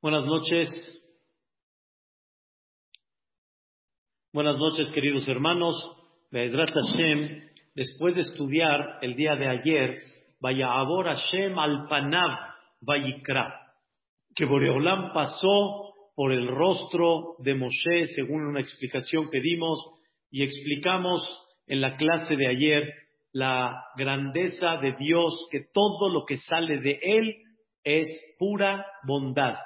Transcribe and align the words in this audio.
Buenas 0.00 0.24
noches. 0.26 0.70
Buenas 4.32 4.56
noches, 4.56 4.92
queridos 4.92 5.26
hermanos. 5.26 5.74
Be'edrat 6.30 6.70
Hashem, 6.70 7.48
después 7.74 8.14
de 8.14 8.20
estudiar 8.20 9.00
el 9.02 9.16
día 9.16 9.34
de 9.34 9.48
ayer, 9.48 9.98
vaya 10.38 10.70
Abor 10.70 11.06
Hashem 11.06 11.58
al 11.58 11.88
Panav 11.88 12.30
Vayikra, 12.80 13.52
que 14.36 14.44
Boreolam 14.44 15.12
pasó 15.12 15.92
por 16.14 16.30
el 16.30 16.46
rostro 16.46 17.34
de 17.40 17.56
Moshe, 17.56 18.06
según 18.14 18.46
una 18.46 18.60
explicación 18.60 19.28
que 19.30 19.40
dimos, 19.40 19.80
y 20.30 20.44
explicamos 20.44 21.26
en 21.66 21.80
la 21.80 21.96
clase 21.96 22.36
de 22.36 22.46
ayer 22.46 22.88
la 23.32 23.82
grandeza 23.96 24.76
de 24.76 24.92
Dios, 24.92 25.48
que 25.50 25.66
todo 25.74 26.08
lo 26.08 26.24
que 26.24 26.36
sale 26.36 26.78
de 26.78 27.00
Él 27.02 27.34
es 27.82 28.08
pura 28.38 28.86
bondad 29.04 29.56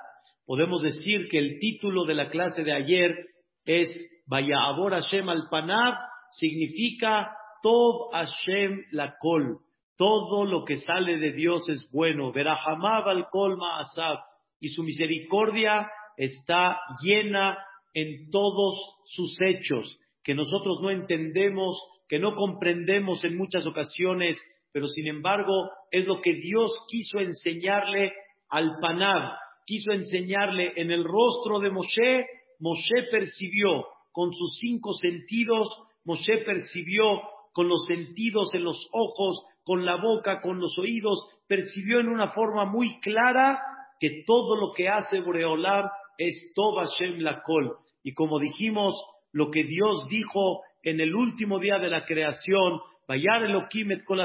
podemos 0.52 0.82
decir 0.82 1.28
que 1.30 1.38
el 1.38 1.58
título 1.58 2.04
de 2.04 2.12
la 2.12 2.28
clase 2.28 2.62
de 2.62 2.74
ayer 2.74 3.24
es 3.64 3.88
Vaya 4.26 4.64
Abor 4.66 4.92
Hashem 4.92 5.26
al 5.30 5.48
Panav, 5.50 5.94
significa 6.30 7.34
Tov 7.62 8.12
Hashem 8.12 8.82
la 8.90 9.14
Kol. 9.18 9.60
Todo 9.96 10.44
lo 10.44 10.66
que 10.66 10.76
sale 10.76 11.16
de 11.16 11.32
Dios 11.32 11.66
es 11.70 11.88
bueno. 11.90 12.32
Verahamav 12.32 13.08
al 13.08 13.28
Kol 13.30 13.56
Ma'asab. 13.56 14.18
Y 14.60 14.68
su 14.68 14.82
misericordia 14.82 15.88
está 16.18 16.78
llena 17.02 17.56
en 17.94 18.28
todos 18.30 18.74
sus 19.06 19.34
hechos, 19.40 19.98
que 20.22 20.34
nosotros 20.34 20.80
no 20.82 20.90
entendemos, 20.90 21.80
que 22.10 22.18
no 22.18 22.34
comprendemos 22.34 23.24
en 23.24 23.38
muchas 23.38 23.66
ocasiones, 23.66 24.38
pero 24.70 24.86
sin 24.86 25.08
embargo 25.08 25.70
es 25.90 26.06
lo 26.06 26.20
que 26.20 26.34
Dios 26.34 26.70
quiso 26.90 27.20
enseñarle 27.20 28.12
al 28.50 28.70
Panav, 28.82 29.32
quiso 29.66 29.92
enseñarle 29.92 30.72
en 30.76 30.90
el 30.90 31.04
rostro 31.04 31.58
de 31.60 31.70
Moshe, 31.70 32.26
Moshe 32.60 33.10
percibió 33.10 33.86
con 34.12 34.32
sus 34.32 34.58
cinco 34.58 34.92
sentidos, 34.92 35.68
Moshe 36.04 36.38
percibió 36.44 37.22
con 37.52 37.68
los 37.68 37.86
sentidos 37.86 38.54
en 38.54 38.64
los 38.64 38.88
ojos, 38.92 39.44
con 39.64 39.84
la 39.84 39.96
boca, 39.96 40.40
con 40.40 40.58
los 40.58 40.78
oídos, 40.78 41.28
percibió 41.46 42.00
en 42.00 42.08
una 42.08 42.32
forma 42.32 42.64
muy 42.64 43.00
clara 43.00 43.60
que 44.00 44.24
todo 44.26 44.56
lo 44.56 44.72
que 44.72 44.88
hace 44.88 45.20
Boreolam 45.20 45.88
es 46.18 46.52
Toba 46.54 46.86
Shem 46.86 47.20
Lakol. 47.20 47.76
Y 48.02 48.14
como 48.14 48.38
dijimos, 48.38 48.94
lo 49.32 49.50
que 49.50 49.64
Dios 49.64 50.06
dijo 50.08 50.62
en 50.82 51.00
el 51.00 51.14
último 51.14 51.58
día 51.58 51.78
de 51.78 51.88
la 51.88 52.04
creación, 52.04 52.80
Vayar 53.06 53.44
Elokim 53.44 53.88
Kol 54.04 54.22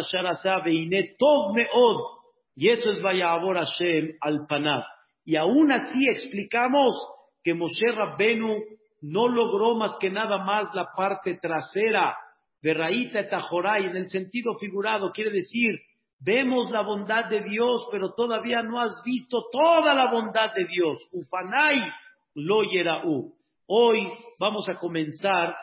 Tov. 1.20 1.56
Y 2.56 2.70
eso 2.70 2.92
es 2.92 3.02
Vayabor 3.02 3.58
Hashem 3.58 4.18
al 4.22 4.48
Panat. 4.48 4.84
Y 5.28 5.36
aún 5.36 5.74
así 5.74 6.08
explicamos 6.08 6.96
que 7.44 7.54
Moshe 7.54 7.92
Rabbenu 7.94 8.64
no 9.02 9.28
logró 9.28 9.76
más 9.76 9.98
que 10.00 10.10
nada 10.10 10.38
más 10.38 10.74
la 10.74 10.88
parte 10.96 11.38
trasera 11.42 12.16
de 12.62 12.74
Raíta 12.74 13.20
Etajoray, 13.20 13.88
en 13.88 13.98
el 13.98 14.08
sentido 14.08 14.58
figurado, 14.58 15.12
quiere 15.12 15.32
decir, 15.32 15.82
vemos 16.22 16.72
la 16.72 16.82
bondad 16.82 17.26
de 17.26 17.42
Dios, 17.44 17.90
pero 17.92 18.14
todavía 18.14 18.64
no 18.64 18.80
has 18.80 19.02
visto 19.04 19.44
toda 19.52 19.94
la 19.94 20.10
bondad 20.10 20.54
de 20.56 20.66
Dios. 20.66 20.98
Ufanay 21.12 21.78
lo 22.36 22.62
u. 23.04 23.36
Hoy 23.66 24.10
vamos 24.40 24.70
a 24.70 24.76
comenzar, 24.76 25.54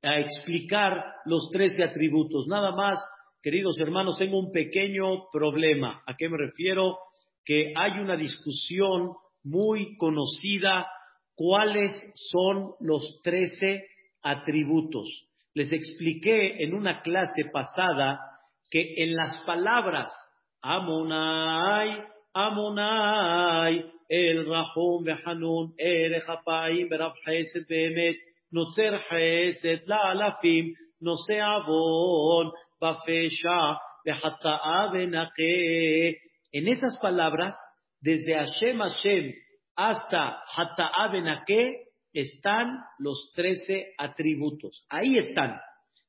a 0.00 0.18
explicar 0.20 1.04
los 1.24 1.50
trece 1.50 1.82
atributos. 1.82 2.46
Nada 2.46 2.70
más 2.70 3.00
Queridos 3.44 3.78
hermanos, 3.78 4.16
tengo 4.16 4.38
un 4.38 4.50
pequeño 4.52 5.28
problema. 5.30 6.02
¿A 6.06 6.16
qué 6.16 6.30
me 6.30 6.38
refiero? 6.38 6.96
Que 7.44 7.74
hay 7.76 8.00
una 8.00 8.16
discusión 8.16 9.12
muy 9.42 9.98
conocida 9.98 10.86
cuáles 11.34 11.90
son 12.14 12.70
los 12.80 13.20
trece 13.22 13.86
atributos. 14.22 15.28
Les 15.52 15.70
expliqué 15.72 16.64
en 16.64 16.72
una 16.72 17.02
clase 17.02 17.44
pasada 17.52 18.18
que 18.70 18.94
en 19.04 19.14
las 19.14 19.36
palabras 19.46 20.10
Amonai, 20.62 22.02
Amonai, 22.32 23.84
El 24.08 24.46
Rahum 24.46 25.04
Behanun, 25.04 25.74
El 25.76 26.14
Hapaim, 26.26 26.88
Berab 26.88 27.12
Hesed 27.26 27.66
Behemet, 27.68 28.16
Notzer 28.52 28.98
Hesed, 29.10 29.82
La 29.84 30.12
Alafim, 30.12 30.74
Noseavon, 31.00 32.50
en 36.52 36.68
esas 36.68 36.98
palabras, 37.00 37.56
desde 38.00 38.34
Hashem 38.34 38.78
Hashem 38.78 39.32
hasta 39.76 40.42
Hata'a 40.54 41.10
están 42.12 42.78
los 42.98 43.32
trece 43.34 43.92
atributos. 43.98 44.86
Ahí 44.88 45.16
están. 45.18 45.60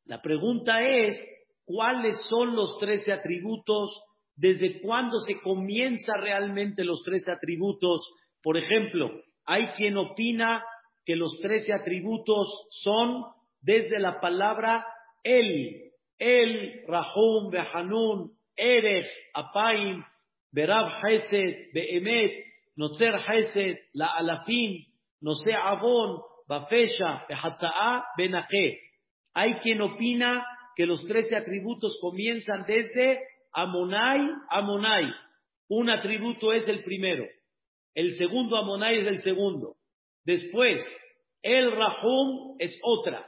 La 0.06 0.22
pregunta 0.22 0.84
es, 0.84 1.19
¿cuáles 1.66 2.16
son 2.30 2.56
los 2.56 2.78
trece 2.78 3.12
atributos? 3.12 4.03
¿Desde 4.36 4.81
cuándo 4.81 5.19
se 5.19 5.42
comienza 5.42 6.13
realmente 6.18 6.84
los 6.84 7.02
trece 7.03 7.31
atributos? 7.31 8.07
Por 8.44 8.57
ejemplo, 8.57 9.09
hay 9.46 9.68
quien 9.69 9.97
opina 9.97 10.63
que 11.06 11.16
los 11.16 11.40
trece 11.40 11.74
atributos 11.74 12.68
son 12.69 13.24
desde 13.62 14.00
la 14.00 14.19
palabra 14.19 14.86
El, 15.24 15.84
el 16.19 16.83
Rahum 16.87 17.51
Behanun, 17.51 18.31
Erech, 18.55 19.07
Apaim, 19.33 20.03
Berab 20.51 20.89
Hesed, 21.03 21.73
Beemet, 21.73 22.31
Notzer 22.77 23.17
Hesed, 23.19 23.77
La 23.93 24.07
Alafim, 24.17 24.85
Nose 25.21 25.53
Avon, 25.53 26.21
Bafesha, 26.49 27.25
Behata'a, 27.27 28.05
Benaje. 28.17 28.79
Hay 29.33 29.55
quien 29.55 29.81
opina 29.81 30.45
que 30.75 30.85
los 30.85 31.03
trece 31.05 31.35
atributos 31.35 31.97
comienzan 32.01 32.65
desde 32.65 33.19
Amonai, 33.53 34.19
Amonai. 34.49 35.11
Un 35.67 35.89
atributo 35.89 36.53
es 36.53 36.67
el 36.67 36.83
primero. 36.83 37.25
El 37.93 38.15
segundo 38.15 38.57
Amonai 38.57 38.99
es 38.99 39.07
el 39.07 39.21
segundo. 39.21 39.75
Después, 40.23 40.85
el 41.41 41.71
Rahum 41.71 42.55
es 42.59 42.77
otra. 42.83 43.25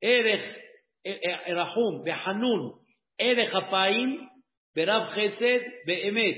Erech 0.00 0.67
Erahum, 1.04 2.04
Behanun, 2.04 2.74
Ere 3.18 3.46
Hapaim, 3.52 4.28
Berab 4.74 5.14
Chesed, 5.14 5.62
Beemet, 5.86 6.36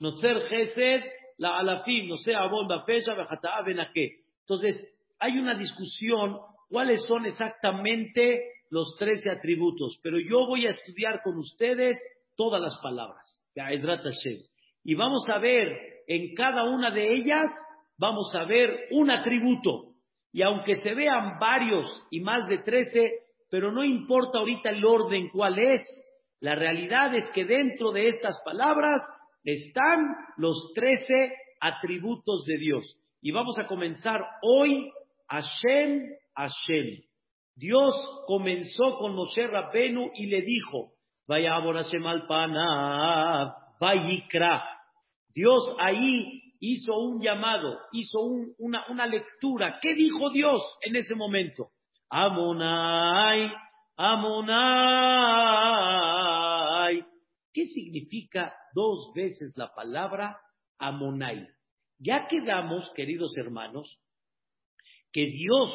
Notzer 0.00 0.48
Chesed, 0.48 1.02
la 1.38 1.58
Alafim, 1.58 2.08
no 2.08 2.16
sea 2.16 2.40
Abon, 2.40 2.68
Bafesha, 2.68 3.14
Bejata'a, 3.14 3.62
Benake. 3.64 4.20
Entonces, 4.40 4.82
hay 5.18 5.38
una 5.38 5.54
discusión 5.54 6.38
cuáles 6.68 7.04
son 7.06 7.26
exactamente 7.26 8.52
los 8.70 8.96
trece 8.98 9.30
atributos, 9.30 10.00
pero 10.02 10.18
yo 10.18 10.46
voy 10.46 10.66
a 10.66 10.70
estudiar 10.70 11.22
con 11.22 11.36
ustedes 11.36 11.96
todas 12.36 12.60
las 12.60 12.78
palabras, 12.78 13.44
y 14.82 14.94
vamos 14.94 15.28
a 15.28 15.38
ver 15.38 15.68
en 16.08 16.34
cada 16.34 16.64
una 16.64 16.90
de 16.90 17.12
ellas, 17.14 17.50
vamos 17.98 18.34
a 18.34 18.44
ver 18.44 18.88
un 18.90 19.10
atributo, 19.10 19.92
y 20.32 20.40
aunque 20.40 20.76
se 20.76 20.94
vean 20.94 21.38
varios 21.38 21.86
y 22.10 22.20
más 22.20 22.48
de 22.48 22.58
trece, 22.58 23.12
pero 23.52 23.70
no 23.70 23.84
importa 23.84 24.38
ahorita 24.38 24.70
el 24.70 24.82
orden 24.82 25.28
cuál 25.28 25.58
es. 25.58 25.82
La 26.40 26.54
realidad 26.54 27.14
es 27.14 27.28
que 27.34 27.44
dentro 27.44 27.92
de 27.92 28.08
estas 28.08 28.40
palabras 28.46 29.06
están 29.44 30.06
los 30.38 30.72
trece 30.74 31.34
atributos 31.60 32.46
de 32.46 32.56
Dios. 32.56 32.96
Y 33.20 33.30
vamos 33.30 33.58
a 33.58 33.66
comenzar 33.66 34.22
hoy 34.40 34.90
Hashem, 35.28 36.00
Hashem. 36.34 37.02
Dios 37.54 37.94
comenzó 38.26 38.96
con 38.96 39.14
Moshe 39.14 39.46
Rabbenu 39.46 40.10
y 40.14 40.28
le 40.28 40.40
dijo, 40.40 40.94
vaya 41.28 41.60
Hashem 41.60 42.06
al 42.06 42.26
vayikra. 43.78 44.64
Dios 45.28 45.76
ahí 45.78 46.54
hizo 46.58 46.98
un 46.98 47.20
llamado, 47.20 47.80
hizo 47.92 48.18
una, 48.56 48.86
una 48.88 49.04
lectura. 49.04 49.78
¿Qué 49.82 49.94
dijo 49.94 50.30
Dios 50.30 50.62
en 50.80 50.96
ese 50.96 51.14
momento? 51.14 51.71
Amonai, 52.14 53.50
Amonai. 53.96 54.52
¿Qué 57.54 57.64
significa 57.68 58.54
dos 58.74 59.12
veces 59.14 59.56
la 59.56 59.74
palabra 59.74 60.38
Amonai? 60.78 61.48
Ya 61.98 62.26
quedamos, 62.28 62.92
queridos 62.94 63.34
hermanos, 63.38 63.98
que 65.10 65.24
Dios, 65.24 65.70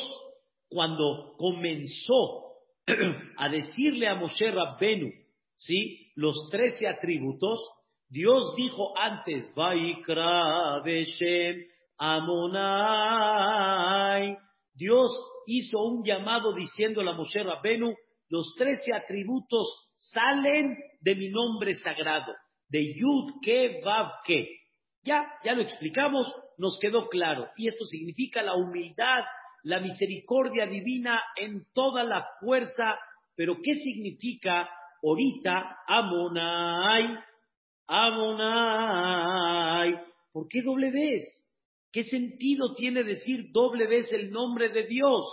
cuando 0.70 1.36
comenzó 1.40 2.54
a 3.38 3.50
decirle 3.50 4.08
a 4.08 4.14
Moshe 4.14 4.52
Rabbenu, 4.52 5.10
¿sí? 5.56 6.12
Los 6.14 6.50
trece 6.52 6.88
atributos, 6.88 7.60
Dios 8.10 8.54
dijo 8.56 8.96
antes, 8.96 9.52
Vaikra 9.56 10.84
Beshem 10.84 11.66
Amonai. 11.98 13.18
Dios 14.76 15.12
hizo 15.48 15.82
un 15.82 16.04
llamado 16.06 16.54
diciendo 16.54 17.02
a 17.02 17.14
Moshe 17.14 17.42
Rabbenu, 17.42 17.96
los 18.30 18.54
trece 18.58 18.94
atributos 18.94 19.90
salen 19.96 20.78
de 21.00 21.16
mi 21.16 21.30
nombre 21.30 21.74
sagrado, 21.76 22.36
de 22.68 22.94
Yud 22.94 23.40
Ke. 23.42 23.82
Ya, 25.04 25.26
ya 25.44 25.54
lo 25.54 25.62
explicamos, 25.62 26.32
nos 26.58 26.78
quedó 26.80 27.08
claro. 27.08 27.48
Y 27.56 27.70
esto 27.70 27.86
significa 27.86 28.44
la 28.44 28.56
humildad, 28.56 29.24
la 29.64 29.80
misericordia 29.80 30.68
divina 30.68 31.22
en 31.38 31.66
toda 31.74 32.04
la 32.04 32.28
fuerza. 32.42 33.00
Pero 33.36 33.56
¿qué 33.64 33.76
significa 33.80 34.70
ahorita 35.02 35.78
Amonai? 35.88 37.18
Amonai. 37.88 38.98
¿Por 40.34 40.48
qué 40.50 40.62
doble 40.62 40.92
vez? 40.92 41.47
¿Qué 41.98 42.04
sentido 42.04 42.76
tiene 42.76 43.04
decir 43.04 43.52
doble 43.52 43.88
vez 43.88 44.14
el 44.14 44.30
nombre 44.30 44.70
de 44.70 44.86
Dios? 44.86 45.26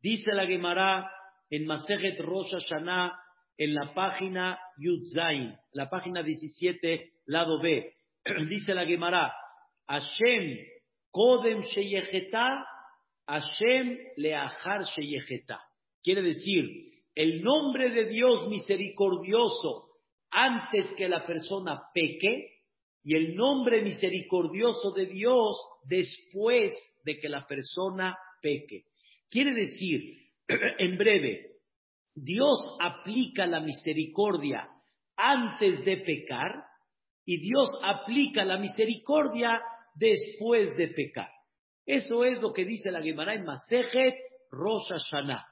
Dice 0.00 0.32
la 0.32 0.46
Gemara 0.46 1.10
en 1.50 1.66
Masejet 1.66 2.16
Rosh 2.20 2.52
Hashanah, 2.52 3.12
en 3.58 3.74
la 3.74 3.92
página 3.92 4.56
Yudzain, 4.78 5.52
la 5.72 5.90
página 5.90 6.22
17, 6.22 7.10
lado 7.26 7.60
B. 7.60 7.92
Dice 8.48 8.72
la 8.72 8.86
Gemara, 8.86 9.32
Hashem 9.88 10.58
Kodem 11.10 11.62
Sheyecheta, 11.62 12.64
Hashem 13.26 13.98
Leahar 14.16 14.84
Sheyecheta. 14.94 15.60
Quiere 16.04 16.22
decir, 16.22 16.66
el 17.16 17.42
nombre 17.42 17.90
de 17.90 18.04
Dios 18.04 18.48
misericordioso 18.48 19.88
antes 20.30 20.86
que 20.96 21.08
la 21.08 21.26
persona 21.26 21.82
peque 21.92 22.59
y 23.02 23.14
el 23.16 23.34
nombre 23.34 23.82
misericordioso 23.82 24.92
de 24.92 25.06
Dios 25.06 25.56
después 25.84 26.72
de 27.04 27.18
que 27.18 27.28
la 27.28 27.46
persona 27.46 28.16
peque. 28.42 28.84
Quiere 29.30 29.54
decir, 29.54 30.16
en 30.78 30.98
breve, 30.98 31.50
Dios 32.14 32.76
aplica 32.80 33.46
la 33.46 33.60
misericordia 33.60 34.68
antes 35.16 35.84
de 35.84 35.98
pecar 35.98 36.64
y 37.24 37.38
Dios 37.38 37.70
aplica 37.82 38.44
la 38.44 38.58
misericordia 38.58 39.60
después 39.94 40.76
de 40.76 40.88
pecar. 40.88 41.28
Eso 41.86 42.24
es 42.24 42.40
lo 42.40 42.52
que 42.52 42.64
dice 42.64 42.90
la 42.90 43.02
Gemara 43.02 43.34
en 43.34 43.44
Masejet 43.44 44.14
Rosh 44.50 44.88
Hashanah. 44.88 45.46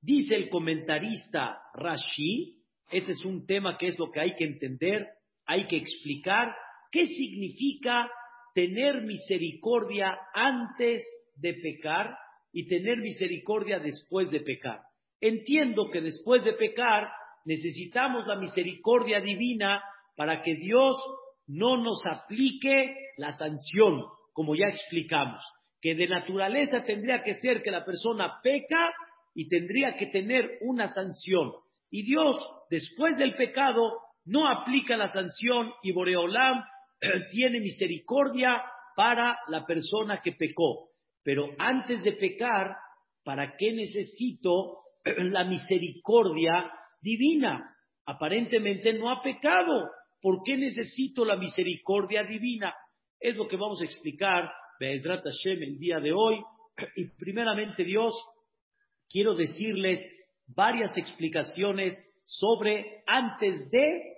Dice 0.00 0.34
el 0.34 0.48
comentarista 0.48 1.60
Rashi, 1.74 2.62
este 2.90 3.12
es 3.12 3.24
un 3.24 3.46
tema 3.46 3.76
que 3.76 3.86
es 3.86 3.98
lo 3.98 4.10
que 4.10 4.20
hay 4.20 4.34
que 4.36 4.44
entender, 4.44 5.06
hay 5.44 5.66
que 5.66 5.76
explicar, 5.76 6.54
qué 6.90 7.06
significa 7.06 8.10
tener 8.54 9.02
misericordia 9.02 10.18
antes 10.34 11.04
de 11.36 11.54
pecar 11.54 12.16
y 12.52 12.66
tener 12.66 12.98
misericordia 12.98 13.78
después 13.78 14.30
de 14.30 14.40
pecar. 14.40 14.80
Entiendo 15.20 15.90
que 15.92 16.00
después 16.00 16.44
de 16.44 16.54
pecar 16.54 17.08
necesitamos 17.44 18.26
la 18.26 18.36
misericordia 18.36 19.20
divina 19.20 19.82
para 20.16 20.42
que 20.42 20.54
Dios 20.54 20.96
no 21.46 21.76
nos 21.76 22.04
aplique 22.06 22.94
la 23.16 23.32
sanción, 23.32 24.04
como 24.32 24.54
ya 24.54 24.66
explicamos, 24.66 25.42
que 25.80 25.94
de 25.94 26.08
naturaleza 26.08 26.84
tendría 26.84 27.22
que 27.22 27.36
ser 27.38 27.62
que 27.62 27.70
la 27.70 27.84
persona 27.84 28.40
peca 28.42 28.92
y 29.34 29.48
tendría 29.48 29.96
que 29.96 30.06
tener 30.06 30.58
una 30.62 30.88
sanción. 30.88 31.52
Y 31.90 32.02
Dios, 32.02 32.36
después 32.70 33.16
del 33.16 33.34
pecado, 33.34 33.92
no 34.24 34.46
aplica 34.48 34.96
la 34.96 35.08
sanción 35.08 35.72
y 35.82 35.92
Boreolam 35.92 36.62
tiene 37.32 37.60
misericordia 37.60 38.62
para 38.96 39.38
la 39.48 39.64
persona 39.64 40.20
que 40.22 40.32
pecó. 40.32 40.88
Pero 41.22 41.48
antes 41.58 42.02
de 42.02 42.12
pecar, 42.12 42.76
¿para 43.24 43.56
qué 43.56 43.72
necesito 43.72 44.78
la 45.04 45.44
misericordia 45.44 46.70
divina? 47.00 47.74
Aparentemente 48.06 48.94
no 48.94 49.10
ha 49.10 49.22
pecado. 49.22 49.90
¿Por 50.20 50.42
qué 50.44 50.56
necesito 50.56 51.24
la 51.24 51.36
misericordia 51.36 52.24
divina? 52.24 52.74
Es 53.20 53.36
lo 53.36 53.46
que 53.46 53.56
vamos 53.56 53.80
a 53.82 53.84
explicar 53.84 54.50
Be'edrat 54.80 55.22
Hashem 55.22 55.62
el 55.62 55.78
día 55.78 56.00
de 56.00 56.12
hoy. 56.12 56.36
Y 56.96 57.06
primeramente, 57.18 57.84
Dios, 57.84 58.14
quiero 59.08 59.34
decirles 59.34 60.00
varias 60.46 60.96
explicaciones 60.96 61.94
sobre 62.22 63.02
antes 63.06 63.70
de 63.70 64.14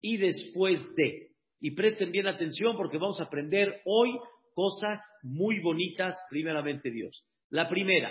y 0.00 0.16
después 0.16 0.80
de. 0.94 1.29
Y 1.60 1.72
presten 1.72 2.10
bien 2.10 2.26
atención 2.26 2.76
porque 2.76 2.98
vamos 2.98 3.20
a 3.20 3.24
aprender 3.24 3.82
hoy 3.84 4.18
cosas 4.54 5.00
muy 5.22 5.60
bonitas, 5.60 6.16
primeramente 6.30 6.90
Dios. 6.90 7.24
La 7.50 7.68
primera, 7.68 8.10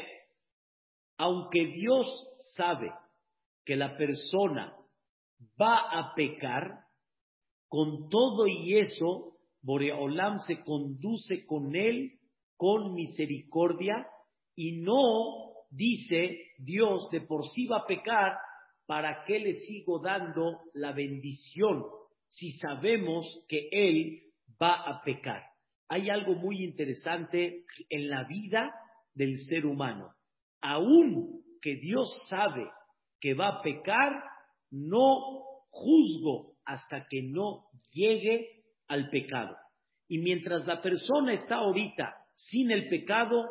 aunque 1.17 1.65
Dios 1.67 2.05
sabe 2.55 2.91
que 3.65 3.75
la 3.75 3.97
persona 3.97 4.75
va 5.59 5.77
a 5.91 6.13
pecar, 6.15 6.85
con 7.67 8.09
todo 8.09 8.47
y 8.47 8.77
eso, 8.77 9.37
Boreolam 9.61 10.39
se 10.39 10.63
conduce 10.63 11.45
con 11.45 11.75
él 11.75 12.19
con 12.57 12.93
misericordia 12.93 14.05
y 14.53 14.81
no 14.81 15.53
dice 15.69 16.39
Dios 16.57 17.09
de 17.09 17.21
por 17.21 17.45
sí 17.47 17.67
va 17.67 17.77
a 17.77 17.85
pecar, 17.85 18.37
¿para 18.85 19.23
qué 19.25 19.39
le 19.39 19.53
sigo 19.53 19.99
dando 19.99 20.59
la 20.73 20.91
bendición 20.91 21.85
si 22.29 22.51
sabemos 22.53 23.25
que 23.47 23.67
él 23.71 24.21
va 24.61 24.73
a 24.73 25.01
pecar? 25.03 25.43
Hay 25.87 26.09
algo 26.09 26.35
muy 26.35 26.63
interesante 26.63 27.65
en 27.89 28.09
la 28.09 28.23
vida 28.23 28.73
del 29.13 29.37
ser 29.37 29.65
humano. 29.65 30.13
Aún 30.61 31.41
que 31.61 31.75
Dios 31.75 32.07
sabe 32.29 32.69
que 33.19 33.33
va 33.33 33.47
a 33.49 33.61
pecar, 33.61 34.23
no 34.71 35.43
juzgo 35.69 36.53
hasta 36.65 37.07
que 37.09 37.23
no 37.23 37.65
llegue 37.93 38.63
al 38.87 39.09
pecado. 39.09 39.55
Y 40.07 40.19
mientras 40.19 40.65
la 40.65 40.81
persona 40.81 41.33
está 41.33 41.55
ahorita 41.55 42.15
sin 42.35 42.71
el 42.71 42.87
pecado, 42.87 43.45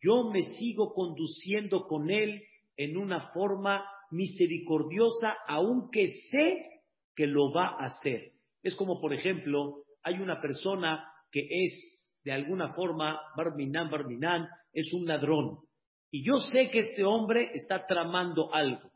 yo 0.00 0.30
me 0.30 0.42
sigo 0.56 0.92
conduciendo 0.94 1.86
con 1.86 2.10
él 2.10 2.42
en 2.76 2.96
una 2.96 3.30
forma 3.32 3.84
misericordiosa, 4.10 5.36
aunque 5.46 6.08
sé 6.30 6.71
que 7.14 7.26
lo 7.26 7.52
va 7.52 7.76
a 7.78 7.86
hacer. 7.86 8.32
Es 8.62 8.74
como, 8.76 9.00
por 9.00 9.12
ejemplo, 9.12 9.84
hay 10.02 10.14
una 10.20 10.40
persona 10.40 11.04
que 11.30 11.46
es 11.50 12.02
de 12.24 12.32
alguna 12.32 12.72
forma, 12.72 13.20
Barminan, 13.36 13.90
Barminan, 13.90 14.48
es 14.72 14.92
un 14.92 15.06
ladrón. 15.06 15.58
Y 16.10 16.24
yo 16.24 16.36
sé 16.36 16.70
que 16.70 16.80
este 16.80 17.04
hombre 17.04 17.50
está 17.54 17.86
tramando 17.86 18.54
algo. 18.54 18.90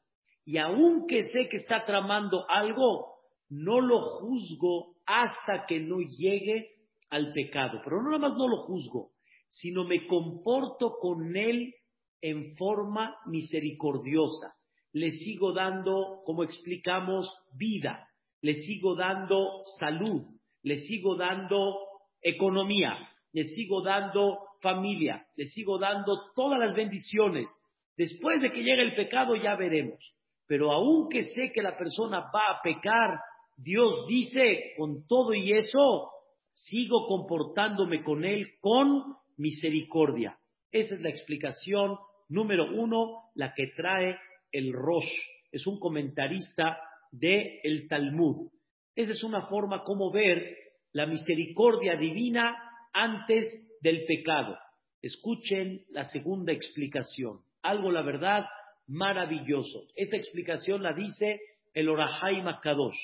Y 0.44 0.58
aunque 0.58 1.24
sé 1.24 1.48
que 1.48 1.56
está 1.56 1.84
tramando 1.84 2.48
algo, 2.48 3.16
no 3.49 3.80
lo 3.80 4.20
juzgo 4.20 4.96
hasta 5.06 5.66
que 5.66 5.80
no 5.80 5.99
llegue 6.00 6.76
al 7.11 7.32
pecado. 7.32 7.80
Pero 7.82 8.02
no 8.02 8.11
nada 8.11 8.28
más 8.28 8.37
no 8.37 8.49
lo 8.49 8.58
juzgo, 8.58 9.11
sino 9.49 9.85
me 9.85 10.06
comporto 10.06 10.96
con 11.00 11.37
él 11.37 11.75
en 12.20 12.54
forma 12.56 13.16
misericordiosa. 13.26 14.54
Le 14.92 15.11
sigo 15.11 15.52
dando, 15.52 16.23
como 16.25 16.44
explicamos, 16.44 17.28
vida. 17.52 18.05
Le 18.46 18.54
sigo 18.54 18.94
dando 18.94 19.64
salud. 19.76 20.22
Le 20.62 20.76
sigo 20.76 21.16
dando 21.16 21.80
economía. 22.22 22.96
Le 23.32 23.42
sigo 23.42 23.82
dando 23.82 24.38
familia. 24.62 25.26
Le 25.34 25.46
sigo 25.46 25.80
dando 25.80 26.30
todas 26.32 26.60
las 26.60 26.72
bendiciones. 26.72 27.50
Después 27.96 28.40
de 28.40 28.52
que 28.52 28.62
llegue 28.62 28.82
el 28.82 28.94
pecado 28.94 29.34
ya 29.34 29.56
veremos. 29.56 29.98
Pero 30.46 30.70
aunque 30.70 31.24
sé 31.24 31.50
que 31.52 31.60
la 31.60 31.76
persona 31.76 32.20
va 32.32 32.52
a 32.52 32.60
pecar, 32.62 33.18
Dios 33.56 34.06
dice, 34.06 34.74
con 34.76 35.04
todo 35.08 35.34
y 35.34 35.52
eso, 35.52 36.12
sigo 36.52 37.08
comportándome 37.08 38.04
con 38.04 38.24
Él 38.24 38.46
con 38.60 39.16
misericordia. 39.38 40.38
Esa 40.70 40.94
es 40.94 41.00
la 41.00 41.08
explicación 41.08 41.98
número 42.28 42.72
uno, 42.72 43.24
la 43.34 43.52
que 43.54 43.72
trae 43.76 44.16
el 44.52 44.72
Rosh. 44.72 45.10
Es 45.50 45.66
un 45.66 45.80
comentarista 45.80 46.78
de 47.12 47.60
el 47.62 47.88
Talmud. 47.88 48.50
Esa 48.94 49.12
es 49.12 49.22
una 49.22 49.46
forma 49.48 49.84
como 49.84 50.10
ver 50.10 50.56
la 50.92 51.06
misericordia 51.06 51.96
divina 51.96 52.56
antes 52.92 53.44
del 53.80 54.04
pecado. 54.04 54.56
Escuchen 55.02 55.84
la 55.90 56.04
segunda 56.04 56.52
explicación. 56.52 57.40
Algo, 57.62 57.90
la 57.90 58.02
verdad, 58.02 58.46
maravilloso. 58.86 59.86
Esta 59.94 60.16
explicación 60.16 60.82
la 60.82 60.92
dice 60.92 61.40
el 61.75 61.88
Orahai 61.88 62.42
Kadosh. 62.62 62.96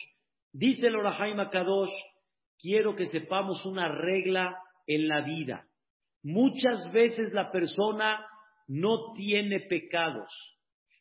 Dice 0.52 0.88
el 0.88 0.96
Orahaim 0.96 1.38
Kadosh, 1.50 1.92
quiero 2.58 2.94
que 2.94 3.06
sepamos 3.06 3.64
una 3.64 3.88
regla 3.88 4.56
en 4.86 5.08
la 5.08 5.22
vida. 5.22 5.66
Muchas 6.22 6.92
veces 6.92 7.32
la 7.32 7.50
persona 7.50 8.24
no 8.68 9.12
tiene 9.14 9.60
pecados, 9.60 10.30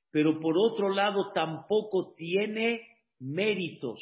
pero 0.10 0.40
por 0.40 0.56
otro 0.58 0.90
lado 0.90 1.32
tampoco 1.34 2.14
tiene 2.16 2.82
méritos. 3.22 4.02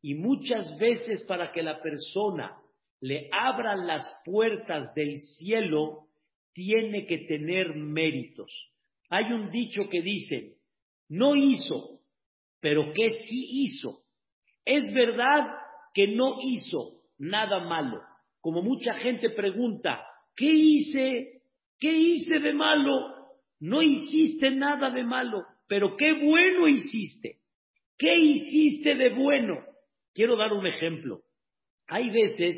Y 0.00 0.14
muchas 0.14 0.78
veces 0.78 1.24
para 1.24 1.52
que 1.52 1.62
la 1.62 1.82
persona 1.82 2.56
le 3.00 3.28
abra 3.32 3.76
las 3.76 4.06
puertas 4.24 4.94
del 4.94 5.18
cielo, 5.18 6.06
tiene 6.54 7.06
que 7.06 7.18
tener 7.18 7.74
méritos. 7.74 8.50
Hay 9.10 9.32
un 9.32 9.50
dicho 9.50 9.88
que 9.90 10.00
dice, 10.02 10.56
no 11.08 11.34
hizo, 11.34 12.00
pero 12.60 12.92
que 12.92 13.10
sí 13.10 13.64
hizo. 13.64 14.04
Es 14.64 14.92
verdad 14.94 15.48
que 15.92 16.08
no 16.08 16.36
hizo 16.42 17.02
nada 17.18 17.60
malo. 17.64 18.00
Como 18.40 18.62
mucha 18.62 18.94
gente 18.94 19.30
pregunta, 19.30 20.04
¿qué 20.36 20.50
hice? 20.50 21.42
¿Qué 21.78 21.92
hice 21.92 22.38
de 22.38 22.52
malo? 22.52 22.92
No 23.58 23.82
hiciste 23.82 24.50
nada 24.50 24.90
de 24.90 25.04
malo, 25.04 25.44
pero 25.66 25.96
qué 25.96 26.12
bueno 26.12 26.68
hiciste. 26.68 27.41
¿Qué 28.02 28.16
hiciste 28.16 28.96
de 28.96 29.10
bueno? 29.10 29.64
Quiero 30.12 30.36
dar 30.36 30.52
un 30.52 30.66
ejemplo. 30.66 31.20
Hay 31.86 32.10
veces, 32.10 32.56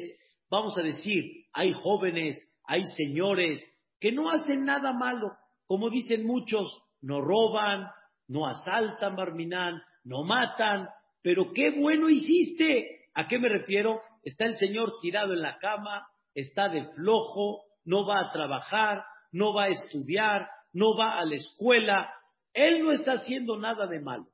vamos 0.49 0.79
a 0.79 0.81
decir, 0.81 1.45
hay 1.53 1.71
jóvenes, 1.73 2.39
hay 2.65 2.83
señores 2.97 3.63
que 4.01 4.11
no 4.11 4.31
hacen 4.31 4.65
nada 4.65 4.95
malo. 4.95 5.33
Como 5.67 5.91
dicen 5.91 6.25
muchos, 6.25 6.83
no 7.03 7.21
roban, 7.21 7.91
no 8.27 8.47
asaltan, 8.47 9.17
Barminán, 9.17 9.83
no 10.03 10.25
matan, 10.25 10.89
pero 11.21 11.53
qué 11.53 11.73
bueno 11.79 12.09
hiciste. 12.09 13.09
¿A 13.13 13.29
qué 13.29 13.39
me 13.39 13.51
refiero? 13.51 14.01
Está 14.23 14.47
el 14.47 14.57
Señor 14.57 14.95
tirado 15.03 15.35
en 15.35 15.43
la 15.43 15.59
cama, 15.59 16.07
está 16.33 16.71
de 16.71 16.87
flojo, 16.95 17.65
no 17.85 18.07
va 18.07 18.21
a 18.21 18.33
trabajar, 18.33 19.05
no 19.31 19.53
va 19.53 19.65
a 19.65 19.69
estudiar, 19.69 20.49
no 20.73 20.97
va 20.97 21.19
a 21.19 21.25
la 21.27 21.35
escuela. 21.35 22.11
Él 22.55 22.83
no 22.83 22.93
está 22.93 23.13
haciendo 23.13 23.59
nada 23.59 23.87
de 23.87 24.01
malo. 24.01 24.25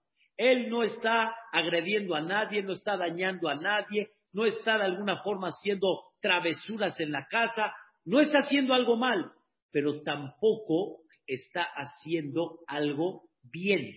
Él 0.40 0.70
no 0.70 0.82
está 0.82 1.34
agrediendo 1.52 2.14
a 2.14 2.22
nadie, 2.22 2.62
no 2.62 2.72
está 2.72 2.96
dañando 2.96 3.50
a 3.50 3.56
nadie, 3.56 4.08
no 4.32 4.46
está 4.46 4.78
de 4.78 4.84
alguna 4.84 5.22
forma 5.22 5.48
haciendo 5.48 6.00
travesuras 6.18 6.98
en 6.98 7.12
la 7.12 7.26
casa, 7.26 7.74
no 8.06 8.20
está 8.20 8.38
haciendo 8.38 8.72
algo 8.72 8.96
mal, 8.96 9.32
pero 9.70 10.00
tampoco 10.00 11.02
está 11.26 11.64
haciendo 11.74 12.60
algo 12.66 13.24
bien. 13.52 13.92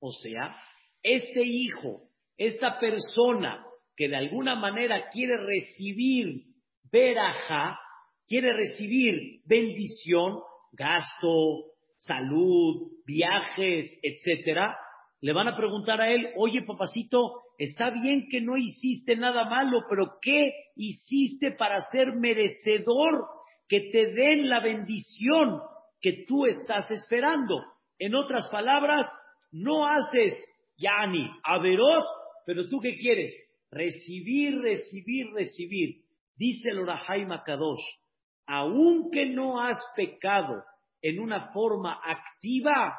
O 0.00 0.10
sea, 0.10 0.56
este 1.00 1.44
hijo, 1.44 2.08
esta 2.36 2.80
persona 2.80 3.64
que 3.96 4.08
de 4.08 4.16
alguna 4.16 4.56
manera 4.56 5.08
quiere 5.10 5.36
recibir 5.36 6.42
veraja, 6.90 7.78
quiere 8.26 8.52
recibir 8.52 9.42
bendición, 9.46 10.40
gasto, 10.72 11.66
salud, 11.98 12.90
viajes, 13.06 13.96
etcétera, 14.02 14.76
le 15.24 15.32
van 15.32 15.48
a 15.48 15.56
preguntar 15.56 16.02
a 16.02 16.10
él, 16.10 16.28
oye 16.36 16.60
papacito, 16.66 17.44
está 17.56 17.88
bien 17.88 18.28
que 18.28 18.42
no 18.42 18.58
hiciste 18.58 19.16
nada 19.16 19.46
malo, 19.48 19.86
pero 19.88 20.18
¿qué 20.20 20.52
hiciste 20.76 21.52
para 21.52 21.80
ser 21.90 22.12
merecedor 22.14 23.24
que 23.66 23.88
te 23.90 24.12
den 24.12 24.50
la 24.50 24.60
bendición 24.60 25.62
que 26.02 26.26
tú 26.28 26.44
estás 26.44 26.90
esperando? 26.90 27.58
En 27.98 28.14
otras 28.14 28.46
palabras, 28.50 29.10
no 29.50 29.86
haces 29.86 30.34
yani, 30.76 31.26
averot, 31.42 32.04
pero 32.44 32.68
tú 32.68 32.78
qué 32.80 32.98
quieres? 32.98 33.34
Recibir, 33.70 34.58
recibir, 34.60 35.32
recibir. 35.32 36.02
Dice 36.36 36.68
el 36.68 36.80
Orahai 36.80 37.26
Kadosh, 37.46 37.80
aunque 38.46 39.24
no 39.30 39.58
has 39.58 39.82
pecado 39.96 40.62
en 41.00 41.18
una 41.18 41.50
forma 41.54 41.98
activa, 42.04 42.94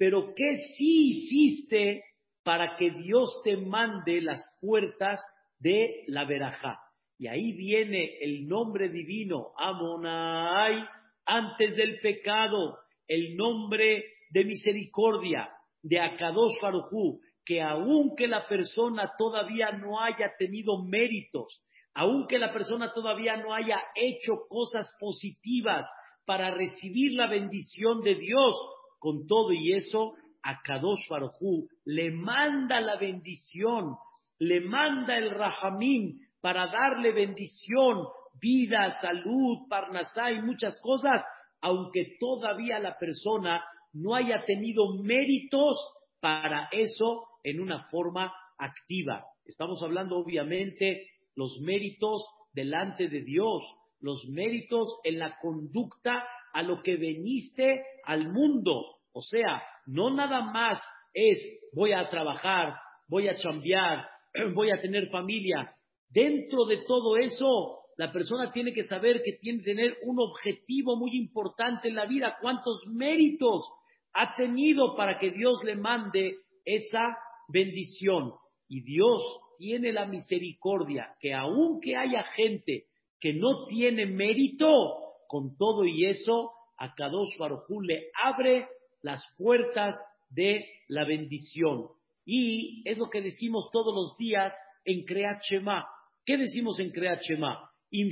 pero 0.00 0.32
¿qué 0.34 0.56
sí 0.78 1.10
hiciste 1.10 2.02
para 2.42 2.78
que 2.78 2.90
Dios 2.90 3.42
te 3.44 3.58
mande 3.58 4.22
las 4.22 4.42
puertas 4.58 5.20
de 5.58 6.04
la 6.06 6.24
verajá? 6.24 6.80
Y 7.18 7.26
ahí 7.26 7.52
viene 7.52 8.16
el 8.22 8.48
nombre 8.48 8.88
divino, 8.88 9.52
Amonai, 9.58 10.82
antes 11.26 11.76
del 11.76 12.00
pecado, 12.00 12.78
el 13.06 13.36
nombre 13.36 14.04
de 14.30 14.44
misericordia, 14.46 15.50
de 15.82 16.00
Akadosh 16.00 16.58
Farujú, 16.62 17.20
que 17.44 17.60
aunque 17.60 18.26
la 18.26 18.48
persona 18.48 19.12
todavía 19.18 19.70
no 19.72 20.00
haya 20.00 20.32
tenido 20.38 20.82
méritos, 20.82 21.62
aunque 21.92 22.38
la 22.38 22.50
persona 22.50 22.90
todavía 22.90 23.36
no 23.36 23.52
haya 23.52 23.82
hecho 23.94 24.46
cosas 24.48 24.90
positivas 24.98 25.86
para 26.24 26.50
recibir 26.52 27.12
la 27.12 27.26
bendición 27.26 28.00
de 28.00 28.14
Dios, 28.14 28.56
con 29.00 29.26
todo 29.26 29.52
y 29.52 29.72
eso, 29.72 30.14
a 30.42 30.62
Kadosh 30.62 31.08
Barujú 31.08 31.68
le 31.84 32.12
manda 32.12 32.80
la 32.80 32.96
bendición, 32.96 33.96
le 34.38 34.60
manda 34.60 35.18
el 35.18 35.30
Rahamín 35.30 36.20
para 36.40 36.66
darle 36.68 37.12
bendición, 37.12 38.06
vida, 38.40 38.90
salud, 39.00 39.68
parnasá 39.68 40.30
y 40.30 40.40
muchas 40.40 40.80
cosas, 40.82 41.24
aunque 41.60 42.16
todavía 42.20 42.78
la 42.78 42.96
persona 42.98 43.64
no 43.92 44.14
haya 44.14 44.44
tenido 44.46 45.02
méritos 45.02 45.76
para 46.20 46.68
eso 46.72 47.24
en 47.42 47.60
una 47.60 47.88
forma 47.90 48.32
activa. 48.58 49.24
Estamos 49.44 49.82
hablando 49.82 50.16
obviamente 50.16 51.08
los 51.34 51.58
méritos 51.60 52.24
delante 52.52 53.08
de 53.08 53.22
Dios, 53.22 53.62
los 54.00 54.26
méritos 54.28 55.00
en 55.04 55.18
la 55.18 55.36
conducta 55.40 56.24
a 56.52 56.62
lo 56.62 56.82
que 56.82 56.96
veniste 56.96 57.82
al 58.04 58.32
mundo. 58.32 58.84
O 59.12 59.22
sea, 59.22 59.62
no 59.86 60.10
nada 60.10 60.42
más 60.42 60.78
es 61.12 61.38
voy 61.72 61.92
a 61.92 62.08
trabajar, 62.08 62.74
voy 63.08 63.28
a 63.28 63.36
chambear, 63.36 64.08
voy 64.54 64.70
a 64.70 64.80
tener 64.80 65.08
familia. 65.10 65.74
Dentro 66.08 66.64
de 66.66 66.78
todo 66.86 67.16
eso, 67.16 67.80
la 67.96 68.12
persona 68.12 68.50
tiene 68.52 68.72
que 68.72 68.84
saber 68.84 69.22
que 69.22 69.34
tiene 69.34 69.58
que 69.58 69.66
tener 69.66 69.96
un 70.02 70.18
objetivo 70.20 70.96
muy 70.96 71.16
importante 71.16 71.88
en 71.88 71.94
la 71.94 72.06
vida. 72.06 72.36
¿Cuántos 72.40 72.86
méritos 72.86 73.68
ha 74.12 74.34
tenido 74.36 74.96
para 74.96 75.18
que 75.18 75.30
Dios 75.30 75.62
le 75.64 75.76
mande 75.76 76.36
esa 76.64 77.16
bendición? 77.48 78.32
Y 78.68 78.82
Dios 78.82 79.22
tiene 79.58 79.92
la 79.92 80.06
misericordia 80.06 81.14
que 81.20 81.34
aunque 81.34 81.96
haya 81.96 82.22
gente 82.34 82.86
que 83.20 83.34
no 83.34 83.66
tiene 83.66 84.06
mérito, 84.06 85.09
con 85.30 85.56
todo 85.56 85.84
y 85.84 86.06
eso, 86.06 86.50
a 86.76 86.92
Kadosh 86.92 87.38
Baruj 87.38 87.62
le 87.86 88.10
abre 88.20 88.66
las 89.00 89.22
puertas 89.38 89.96
de 90.28 90.66
la 90.88 91.04
bendición. 91.04 91.86
Y 92.24 92.82
es 92.84 92.98
lo 92.98 93.08
que 93.08 93.22
decimos 93.22 93.70
todos 93.72 93.94
los 93.94 94.16
días 94.16 94.52
en 94.84 95.04
Kreat 95.04 95.40
Shema. 95.42 95.86
¿Qué 96.26 96.36
decimos 96.36 96.80
en 96.80 96.90
Kreat 96.90 97.20
Shema? 97.22 97.70
El 97.92 98.10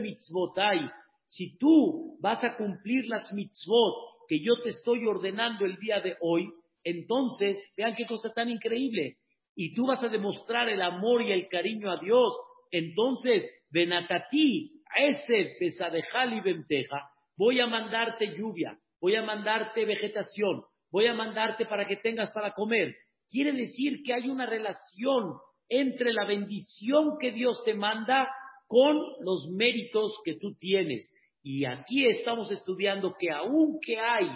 mitzvotai. 0.00 0.90
Si 1.26 1.56
tú 1.58 2.18
vas 2.20 2.42
a 2.42 2.56
cumplir 2.56 3.06
las 3.06 3.32
mitzvot 3.32 4.26
que 4.28 4.42
yo 4.42 4.60
te 4.64 4.70
estoy 4.70 5.06
ordenando 5.06 5.64
el 5.64 5.76
día 5.76 6.00
de 6.00 6.16
hoy, 6.20 6.48
entonces, 6.82 7.56
vean 7.76 7.94
qué 7.94 8.04
cosa 8.04 8.32
tan 8.32 8.48
increíble. 8.50 9.18
Y 9.54 9.74
tú 9.74 9.86
vas 9.86 10.02
a 10.02 10.08
demostrar 10.08 10.68
el 10.68 10.82
amor 10.82 11.22
y 11.22 11.30
el 11.30 11.46
cariño 11.46 11.88
a 11.88 12.00
Dios. 12.00 12.36
Entonces, 12.72 13.44
Benatati, 13.70 14.81
ese 14.96 15.56
pesadejal 15.58 16.34
y 16.34 16.40
venteja, 16.40 17.10
voy 17.36 17.60
a 17.60 17.66
mandarte 17.66 18.36
lluvia, 18.36 18.78
voy 19.00 19.16
a 19.16 19.22
mandarte 19.22 19.84
vegetación, 19.84 20.62
voy 20.90 21.06
a 21.06 21.14
mandarte 21.14 21.66
para 21.66 21.86
que 21.86 21.96
tengas 21.96 22.32
para 22.32 22.52
comer. 22.52 22.94
Quiere 23.28 23.52
decir 23.52 24.02
que 24.04 24.14
hay 24.14 24.28
una 24.28 24.46
relación 24.46 25.34
entre 25.68 26.12
la 26.12 26.26
bendición 26.26 27.16
que 27.18 27.32
Dios 27.32 27.62
te 27.64 27.74
manda 27.74 28.28
con 28.66 28.96
los 29.20 29.48
méritos 29.50 30.20
que 30.24 30.36
tú 30.36 30.54
tienes. 30.54 31.10
Y 31.42 31.64
aquí 31.64 32.06
estamos 32.06 32.50
estudiando 32.52 33.14
que 33.18 33.30
aunque 33.30 33.98
hay 33.98 34.26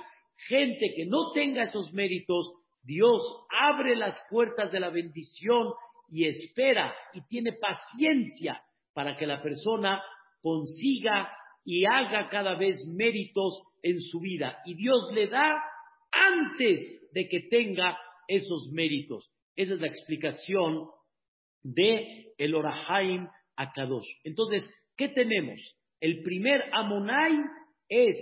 gente 0.48 0.92
que 0.96 1.06
no 1.06 1.30
tenga 1.32 1.64
esos 1.64 1.92
méritos, 1.92 2.52
Dios 2.82 3.22
abre 3.50 3.96
las 3.96 4.18
puertas 4.30 4.70
de 4.72 4.80
la 4.80 4.90
bendición 4.90 5.72
y 6.08 6.26
espera 6.26 6.94
y 7.12 7.20
tiene 7.26 7.52
paciencia 7.52 8.62
para 8.92 9.16
que 9.16 9.26
la 9.26 9.42
persona 9.42 10.02
consiga 10.46 11.28
y 11.64 11.84
haga 11.86 12.28
cada 12.28 12.54
vez 12.54 12.76
méritos 12.86 13.60
en 13.82 14.00
su 14.00 14.20
vida. 14.20 14.58
Y 14.64 14.76
Dios 14.76 15.10
le 15.12 15.26
da 15.26 15.60
antes 16.12 17.10
de 17.12 17.28
que 17.28 17.48
tenga 17.50 17.98
esos 18.28 18.70
méritos. 18.70 19.28
Esa 19.56 19.74
es 19.74 19.80
la 19.80 19.88
explicación 19.88 20.86
de 21.64 22.32
el 22.38 22.54
Orahaim 22.54 23.26
Akadosh. 23.56 24.06
Entonces, 24.22 24.64
¿qué 24.96 25.08
tenemos? 25.08 25.60
El 25.98 26.22
primer 26.22 26.62
Amonai 26.72 27.34
es 27.88 28.16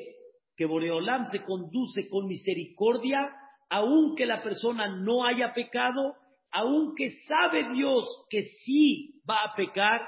que 0.56 0.64
Boreolam 0.64 1.26
se 1.26 1.44
conduce 1.44 2.08
con 2.08 2.26
misericordia, 2.26 3.36
aunque 3.68 4.24
la 4.24 4.42
persona 4.42 4.88
no 4.88 5.26
haya 5.26 5.52
pecado, 5.52 6.14
aunque 6.50 7.10
sabe 7.28 7.70
Dios 7.74 8.06
que 8.30 8.44
sí 8.44 9.20
va 9.28 9.42
a 9.42 9.54
pecar, 9.54 10.00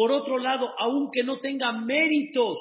por 0.00 0.12
otro 0.12 0.38
lado, 0.38 0.72
aunque 0.78 1.22
no 1.22 1.40
tenga 1.40 1.72
méritos, 1.72 2.58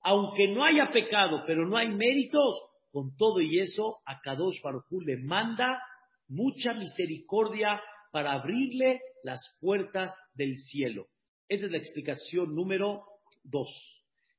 aunque 0.00 0.48
no 0.48 0.64
haya 0.64 0.90
pecado, 0.90 1.44
pero 1.46 1.68
no 1.68 1.76
hay 1.76 1.86
méritos, 1.86 2.60
con 2.90 3.16
todo 3.16 3.40
y 3.40 3.60
eso, 3.60 3.98
a 4.04 4.18
Kadosh 4.20 4.60
Baruj 4.60 4.82
le 5.06 5.18
manda 5.18 5.80
mucha 6.26 6.74
misericordia 6.74 7.80
para 8.10 8.32
abrirle 8.32 9.00
las 9.22 9.56
puertas 9.60 10.12
del 10.34 10.58
cielo. 10.58 11.06
Esa 11.48 11.66
es 11.66 11.70
la 11.70 11.78
explicación 11.78 12.56
número 12.56 13.04
dos. 13.44 13.70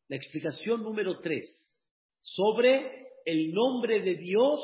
La 0.10 0.18
explicación 0.18 0.84
número 0.84 1.22
tres, 1.22 1.48
sobre 2.20 3.12
el 3.24 3.54
nombre 3.54 4.02
de 4.02 4.16
Dios 4.16 4.60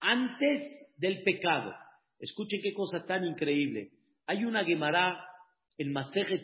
antes 0.00 0.62
del 0.96 1.22
pecado. 1.24 1.74
Escuchen 2.18 2.62
qué 2.62 2.72
cosa 2.72 3.04
tan 3.04 3.26
increíble. 3.26 3.90
Hay 4.26 4.46
una 4.46 4.64
Gemara 4.64 5.22
en 5.78 5.92
Masejet 5.92 6.42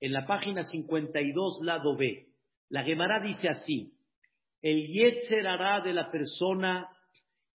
en 0.00 0.12
la 0.12 0.26
página 0.26 0.62
52, 0.62 1.60
lado 1.62 1.96
B. 1.96 2.26
La 2.68 2.84
Gemara 2.84 3.20
dice 3.20 3.48
así, 3.48 3.92
el 4.62 4.86
Yetzer 4.86 5.44
de 5.84 5.92
la 5.92 6.10
persona 6.10 6.88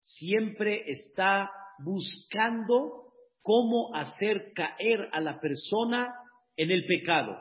siempre 0.00 0.90
está 0.90 1.50
buscando 1.78 3.12
cómo 3.42 3.94
hacer 3.94 4.52
caer 4.54 5.08
a 5.12 5.20
la 5.20 5.40
persona 5.40 6.14
en 6.56 6.70
el 6.70 6.86
pecado 6.86 7.36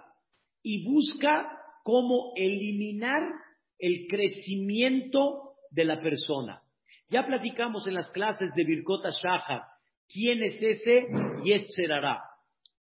y 0.64 0.84
busca 0.86 1.58
cómo 1.84 2.34
eliminar 2.36 3.22
el 3.80 4.08
crecimiento 4.08 5.54
de 5.72 5.86
la 5.86 6.02
persona. 6.02 6.62
Ya 7.10 7.26
platicamos 7.26 7.88
en 7.88 7.96
las 7.96 8.10
clases 8.12 8.50
de 8.56 8.64
Birkota 8.64 9.10
Shaha 9.10 9.68
quién 10.08 10.44
es 10.44 10.62
ese 10.62 11.08
Yetzerara. 11.44 12.31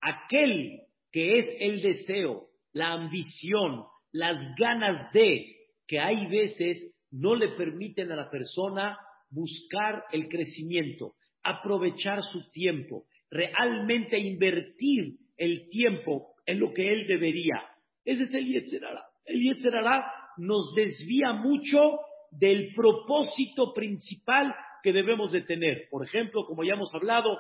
Aquel 0.00 0.82
que 1.10 1.38
es 1.38 1.46
el 1.60 1.82
deseo, 1.82 2.48
la 2.72 2.92
ambición, 2.92 3.84
las 4.12 4.38
ganas 4.56 5.12
de, 5.12 5.56
que 5.86 5.98
hay 5.98 6.26
veces 6.26 6.94
no 7.10 7.34
le 7.34 7.48
permiten 7.56 8.12
a 8.12 8.16
la 8.16 8.30
persona 8.30 8.98
buscar 9.30 10.04
el 10.12 10.28
crecimiento, 10.28 11.14
aprovechar 11.42 12.22
su 12.22 12.50
tiempo, 12.50 13.04
realmente 13.30 14.18
invertir 14.18 15.16
el 15.36 15.68
tiempo 15.70 16.34
en 16.46 16.60
lo 16.60 16.72
que 16.72 16.92
él 16.92 17.06
debería. 17.06 17.62
Ese 18.04 18.24
es 18.24 18.34
el 18.34 18.46
Yetzerara. 18.46 19.04
El 19.24 19.40
Yetzerara 19.42 20.10
nos 20.38 20.74
desvía 20.74 21.32
mucho 21.32 21.98
del 22.30 22.74
propósito 22.74 23.72
principal 23.74 24.54
que 24.82 24.92
debemos 24.92 25.32
de 25.32 25.42
tener. 25.42 25.88
Por 25.90 26.06
ejemplo, 26.06 26.44
como 26.46 26.64
ya 26.64 26.74
hemos 26.74 26.94
hablado, 26.94 27.38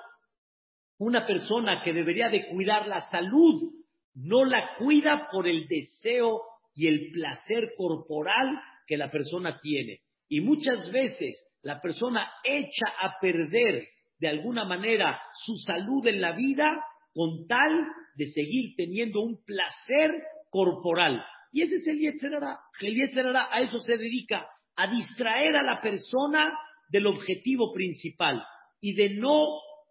una 0.98 1.26
persona 1.26 1.82
que 1.82 1.92
debería 1.92 2.28
de 2.28 2.48
cuidar 2.48 2.86
la 2.86 3.00
salud 3.00 3.72
no 4.14 4.44
la 4.44 4.76
cuida 4.78 5.28
por 5.30 5.46
el 5.46 5.68
deseo 5.68 6.42
y 6.74 6.88
el 6.88 7.10
placer 7.12 7.72
corporal 7.76 8.60
que 8.86 8.96
la 8.96 9.10
persona 9.10 9.60
tiene. 9.60 10.00
Y 10.28 10.40
muchas 10.40 10.90
veces 10.90 11.44
la 11.62 11.80
persona 11.80 12.28
echa 12.44 12.86
a 13.00 13.14
perder 13.20 13.88
de 14.18 14.28
alguna 14.28 14.64
manera 14.64 15.20
su 15.44 15.54
salud 15.56 16.06
en 16.06 16.20
la 16.20 16.32
vida 16.32 16.84
con 17.14 17.46
tal 17.46 17.86
de 18.16 18.26
seguir 18.26 18.74
teniendo 18.76 19.20
un 19.20 19.42
placer 19.44 20.10
corporal. 20.50 21.24
Y 21.52 21.62
ese 21.62 21.76
es 21.76 21.86
el 21.86 21.98
Yetzerara. 22.00 22.58
El 22.80 22.94
Yetzerara 22.94 23.48
a 23.50 23.60
eso 23.60 23.78
se 23.78 23.96
dedica, 23.96 24.46
a 24.76 24.88
distraer 24.88 25.56
a 25.56 25.62
la 25.62 25.80
persona 25.80 26.52
del 26.90 27.06
objetivo 27.06 27.72
principal 27.72 28.44
y 28.80 28.94
de 28.94 29.10
no 29.10 29.46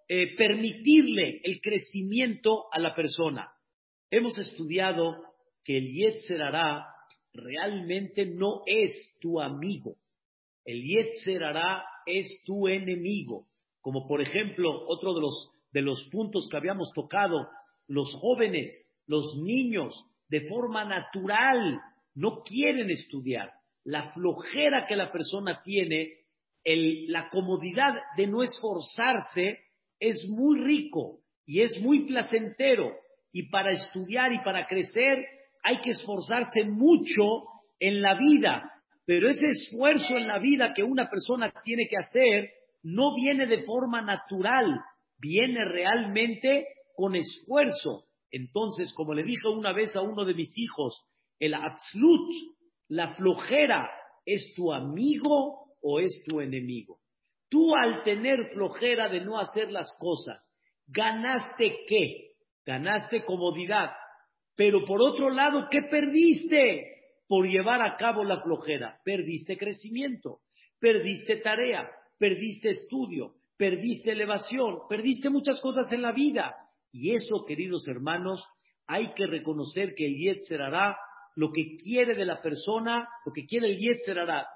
eh, 0.09 0.35
permitirle 0.35 1.41
el 1.43 1.59
crecimiento 1.61 2.65
a 2.71 2.79
la 2.79 2.95
persona. 2.95 3.51
Hemos 4.09 4.37
estudiado 4.37 5.17
que 5.63 5.77
el 5.77 5.93
Yetzerara 5.93 6.85
realmente 7.33 8.25
no 8.25 8.61
es 8.65 9.17
tu 9.21 9.41
amigo. 9.41 9.95
El 10.63 10.81
Yetzerara 10.83 11.83
es 12.05 12.43
tu 12.45 12.67
enemigo. 12.67 13.47
Como 13.81 14.07
por 14.07 14.21
ejemplo, 14.21 14.87
otro 14.87 15.13
de 15.13 15.21
los, 15.21 15.51
de 15.71 15.81
los 15.81 16.03
puntos 16.09 16.47
que 16.49 16.57
habíamos 16.57 16.91
tocado, 16.93 17.47
los 17.87 18.13
jóvenes, 18.15 18.69
los 19.07 19.37
niños, 19.43 20.05
de 20.29 20.47
forma 20.47 20.85
natural, 20.85 21.79
no 22.15 22.43
quieren 22.43 22.89
estudiar. 22.89 23.51
La 23.83 24.13
flojera 24.13 24.85
que 24.87 24.95
la 24.95 25.11
persona 25.11 25.61
tiene, 25.63 26.13
la 26.63 27.29
comodidad 27.29 27.93
de 28.17 28.27
no 28.27 28.43
esforzarse, 28.43 29.59
es 29.99 30.27
muy 30.29 30.59
rico 30.59 31.19
y 31.45 31.61
es 31.61 31.79
muy 31.81 32.05
placentero. 32.05 32.95
Y 33.31 33.49
para 33.49 33.71
estudiar 33.71 34.33
y 34.33 34.43
para 34.43 34.67
crecer 34.67 35.25
hay 35.63 35.81
que 35.81 35.91
esforzarse 35.91 36.63
mucho 36.65 37.43
en 37.79 38.01
la 38.01 38.15
vida. 38.15 38.71
Pero 39.05 39.29
ese 39.29 39.47
esfuerzo 39.47 40.17
en 40.17 40.27
la 40.27 40.39
vida 40.39 40.73
que 40.73 40.83
una 40.83 41.10
persona 41.10 41.53
tiene 41.63 41.88
que 41.89 41.97
hacer 41.97 42.49
no 42.83 43.15
viene 43.15 43.47
de 43.47 43.63
forma 43.63 44.01
natural, 44.01 44.79
viene 45.19 45.65
realmente 45.65 46.67
con 46.95 47.15
esfuerzo. 47.15 48.05
Entonces, 48.31 48.93
como 48.93 49.13
le 49.13 49.23
dije 49.23 49.47
una 49.47 49.73
vez 49.73 49.95
a 49.95 50.01
uno 50.01 50.25
de 50.25 50.33
mis 50.33 50.51
hijos, 50.57 51.05
el 51.39 51.53
absolut, 51.53 52.33
la 52.89 53.15
flojera, 53.15 53.89
¿es 54.25 54.53
tu 54.55 54.73
amigo 54.73 55.73
o 55.81 55.99
es 55.99 56.23
tu 56.27 56.41
enemigo? 56.41 56.99
Tú 57.49 57.75
al 57.75 58.03
tener 58.03 58.51
flojera 58.53 59.10
de 59.10 59.21
no 59.21 59.39
hacer 59.39 59.71
las 59.71 59.95
cosas, 59.99 60.43
¿ganaste 60.88 61.86
qué? 61.88 62.31
Ganaste 62.65 63.23
comodidad. 63.23 63.91
Pero 64.55 64.83
por 64.86 65.01
otro 65.01 65.29
lado, 65.29 65.67
¿qué 65.69 65.83
perdiste 65.83 66.95
por 67.27 67.47
llevar 67.47 67.81
a 67.81 67.95
cabo 67.95 68.23
la 68.23 68.41
flojera? 68.41 68.99
Perdiste 69.05 69.57
crecimiento, 69.57 70.39
perdiste 70.79 71.38
tarea, 71.38 71.89
perdiste 72.17 72.69
estudio, 72.69 73.36
perdiste 73.55 74.12
elevación, 74.12 74.79
perdiste 74.89 75.29
muchas 75.29 75.62
cosas 75.62 75.91
en 75.91 76.01
la 76.01 76.12
vida. 76.12 76.55
Y 76.91 77.13
eso, 77.13 77.45
queridos 77.45 77.88
hermanos, 77.88 78.45
hay 78.88 79.13
que 79.13 79.27
reconocer 79.27 79.93
que 79.95 80.05
el 80.05 80.17
Yetzer 80.17 80.62
hará 80.62 80.97
lo 81.36 81.51
que 81.51 81.77
quiere 81.77 82.15
de 82.15 82.25
la 82.25 82.41
persona, 82.41 83.07
lo 83.25 83.31
que 83.31 83.45
quiere 83.45 83.67
el 83.67 83.77
Yetzer 83.77 84.17
hará 84.19 84.47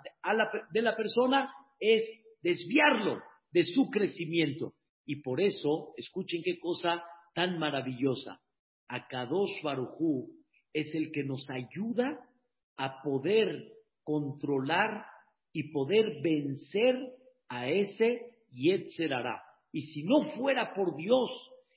de 0.71 0.82
la 0.82 0.95
persona 0.95 1.54
es 1.80 2.04
desviarlo 2.41 3.21
de 3.51 3.63
su 3.63 3.89
crecimiento. 3.89 4.73
Y 5.06 5.21
por 5.21 5.41
eso, 5.41 5.93
escuchen 5.97 6.41
qué 6.43 6.60
cosa 6.60 7.04
tan 7.34 7.58
maravillosa. 7.60 8.39
Akadosh 8.88 9.62
Barujú 9.63 10.30
es 10.73 10.93
el 10.93 11.12
que 11.12 11.23
nos 11.23 11.49
ayuda 11.49 12.19
a 12.77 13.01
poder 13.01 13.71
controlar 14.04 15.06
y 15.54 15.71
poder 15.71 16.21
vencer 16.21 16.95
a 17.49 17.69
ese 17.69 18.32
Yetzer 18.51 19.12
Y 19.71 19.82
si 19.82 20.04
no 20.04 20.32
fuera 20.36 20.73
por 20.73 20.95
Dios, 20.95 21.30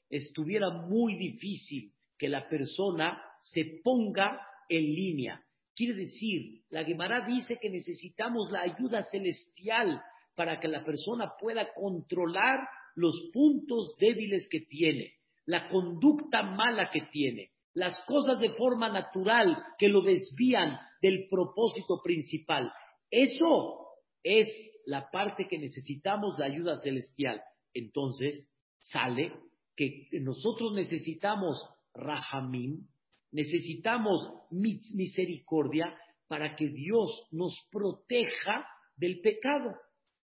estuviera 0.08 0.70
muy 0.70 1.16
difícil 1.16 1.92
que 2.18 2.28
la 2.28 2.48
persona 2.48 3.20
se 3.40 3.80
ponga 3.82 4.40
en 4.68 4.84
línea. 4.84 5.44
Quiere 5.74 5.94
decir, 5.94 6.62
la 6.70 6.84
Gemara 6.84 7.26
dice 7.26 7.58
que 7.60 7.68
necesitamos 7.68 8.50
la 8.50 8.62
ayuda 8.62 9.02
celestial 9.04 10.00
para 10.34 10.60
que 10.60 10.68
la 10.68 10.82
persona 10.82 11.32
pueda 11.40 11.72
controlar 11.74 12.60
los 12.94 13.30
puntos 13.32 13.94
débiles 13.98 14.48
que 14.50 14.60
tiene, 14.60 15.14
la 15.46 15.68
conducta 15.68 16.42
mala 16.42 16.90
que 16.90 17.02
tiene, 17.12 17.50
las 17.74 17.98
cosas 18.06 18.38
de 18.38 18.50
forma 18.50 18.88
natural 18.88 19.62
que 19.78 19.88
lo 19.88 20.02
desvían 20.02 20.78
del 21.02 21.28
propósito 21.28 22.00
principal. 22.02 22.72
Eso 23.10 23.84
es 24.22 24.48
la 24.86 25.10
parte 25.10 25.48
que 25.48 25.58
necesitamos 25.58 26.36
de 26.36 26.44
ayuda 26.44 26.78
celestial. 26.78 27.42
Entonces, 27.72 28.48
sale 28.80 29.32
que 29.76 30.08
nosotros 30.20 30.72
necesitamos 30.74 31.68
rahamim, 31.94 32.86
necesitamos 33.32 34.28
misericordia 34.50 35.94
para 36.28 36.54
que 36.54 36.68
Dios 36.68 37.26
nos 37.32 37.54
proteja 37.70 38.66
del 38.96 39.20
pecado. 39.20 39.74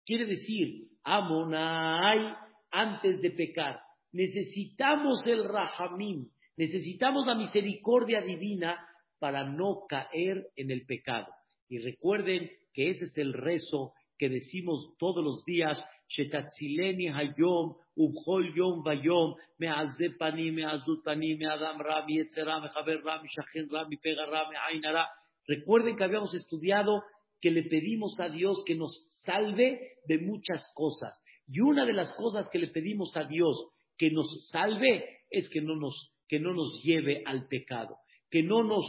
Quiere 0.08 0.26
decir, 0.26 0.88
Amonai 1.04 2.34
antes 2.72 3.22
de 3.22 3.32
pecar. 3.32 3.82
Necesitamos 4.14 5.28
el 5.28 5.44
Rahamim, 5.44 6.30
necesitamos 6.56 7.28
la 7.28 7.36
misericordia 7.36 8.22
divina 8.22 8.80
para 9.20 9.44
no 9.44 9.86
caer 9.88 10.48
en 10.56 10.72
el 10.72 10.86
pecado. 10.86 11.28
Y 11.68 11.80
recuerden 11.80 12.50
que 12.74 12.92
ese 12.92 13.06
es 13.06 13.18
el 13.18 13.34
rezo 13.34 13.92
que 14.18 14.30
decimos 14.30 14.96
todos 14.98 15.22
los 15.22 15.44
días, 15.44 15.78
Shetatzileni 16.08 17.10
Hayom, 17.10 17.76
Ubhol 17.98 18.56
Yom 18.56 18.84
Vayom, 18.84 19.36
Meazepani, 19.58 20.52
Meazutani, 20.52 21.36
Meadam 21.36 21.80
Rami, 21.80 22.24
Rami, 22.24 23.28
Shachen 23.28 23.70
Rami, 23.70 23.98
Pega 23.98 24.26
Rami, 24.26 24.56
Ainara. 24.70 25.06
Recuerden 25.46 25.98
que 25.98 26.06
habíamos 26.06 26.34
estudiado 26.34 27.04
que 27.42 27.52
le 27.52 27.64
pedimos 27.64 28.20
a 28.20 28.30
Dios 28.30 28.64
que 28.66 28.76
nos 28.76 29.08
salve 29.24 29.98
de 30.06 30.18
muchas 30.20 30.72
cosas. 30.76 31.22
Y 31.46 31.60
una 31.60 31.86
de 31.86 31.94
las 31.94 32.12
cosas 32.14 32.50
que 32.50 32.60
le 32.60 32.68
pedimos 32.68 33.16
a 33.16 33.24
Dios 33.24 33.70
que 33.98 34.12
nos 34.12 34.48
salve 34.50 35.22
es 35.30 35.50
que 35.50 35.62
no 35.62 35.76
nos, 35.76 36.14
que 36.28 36.40
no 36.40 36.54
nos 36.54 36.82
lleve 36.84 37.24
al 37.26 37.48
pecado, 37.48 37.98
que 38.30 38.44
no 38.44 38.64
nos 38.64 38.86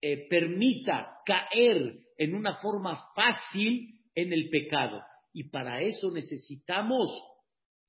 eh, 0.00 0.28
permita 0.28 1.18
caer 1.24 2.00
en 2.16 2.34
una 2.34 2.56
forma 2.56 2.98
fácil 3.14 4.00
en 4.14 4.32
el 4.32 4.48
pecado. 4.50 5.02
Y 5.32 5.50
para 5.50 5.82
eso 5.82 6.10
necesitamos 6.10 7.10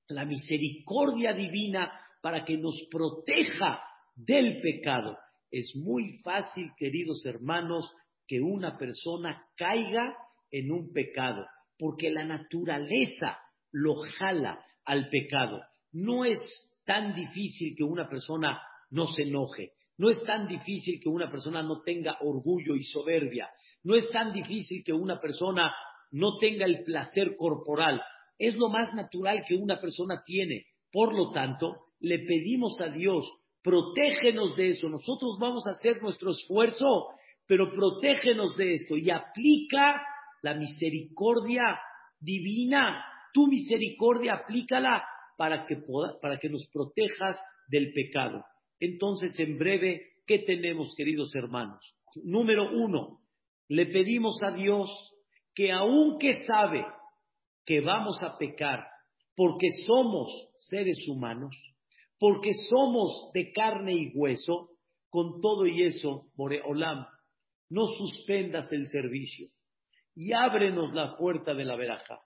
la 0.08 0.26
misericordia 0.26 1.34
divina 1.34 1.92
para 2.22 2.46
que 2.46 2.58
nos 2.58 2.76
proteja 2.90 3.82
del 4.16 4.60
pecado. 4.62 5.18
Es 5.50 5.76
muy 5.76 6.20
fácil, 6.24 6.70
queridos 6.78 7.26
hermanos, 7.26 7.92
que 8.32 8.40
una 8.40 8.78
persona 8.78 9.46
caiga 9.58 10.16
en 10.52 10.72
un 10.72 10.94
pecado, 10.94 11.46
porque 11.78 12.10
la 12.10 12.24
naturaleza 12.24 13.38
lo 13.74 13.96
jala 14.18 14.64
al 14.86 15.10
pecado. 15.10 15.60
No 15.92 16.24
es 16.24 16.40
tan 16.86 17.14
difícil 17.14 17.76
que 17.76 17.84
una 17.84 18.08
persona 18.08 18.62
no 18.90 19.08
se 19.08 19.24
enoje. 19.24 19.74
No 19.98 20.10
es 20.10 20.24
tan 20.24 20.48
difícil 20.48 21.02
que 21.04 21.10
una 21.10 21.30
persona 21.30 21.62
no 21.62 21.82
tenga 21.82 22.20
orgullo 22.22 22.78
y 22.78 22.84
soberbia. 22.86 23.50
No 23.84 23.96
es 23.96 24.10
tan 24.12 24.32
difícil 24.32 24.82
que 24.86 24.94
una 24.94 25.20
persona 25.20 25.76
no 26.12 26.38
tenga 26.38 26.66
el 26.66 26.86
placer 26.86 27.36
corporal. 27.36 28.02
Es 28.40 28.56
lo 28.56 28.70
más 28.70 28.94
natural 28.94 29.44
que 29.46 29.56
una 29.56 29.82
persona 29.82 30.24
tiene. 30.26 30.68
Por 30.90 31.14
lo 31.14 31.32
tanto, 31.32 31.88
le 32.00 32.20
pedimos 32.20 32.80
a 32.80 32.88
Dios, 32.88 33.30
protégenos 33.62 34.56
de 34.56 34.70
eso. 34.70 34.88
Nosotros 34.88 35.38
vamos 35.38 35.68
a 35.68 35.72
hacer 35.72 36.02
nuestro 36.02 36.32
esfuerzo, 36.32 37.10
pero 37.52 37.70
protégenos 37.74 38.56
de 38.56 38.76
esto 38.76 38.96
y 38.96 39.10
aplica 39.10 40.02
la 40.42 40.54
misericordia 40.54 41.78
divina. 42.18 43.04
Tu 43.34 43.46
misericordia, 43.46 44.36
aplícala 44.36 45.04
para 45.38 45.66
que, 45.66 46.50
nos 46.50 46.70
protejas 46.72 47.38
del 47.68 47.92
pecado. 47.92 48.46
Entonces, 48.80 49.38
en 49.38 49.58
breve, 49.58 50.14
¿qué 50.26 50.40
tenemos, 50.40 50.96
queridos 50.96 51.36
hermanos? 51.36 51.84
Número 52.24 52.72
uno, 52.72 53.20
le 53.68 53.86
pedimos 53.88 54.42
a 54.44 54.52
Dios 54.52 54.90
que 55.54 55.74
aunque 55.74 56.46
sabe 56.48 56.86
que 57.66 57.82
vamos 57.82 58.24
a 58.24 58.38
pecar, 58.38 58.88
porque 59.36 59.68
somos 59.86 60.32
seres 60.56 61.06
humanos, 61.06 61.54
porque 62.18 62.52
somos 62.70 63.30
de 63.34 63.52
carne 63.52 63.94
y 63.94 64.12
hueso, 64.16 64.70
con 65.10 65.42
todo 65.42 65.68
y 65.68 65.84
eso, 65.84 66.28
Boreolam, 66.38 67.06
no 67.72 67.88
suspendas 67.88 68.72
el 68.72 68.88
servicio 68.88 69.48
y 70.14 70.34
ábrenos 70.34 70.94
la 70.94 71.16
puerta 71.18 71.54
de 71.54 71.66
la 71.66 71.78
veraja 71.78 72.20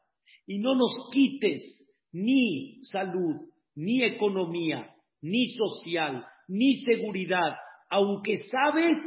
y 0.48 0.58
no 0.58 0.76
nos 0.76 1.10
quites 1.12 1.88
ni 2.12 2.84
salud, 2.84 3.36
ni 3.76 4.04
economía, 4.04 4.96
ni 5.22 5.48
social, 5.54 6.26
ni 6.48 6.80
seguridad, 6.82 7.56
aunque 7.90 8.38
sabes 8.38 8.98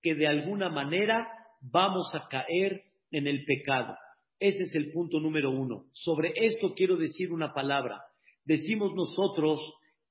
que 0.00 0.14
de 0.14 0.28
alguna 0.28 0.68
manera 0.68 1.26
vamos 1.60 2.14
a 2.14 2.28
caer 2.28 2.82
en 3.10 3.26
el 3.26 3.44
pecado. 3.44 3.96
Ese 4.38 4.64
es 4.64 4.74
el 4.76 4.92
punto 4.92 5.18
número 5.18 5.50
uno. 5.50 5.86
Sobre 5.92 6.32
esto 6.36 6.74
quiero 6.74 6.96
decir 6.96 7.32
una 7.32 7.52
palabra. 7.52 8.00
Decimos 8.44 8.94
nosotros 8.94 9.60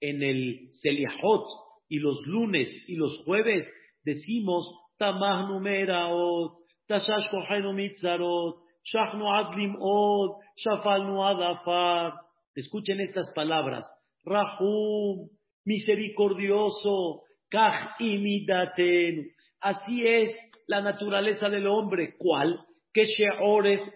en 0.02 0.22
el 0.22 0.70
Seliahot 0.74 1.48
y 1.88 2.00
los 2.00 2.26
lunes 2.26 2.70
y 2.88 2.96
los 2.96 3.24
jueves, 3.24 3.66
decimos 4.04 4.70
Tamah 5.00 5.48
numeraot, 5.50 6.58
Tashash 6.90 7.30
mitzarot, 7.32 8.56
Shachnu 8.88 9.26
adlim 9.26 9.76
od, 9.80 10.40
Shafalnu 10.58 11.22
adafar. 11.22 12.14
Escuchen 12.56 13.00
estas 13.02 13.32
palabras. 13.36 13.86
Rahum, 14.26 15.30
misericordioso, 15.66 17.22
Kach 17.52 18.00
imidaten. 18.00 19.30
Así 19.62 20.08
es 20.08 20.36
la 20.68 20.82
naturaleza 20.82 21.50
del 21.50 21.68
hombre. 21.68 22.16
¿Cuál? 22.18 22.60
Que 22.94 23.06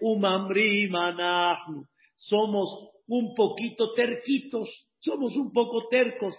umamri 0.00 0.88
manachnu. 0.88 1.84
Somos 2.16 2.68
un 3.08 3.34
poquito 3.34 3.92
terquitos, 3.94 4.68
somos 5.00 5.34
un 5.36 5.52
poco 5.52 5.88
tercos. 5.88 6.34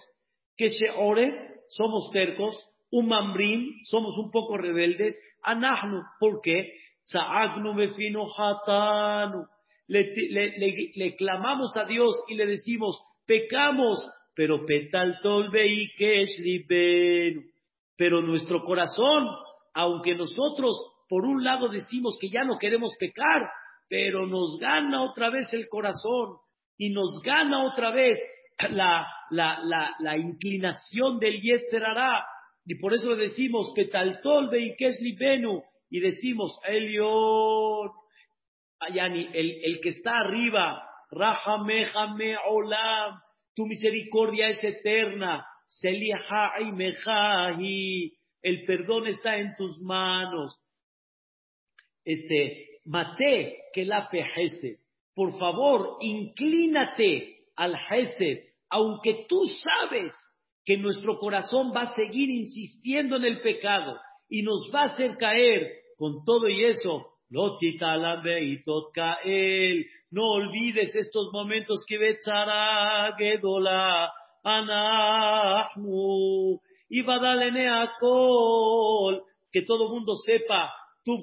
Que 0.56 0.68
sheoref, 0.68 1.34
somos 1.68 2.10
tercos. 2.12 2.56
Umamrim, 2.94 3.82
somos 3.84 4.16
un 4.18 4.30
poco 4.30 4.56
rebeldes. 4.56 5.18
Anahnu, 5.42 6.02
¿por 6.20 6.40
qué? 6.42 6.72
Sa'agnu 7.04 7.74
mefino 7.74 8.26
hatanu. 8.36 9.44
Le, 9.86 11.14
clamamos 11.16 11.76
a 11.76 11.84
Dios 11.84 12.14
y 12.28 12.34
le 12.34 12.46
decimos, 12.46 12.98
pecamos, 13.26 13.98
pero 14.34 14.64
petal 14.64 15.18
tolbe 15.22 15.66
y 15.66 16.64
Pero 17.96 18.22
nuestro 18.22 18.62
corazón 18.64 19.28
aunque 19.74 20.14
nosotros 20.14 20.92
por 21.08 21.24
un 21.24 21.44
lado 21.44 21.68
decimos 21.68 22.16
que 22.20 22.30
ya 22.30 22.44
no 22.44 22.58
queremos 22.58 22.92
pecar, 22.98 23.42
pero 23.88 24.26
nos 24.26 24.58
gana 24.58 25.02
otra 25.02 25.30
vez 25.30 25.52
el 25.52 25.68
corazón 25.68 26.36
y 26.78 26.90
nos 26.90 27.20
gana 27.22 27.66
otra 27.66 27.90
vez 27.90 28.18
la, 28.70 29.06
la 29.30 30.16
inclinación 30.16 31.18
del 31.18 31.40
Yetzerará. 31.42 32.24
Y 32.66 32.76
por 32.76 32.94
eso 32.94 33.14
le 33.14 33.28
decimos, 33.28 33.72
Petaltol 33.74 34.50
de 34.50 34.74
Benu, 35.18 35.62
y 35.90 36.00
decimos, 36.00 36.58
Elión, 36.66 37.90
Ayani, 38.80 39.28
el, 39.32 39.64
el 39.64 39.80
que 39.80 39.90
está 39.90 40.18
arriba, 40.18 40.82
Rahamehame 41.10 42.36
Olam, 42.48 43.20
tu 43.54 43.66
misericordia 43.66 44.48
es 44.48 44.64
eterna, 44.64 45.46
Seliahai 45.66 46.72
Mejahi, 46.72 48.12
el 48.42 48.64
perdón 48.64 49.06
está 49.06 49.36
en 49.36 49.54
tus 49.56 49.80
manos. 49.80 50.58
Este, 52.04 52.80
mate 52.84 53.56
que 53.72 53.84
la 53.84 54.08
pejese. 54.10 54.80
Por 55.14 55.38
favor, 55.38 55.98
inclínate 56.00 57.46
al 57.56 57.74
Hesed, 57.74 58.44
aunque 58.68 59.26
tú 59.28 59.40
sabes 59.46 60.12
que 60.64 60.78
nuestro 60.78 61.18
corazón 61.18 61.72
va 61.74 61.82
a 61.82 61.94
seguir 61.94 62.30
insistiendo 62.30 63.16
en 63.16 63.24
el 63.24 63.40
pecado 63.40 63.98
y 64.28 64.42
nos 64.42 64.70
va 64.74 64.82
a 64.82 64.86
hacer 64.86 65.16
caer 65.16 65.70
con 65.96 66.24
todo 66.24 66.48
y 66.48 66.64
eso. 66.64 67.10
No 70.10 70.22
olvides 70.30 70.94
estos 70.94 71.30
momentos 71.32 71.84
que 71.86 71.98
Betzara 71.98 73.14
Gedola 73.18 74.12
Anahnu 74.44 75.80
y 76.88 77.00
a 77.00 77.92
Kol, 77.98 79.22
que 79.50 79.62
todo 79.62 79.88
mundo 79.88 80.14
sepa, 80.14 80.72
tu 81.04 81.20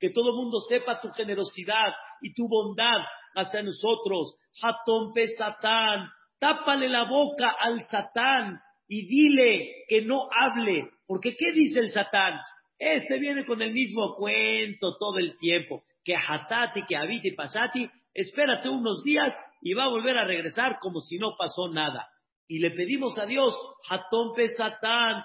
que 0.00 0.10
todo 0.10 0.34
mundo 0.34 0.58
sepa 0.60 1.00
tu 1.00 1.08
generosidad 1.10 1.92
y 2.22 2.32
tu 2.32 2.48
bondad 2.48 3.04
hacia 3.34 3.62
nosotros. 3.62 4.36
Hatón 4.62 5.12
pe 5.12 5.28
Satán, 5.36 6.08
tápale 6.38 6.88
la 6.88 7.04
boca 7.04 7.54
al 7.58 7.84
Satán 7.86 8.60
y 8.88 9.06
dile 9.06 9.84
que 9.88 10.02
no 10.02 10.28
hable, 10.30 10.90
porque 11.06 11.36
¿qué 11.36 11.52
dice 11.52 11.80
el 11.80 11.90
Satán? 11.90 12.40
Este 12.78 13.18
viene 13.18 13.44
con 13.44 13.62
el 13.62 13.72
mismo 13.72 14.14
cuento 14.16 14.96
todo 14.98 15.18
el 15.18 15.38
tiempo, 15.38 15.84
que 16.04 16.16
Hatati, 16.16 16.84
que 16.86 16.96
Habiti, 16.96 17.32
Pasati, 17.32 17.88
espérate 18.12 18.68
unos 18.68 19.02
días 19.04 19.34
y 19.62 19.74
va 19.74 19.84
a 19.84 19.88
volver 19.88 20.18
a 20.18 20.26
regresar 20.26 20.78
como 20.80 21.00
si 21.00 21.18
no 21.18 21.34
pasó 21.38 21.68
nada 21.68 22.08
y 22.46 22.58
le 22.58 22.70
pedimos 22.70 23.18
a 23.18 23.26
Dios, 23.26 23.54
Hatón 23.88 24.34
pe 24.34 24.50
Satán, 24.50 25.24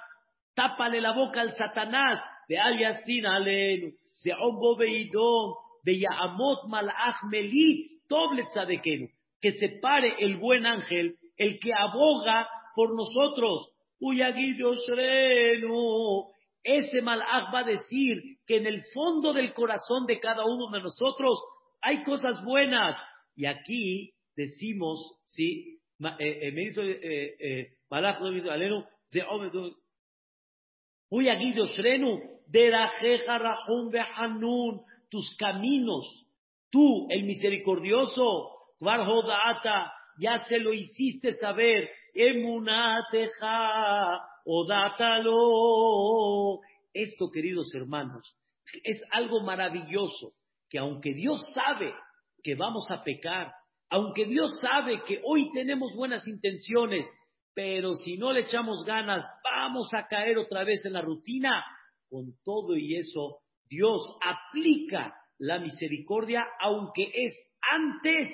tápale 0.56 1.02
la 1.02 1.12
boca 1.12 1.42
al 1.42 1.54
Satanás, 1.54 2.22
de 2.48 2.58
Aliastin 2.58 3.26
alenu, 3.26 3.92
de 4.24 4.34
Ombo 4.34 4.76
de 4.76 6.00
Yaamot 6.00 6.68
Malach 6.68 7.24
Melitz, 7.30 7.90
de 8.68 8.82
que 9.42 9.52
se 9.54 9.70
pare 9.82 10.16
el 10.20 10.38
buen 10.38 10.66
ángel, 10.66 11.18
el 11.38 11.60
que 11.60 11.72
aboga 11.74 12.48
por 12.76 12.96
nosotros. 12.96 13.70
Ese 16.64 17.02
malach 17.02 17.54
va 17.54 17.60
a 17.60 17.64
decir 17.64 18.22
que 18.46 18.58
en 18.58 18.68
el 18.68 18.84
fondo 18.94 19.34
del 19.34 19.54
corazón 19.54 20.06
de 20.06 20.20
cada 20.20 20.46
uno 20.46 20.70
de 20.72 20.82
nosotros 20.82 21.42
hay 21.82 22.04
cosas 22.04 22.44
buenas. 22.44 22.98
Y 23.36 23.46
aquí 23.46 24.12
decimos, 24.36 25.20
¿sí? 25.24 25.80
me 26.00 26.64
hizo 26.64 26.82
Aguido 31.30 31.66
Shrenu, 31.66 32.20
de 32.48 32.72
Rajeja 32.72 33.38
Rahum 33.38 33.90
Behanun, 33.90 34.82
tus 35.10 35.36
caminos, 35.38 36.26
tú, 36.70 37.08
el 37.10 37.24
misericordioso, 37.24 38.59
Varhodaata, 38.80 39.92
ya 40.18 40.40
se 40.48 40.60
lo 40.60 40.74
hiciste 40.74 41.36
saber, 41.36 41.90
Emunateja, 42.14 43.60
Odátalo. 44.46 45.40
Esto, 46.94 47.30
queridos 47.32 47.74
hermanos, 47.76 48.36
es 48.84 49.02
algo 49.12 49.42
maravilloso, 49.42 50.34
que 50.70 50.80
aunque 50.80 51.14
Dios 51.14 51.40
sabe 51.54 51.94
que 52.44 52.56
vamos 52.56 52.90
a 52.90 53.04
pecar, 53.04 53.54
aunque 53.90 54.26
Dios 54.26 54.60
sabe 54.60 55.04
que 55.04 55.22
hoy 55.24 55.52
tenemos 55.52 55.94
buenas 55.96 56.28
intenciones, 56.28 57.08
pero 57.54 57.96
si 57.96 58.18
no 58.18 58.32
le 58.32 58.42
echamos 58.42 58.86
ganas, 58.86 59.26
vamos 59.44 59.94
a 59.94 60.08
caer 60.08 60.38
otra 60.38 60.64
vez 60.64 60.86
en 60.86 60.94
la 60.94 61.02
rutina. 61.02 61.66
Con 62.10 62.34
todo 62.44 62.76
y 62.76 62.96
eso, 62.96 63.40
Dios 63.66 64.02
aplica 64.24 65.14
la 65.38 65.60
misericordia, 65.60 66.46
aunque 66.60 67.12
es 67.14 67.34
antes 67.62 68.30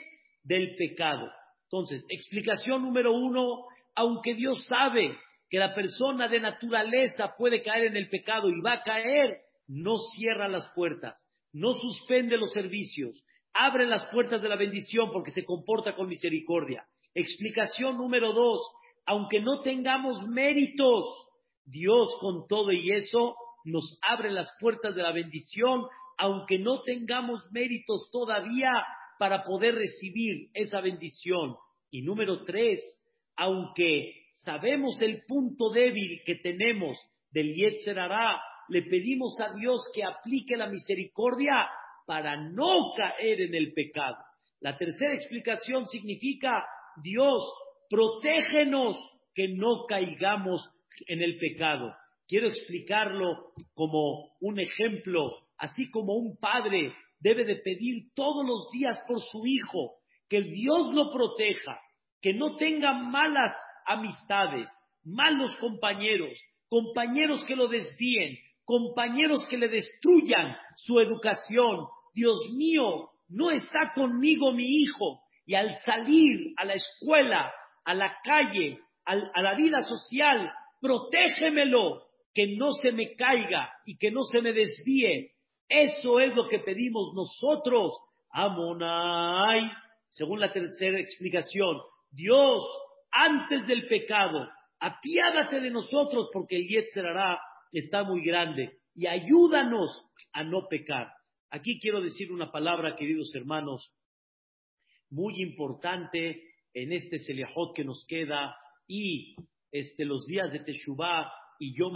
del 0.45 0.75
pecado. 0.77 1.29
Entonces, 1.63 2.05
explicación 2.09 2.83
número 2.83 3.11
uno, 3.11 3.65
aunque 3.95 4.35
Dios 4.35 4.65
sabe 4.67 5.17
que 5.49 5.59
la 5.59 5.75
persona 5.75 6.27
de 6.27 6.39
naturaleza 6.39 7.35
puede 7.37 7.61
caer 7.61 7.87
en 7.87 7.97
el 7.97 8.09
pecado 8.09 8.49
y 8.49 8.61
va 8.61 8.73
a 8.73 8.81
caer, 8.81 9.41
no 9.67 9.97
cierra 10.15 10.47
las 10.47 10.71
puertas, 10.73 11.19
no 11.51 11.73
suspende 11.73 12.37
los 12.37 12.53
servicios, 12.53 13.23
abre 13.53 13.85
las 13.87 14.05
puertas 14.07 14.41
de 14.41 14.49
la 14.49 14.55
bendición 14.55 15.11
porque 15.11 15.31
se 15.31 15.43
comporta 15.43 15.95
con 15.95 16.07
misericordia. 16.07 16.85
Explicación 17.13 17.97
número 17.97 18.33
dos, 18.33 18.59
aunque 19.05 19.39
no 19.41 19.61
tengamos 19.61 20.27
méritos, 20.27 21.05
Dios 21.65 22.17
con 22.19 22.47
todo 22.47 22.71
y 22.71 22.91
eso 22.91 23.35
nos 23.63 23.97
abre 24.03 24.31
las 24.31 24.51
puertas 24.59 24.93
de 24.95 25.01
la 25.01 25.11
bendición, 25.11 25.83
aunque 26.17 26.59
no 26.59 26.83
tengamos 26.83 27.41
méritos 27.51 28.09
todavía 28.11 28.71
para 29.17 29.43
poder 29.43 29.75
recibir 29.75 30.49
esa 30.53 30.81
bendición. 30.81 31.55
Y 31.91 32.01
número 32.01 32.43
tres, 32.43 32.81
aunque 33.35 34.13
sabemos 34.43 34.99
el 35.01 35.23
punto 35.25 35.69
débil 35.71 36.21
que 36.25 36.35
tenemos 36.35 36.97
del 37.31 37.53
Yetzer 37.53 37.97
le 38.69 38.81
pedimos 38.83 39.39
a 39.39 39.53
Dios 39.53 39.91
que 39.93 40.03
aplique 40.03 40.57
la 40.57 40.67
misericordia 40.67 41.67
para 42.05 42.35
no 42.35 42.93
caer 42.95 43.41
en 43.41 43.55
el 43.55 43.73
pecado. 43.73 44.17
La 44.61 44.77
tercera 44.77 45.13
explicación 45.13 45.85
significa, 45.85 46.65
Dios, 47.03 47.43
protégenos 47.89 48.97
que 49.33 49.49
no 49.49 49.85
caigamos 49.87 50.69
en 51.07 51.21
el 51.21 51.37
pecado. 51.37 51.93
Quiero 52.27 52.47
explicarlo 52.47 53.51
como 53.73 54.35
un 54.39 54.59
ejemplo, 54.59 55.27
así 55.57 55.91
como 55.91 56.13
un 56.13 56.37
padre 56.37 56.93
debe 57.25 57.43
de 57.43 57.55
pedir 57.55 58.13
todos 58.13 58.45
los 58.45 58.69
días 58.69 58.99
por 59.07 59.19
su 59.19 59.47
hijo, 59.47 59.95
que 60.29 60.43
Dios 60.43 60.93
lo 60.93 61.09
proteja, 61.09 61.79
que 62.21 62.33
no 62.33 62.55
tenga 62.55 62.93
malas 62.93 63.51
amistades, 63.87 64.69
malos 65.03 65.55
compañeros, 65.57 66.37
compañeros 66.69 67.43
que 67.45 67.55
lo 67.55 67.67
desvíen, 67.67 68.37
compañeros 68.63 69.47
que 69.47 69.57
le 69.57 69.69
destruyan 69.69 70.55
su 70.75 70.99
educación. 70.99 71.87
Dios 72.13 72.37
mío, 72.53 73.09
no 73.29 73.49
está 73.49 73.91
conmigo 73.95 74.51
mi 74.51 74.83
hijo. 74.83 75.21
Y 75.47 75.55
al 75.55 75.75
salir 75.83 76.53
a 76.57 76.65
la 76.65 76.73
escuela, 76.73 77.51
a 77.85 77.93
la 77.95 78.17
calle, 78.23 78.77
a 79.03 79.41
la 79.41 79.55
vida 79.55 79.81
social, 79.81 80.51
protégemelo, 80.79 82.03
que 82.35 82.55
no 82.55 82.71
se 82.73 82.91
me 82.91 83.15
caiga 83.15 83.71
y 83.85 83.97
que 83.97 84.11
no 84.11 84.21
se 84.23 84.41
me 84.41 84.53
desvíe. 84.53 85.31
Eso 85.67 86.19
es 86.19 86.35
lo 86.35 86.47
que 86.47 86.59
pedimos 86.59 87.13
nosotros. 87.13 87.93
Amonai, 88.29 89.71
según 90.09 90.39
la 90.39 90.51
tercera 90.51 90.99
explicación, 90.99 91.77
Dios, 92.11 92.63
antes 93.11 93.65
del 93.67 93.87
pecado, 93.87 94.49
apiádate 94.79 95.61
de 95.61 95.71
nosotros 95.71 96.29
porque 96.33 96.57
el 96.57 96.67
está 97.71 98.03
muy 98.03 98.23
grande 98.23 98.79
y 98.93 99.07
ayúdanos 99.07 100.05
a 100.33 100.43
no 100.43 100.67
pecar. 100.67 101.11
Aquí 101.49 101.79
quiero 101.79 102.01
decir 102.01 102.31
una 102.31 102.51
palabra, 102.51 102.95
queridos 102.95 103.33
hermanos, 103.35 103.89
muy 105.09 105.41
importante 105.41 106.41
en 106.73 106.91
este 106.91 107.19
Seliahot 107.19 107.73
que 107.73 107.85
nos 107.85 108.05
queda 108.05 108.55
y 108.87 109.35
este, 109.71 110.05
los 110.05 110.25
días 110.25 110.51
de 110.51 110.59
Teshuvah 110.59 111.31
y 111.59 111.73
Yom, 111.77 111.95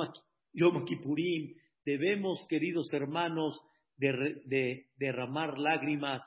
Yom 0.54 0.86
Kippurim, 0.86 1.54
debemos, 1.86 2.46
queridos 2.48 2.92
hermanos, 2.94 3.60
de, 3.98 4.88
derramar 4.98 5.58
lágrimas 5.58 6.22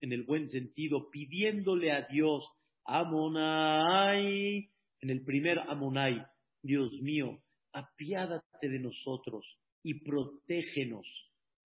en 0.00 0.12
el 0.12 0.24
buen 0.24 0.48
sentido, 0.48 1.10
pidiéndole 1.10 1.92
a 1.92 2.06
Dios, 2.06 2.48
Amonai, 2.84 4.70
en 5.00 5.10
el 5.10 5.24
primer 5.24 5.58
Amonai, 5.58 6.24
Dios 6.62 6.92
mío, 7.02 7.42
apiádate 7.72 8.68
de 8.68 8.78
nosotros 8.78 9.44
y 9.82 9.94
protégenos 10.00 11.06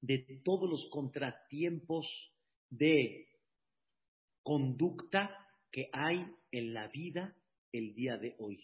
de 0.01 0.41
todos 0.43 0.69
los 0.69 0.89
contratiempos 0.91 2.05
de 2.69 3.27
conducta 4.43 5.37
que 5.71 5.89
hay 5.93 6.25
en 6.51 6.73
la 6.73 6.87
vida 6.89 7.35
el 7.71 7.95
día 7.95 8.17
de 8.17 8.35
hoy. 8.39 8.59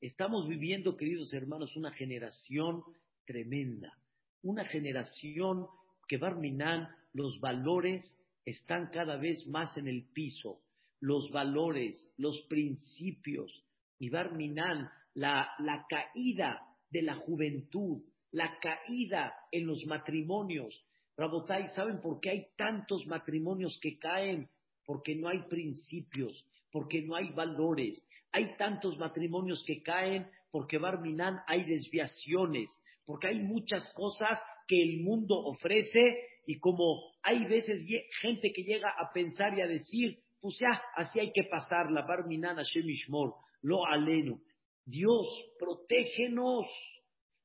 Estamos 0.00 0.48
viviendo, 0.48 0.96
queridos 0.96 1.34
hermanos, 1.34 1.76
una 1.76 1.92
generación 1.92 2.82
tremenda, 3.26 3.99
una 4.42 4.64
generación 4.64 5.66
que 6.08 6.18
Barminan, 6.18 6.88
los 7.12 7.40
valores 7.40 8.16
están 8.44 8.90
cada 8.92 9.16
vez 9.16 9.46
más 9.46 9.76
en 9.76 9.88
el 9.88 10.04
piso, 10.12 10.62
los 11.00 11.30
valores, 11.30 12.12
los 12.16 12.40
principios, 12.42 13.64
y 13.98 14.08
Barminan, 14.08 14.90
la, 15.14 15.50
la 15.58 15.86
caída 15.88 16.60
de 16.90 17.02
la 17.02 17.16
juventud, 17.16 18.02
la 18.32 18.58
caída 18.60 19.34
en 19.50 19.66
los 19.66 19.84
matrimonios. 19.86 20.84
Rabotai, 21.16 21.68
¿saben 21.70 22.00
por 22.00 22.20
qué 22.20 22.30
hay 22.30 22.46
tantos 22.56 23.06
matrimonios 23.06 23.78
que 23.80 23.98
caen? 23.98 24.48
Porque 24.84 25.14
no 25.14 25.28
hay 25.28 25.42
principios, 25.42 26.46
porque 26.72 27.02
no 27.02 27.14
hay 27.14 27.30
valores. 27.30 28.02
Hay 28.32 28.56
tantos 28.56 28.96
matrimonios 28.98 29.62
que 29.64 29.82
caen 29.82 30.30
porque 30.50 30.78
Barminan 30.78 31.40
hay 31.46 31.64
desviaciones, 31.64 32.70
porque 33.04 33.28
hay 33.28 33.40
muchas 33.40 33.92
cosas 33.94 34.38
que 34.66 34.82
el 34.82 35.00
mundo 35.00 35.36
ofrece 35.36 36.00
y 36.46 36.58
como 36.58 37.12
hay 37.22 37.44
veces 37.46 37.82
gente 38.20 38.52
que 38.52 38.62
llega 38.62 38.90
a 38.90 39.12
pensar 39.12 39.56
y 39.56 39.62
a 39.62 39.66
decir, 39.66 40.18
pues 40.40 40.58
ya, 40.60 40.80
así 40.96 41.20
hay 41.20 41.32
que 41.32 41.44
pasarla, 41.44 42.06
Barminan 42.06 42.56
Hashem 42.56 42.88
Ishmor, 42.88 43.34
lo 43.62 43.86
aleno. 43.86 44.40
Dios, 44.84 45.26
protégenos, 45.58 46.66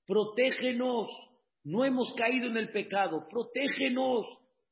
protégenos. 0.07 1.09
No 1.63 1.83
hemos 1.83 2.13
caído 2.13 2.47
en 2.47 2.57
el 2.57 2.71
pecado, 2.71 3.27
protégenos, 3.29 4.25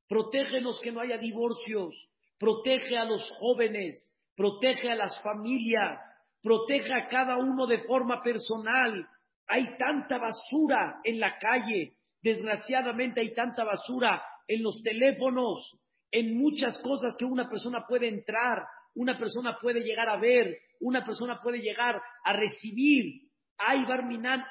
protégenos 0.08 0.80
que 0.82 0.92
no 0.92 1.02
haya 1.02 1.18
divorcios, 1.18 1.96
protege 2.38 2.98
a 2.98 3.06
los 3.06 3.28
jóvenes, 3.40 4.14
protege 4.36 4.92
a 4.92 4.96
las 4.96 5.22
familias, 5.24 6.00
protege 6.44 6.94
a 6.94 7.08
cada 7.08 7.38
uno 7.38 7.66
de 7.66 7.80
forma 7.80 8.22
personal. 8.22 9.08
Hay 9.48 9.78
tanta 9.78 10.18
basura 10.18 11.00
en 11.04 11.20
la 11.20 11.40
calle, 11.40 11.94
desgraciadamente 12.22 13.22
hay 13.22 13.34
tanta 13.34 13.64
basura 13.64 14.22
en 14.48 14.62
los 14.62 14.82
teléfonos, 14.84 15.80
en 16.12 16.38
muchas 16.38 16.78
cosas 16.80 17.16
que 17.18 17.26
una 17.26 17.50
persona 17.50 17.86
puede 17.88 18.08
entrar, 18.08 18.64
una 18.96 19.18
persona 19.18 19.58
puede 19.60 19.82
llegar 19.82 20.10
a 20.10 20.18
ver, 20.18 20.56
una 20.82 21.04
persona 21.04 21.40
puede 21.42 21.60
llegar 21.60 22.00
a 22.24 22.34
recibir. 22.34 23.30
Hay 23.58 23.86
barminan 23.86 24.44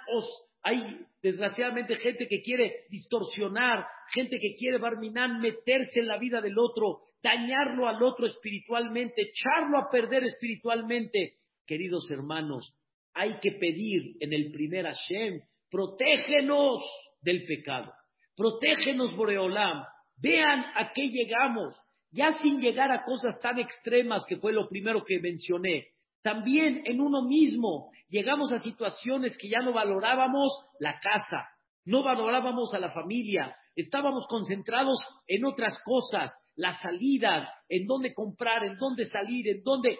hay 0.64 1.06
desgraciadamente 1.22 1.96
gente 1.96 2.28
que 2.28 2.40
quiere 2.40 2.84
distorsionar, 2.88 3.84
gente 4.12 4.38
que 4.38 4.54
quiere 4.56 4.78
barminan 4.78 5.40
meterse 5.40 6.00
en 6.00 6.06
la 6.06 6.18
vida 6.18 6.40
del 6.40 6.56
otro, 6.58 7.00
dañarlo 7.22 7.88
al 7.88 8.02
otro 8.02 8.26
espiritualmente, 8.26 9.22
echarlo 9.22 9.78
a 9.78 9.90
perder 9.90 10.24
espiritualmente. 10.24 11.38
Queridos 11.66 12.10
hermanos, 12.10 12.74
hay 13.14 13.38
que 13.40 13.52
pedir 13.52 14.16
en 14.20 14.32
el 14.32 14.50
primer 14.52 14.86
Hashem, 14.86 15.40
protégenos 15.70 16.82
del 17.20 17.44
pecado, 17.44 17.92
protégenos 18.36 19.14
Boreolam, 19.16 19.84
vean 20.16 20.64
a 20.74 20.92
qué 20.92 21.08
llegamos, 21.08 21.78
ya 22.10 22.38
sin 22.42 22.60
llegar 22.60 22.90
a 22.90 23.04
cosas 23.04 23.40
tan 23.40 23.58
extremas 23.58 24.24
que 24.26 24.36
fue 24.36 24.52
lo 24.52 24.68
primero 24.68 25.04
que 25.04 25.20
mencioné. 25.20 25.88
También 26.22 26.82
en 26.84 27.00
uno 27.00 27.22
mismo 27.22 27.90
llegamos 28.08 28.52
a 28.52 28.60
situaciones 28.60 29.36
que 29.38 29.48
ya 29.48 29.60
no 29.60 29.72
valorábamos 29.72 30.52
la 30.78 31.00
casa, 31.00 31.48
no 31.84 32.02
valorábamos 32.02 32.72
a 32.74 32.78
la 32.78 32.90
familia, 32.92 33.56
estábamos 33.74 34.26
concentrados 34.28 34.98
en 35.26 35.44
otras 35.44 35.78
cosas, 35.84 36.30
las 36.54 36.80
salidas, 36.80 37.48
en 37.68 37.86
dónde 37.86 38.14
comprar, 38.14 38.64
en 38.64 38.76
dónde 38.76 39.06
salir, 39.06 39.48
en 39.48 39.62
dónde... 39.62 39.96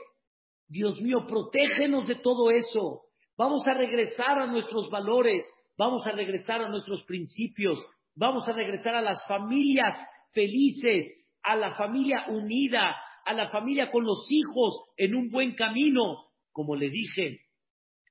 Dios 0.72 1.00
mío, 1.02 1.26
protégenos 1.26 2.08
de 2.08 2.14
todo 2.14 2.50
eso. 2.50 3.02
Vamos 3.36 3.66
a 3.66 3.74
regresar 3.74 4.38
a 4.38 4.46
nuestros 4.46 4.88
valores, 4.88 5.46
vamos 5.76 6.06
a 6.06 6.12
regresar 6.12 6.62
a 6.62 6.70
nuestros 6.70 7.04
principios, 7.04 7.78
vamos 8.14 8.48
a 8.48 8.52
regresar 8.52 8.94
a 8.94 9.02
las 9.02 9.26
familias 9.28 9.94
felices, 10.32 11.06
a 11.42 11.56
la 11.56 11.74
familia 11.74 12.24
unida, 12.28 12.96
a 13.26 13.34
la 13.34 13.50
familia 13.50 13.90
con 13.90 14.04
los 14.04 14.26
hijos 14.30 14.80
en 14.96 15.14
un 15.14 15.30
buen 15.30 15.54
camino. 15.54 16.30
Como 16.52 16.74
le 16.74 16.88
dije 16.88 17.40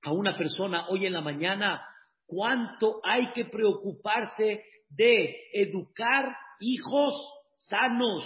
a 0.03 0.11
una 0.11 0.37
persona 0.37 0.87
hoy 0.89 1.07
en 1.07 1.13
la 1.13 1.21
mañana, 1.21 1.81
cuánto 2.27 3.01
hay 3.03 3.31
que 3.33 3.45
preocuparse 3.45 4.63
de 4.89 5.35
educar 5.53 6.25
hijos 6.59 7.13
sanos, 7.57 8.23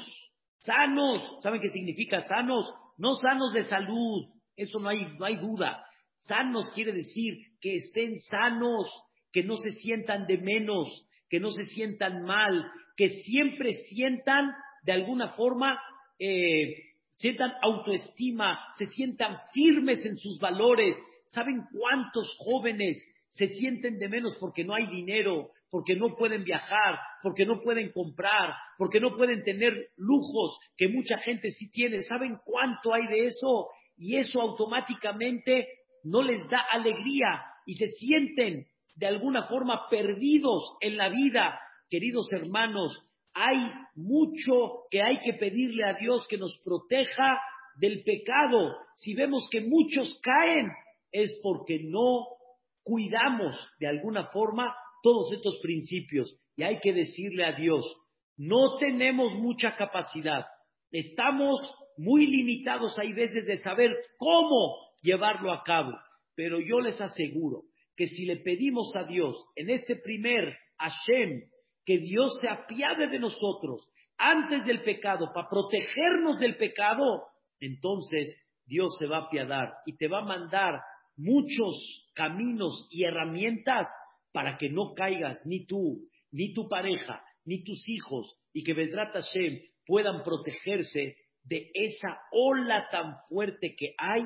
sanos. 0.59 1.37
¿Saben 1.41 1.61
qué 1.61 1.69
significa 1.69 2.21
sanos? 2.23 2.73
No 2.97 3.15
sanos 3.15 3.53
de 3.53 3.65
salud, 3.65 4.27
eso 4.55 4.79
no 4.79 4.89
hay, 4.89 5.05
no 5.17 5.25
hay 5.25 5.35
duda. 5.37 5.85
Sanos 6.19 6.71
quiere 6.73 6.93
decir 6.93 7.37
que 7.61 7.75
estén 7.75 8.19
sanos, 8.21 8.89
que 9.31 9.43
no 9.43 9.57
se 9.57 9.71
sientan 9.73 10.27
de 10.27 10.37
menos, 10.37 11.07
que 11.29 11.39
no 11.39 11.51
se 11.51 11.65
sientan 11.65 12.23
mal, 12.23 12.71
que 12.95 13.09
siempre 13.09 13.73
sientan 13.89 14.51
de 14.83 14.93
alguna 14.93 15.29
forma, 15.29 15.79
eh, 16.19 16.93
sientan 17.15 17.53
autoestima, 17.61 18.59
se 18.77 18.87
sientan 18.87 19.37
firmes 19.53 20.05
en 20.05 20.17
sus 20.17 20.39
valores. 20.39 20.95
¿Saben 21.27 21.63
cuántos 21.71 22.35
jóvenes 22.39 22.97
se 23.31 23.47
sienten 23.49 23.99
de 23.99 24.07
menos 24.07 24.37
porque 24.39 24.63
no 24.63 24.73
hay 24.73 24.87
dinero, 24.87 25.51
porque 25.75 25.95
no 25.95 26.15
pueden 26.15 26.45
viajar, 26.45 26.99
porque 27.21 27.45
no 27.45 27.61
pueden 27.61 27.91
comprar, 27.91 28.53
porque 28.77 29.01
no 29.01 29.17
pueden 29.17 29.43
tener 29.43 29.89
lujos 29.97 30.57
que 30.77 30.87
mucha 30.87 31.17
gente 31.17 31.51
sí 31.51 31.69
tiene. 31.69 32.01
¿Saben 32.01 32.39
cuánto 32.45 32.93
hay 32.93 33.07
de 33.07 33.25
eso? 33.25 33.67
y 33.97 34.17
eso 34.17 34.41
automáticamente 34.41 35.67
no 36.03 36.21
les 36.21 36.47
da 36.49 36.59
alegría 36.71 37.43
y 37.65 37.73
se 37.75 37.87
sienten 37.87 38.67
de 38.95 39.07
alguna 39.07 39.47
forma 39.47 39.89
perdidos 39.89 40.77
en 40.81 40.97
la 40.97 41.09
vida. 41.09 41.59
Queridos 41.89 42.31
hermanos, 42.31 42.97
hay 43.33 43.57
mucho 43.95 44.85
que 44.89 45.01
hay 45.01 45.19
que 45.19 45.33
pedirle 45.33 45.83
a 45.83 45.93
Dios 45.93 46.27
que 46.27 46.37
nos 46.37 46.57
proteja 46.63 47.39
del 47.77 48.03
pecado. 48.03 48.75
Si 48.95 49.13
vemos 49.13 49.47
que 49.51 49.61
muchos 49.61 50.19
caen, 50.21 50.71
es 51.11 51.39
porque 51.43 51.79
no 51.83 52.27
cuidamos 52.83 53.55
de 53.79 53.87
alguna 53.87 54.27
forma 54.27 54.75
todos 55.05 55.31
estos 55.33 55.59
principios. 55.61 56.35
Y 56.57 56.63
hay 56.63 56.79
que 56.79 56.91
decirle 56.91 57.45
a 57.45 57.51
Dios, 57.51 57.85
no 58.37 58.77
tenemos 58.79 59.35
mucha 59.35 59.75
capacidad, 59.75 60.45
estamos 60.91 61.59
muy 61.97 62.25
limitados 62.25 62.97
hay 62.97 63.13
veces 63.13 63.45
de 63.45 63.59
saber 63.59 63.95
cómo 64.17 64.77
llevarlo 65.03 65.53
a 65.53 65.61
cabo, 65.63 65.91
pero 66.35 66.59
yo 66.59 66.79
les 66.79 66.99
aseguro 66.99 67.65
que 67.95 68.07
si 68.07 68.25
le 68.25 68.37
pedimos 68.37 68.93
a 68.95 69.03
Dios 69.03 69.37
en 69.55 69.69
este 69.69 69.95
primer 69.95 70.57
Hashem, 70.79 71.43
que 71.85 71.99
Dios 71.99 72.39
se 72.41 72.49
apiade 72.49 73.07
de 73.07 73.19
nosotros 73.19 73.87
antes 74.17 74.65
del 74.65 74.81
pecado, 74.81 75.31
para 75.33 75.47
protegernos 75.47 76.39
del 76.39 76.57
pecado, 76.57 77.27
entonces 77.59 78.35
Dios 78.65 78.97
se 78.97 79.05
va 79.05 79.17
a 79.17 79.25
apiadar 79.27 79.71
y 79.85 79.95
te 79.97 80.07
va 80.07 80.19
a 80.21 80.25
mandar 80.25 80.81
muchos 81.15 82.11
caminos 82.15 82.87
y 82.89 83.05
herramientas 83.05 83.87
para 84.35 84.57
que 84.57 84.69
no 84.69 84.93
caigas 84.93 85.45
ni 85.45 85.65
tú, 85.65 86.09
ni 86.29 86.53
tu 86.53 86.67
pareja, 86.67 87.23
ni 87.45 87.63
tus 87.63 87.87
hijos, 87.87 88.37
y 88.51 88.65
que 88.65 88.73
Vedrat 88.73 89.13
Hashem 89.13 89.61
puedan 89.85 90.25
protegerse 90.25 91.15
de 91.45 91.71
esa 91.73 92.19
ola 92.33 92.89
tan 92.91 93.15
fuerte 93.29 93.77
que 93.77 93.95
hay 93.97 94.23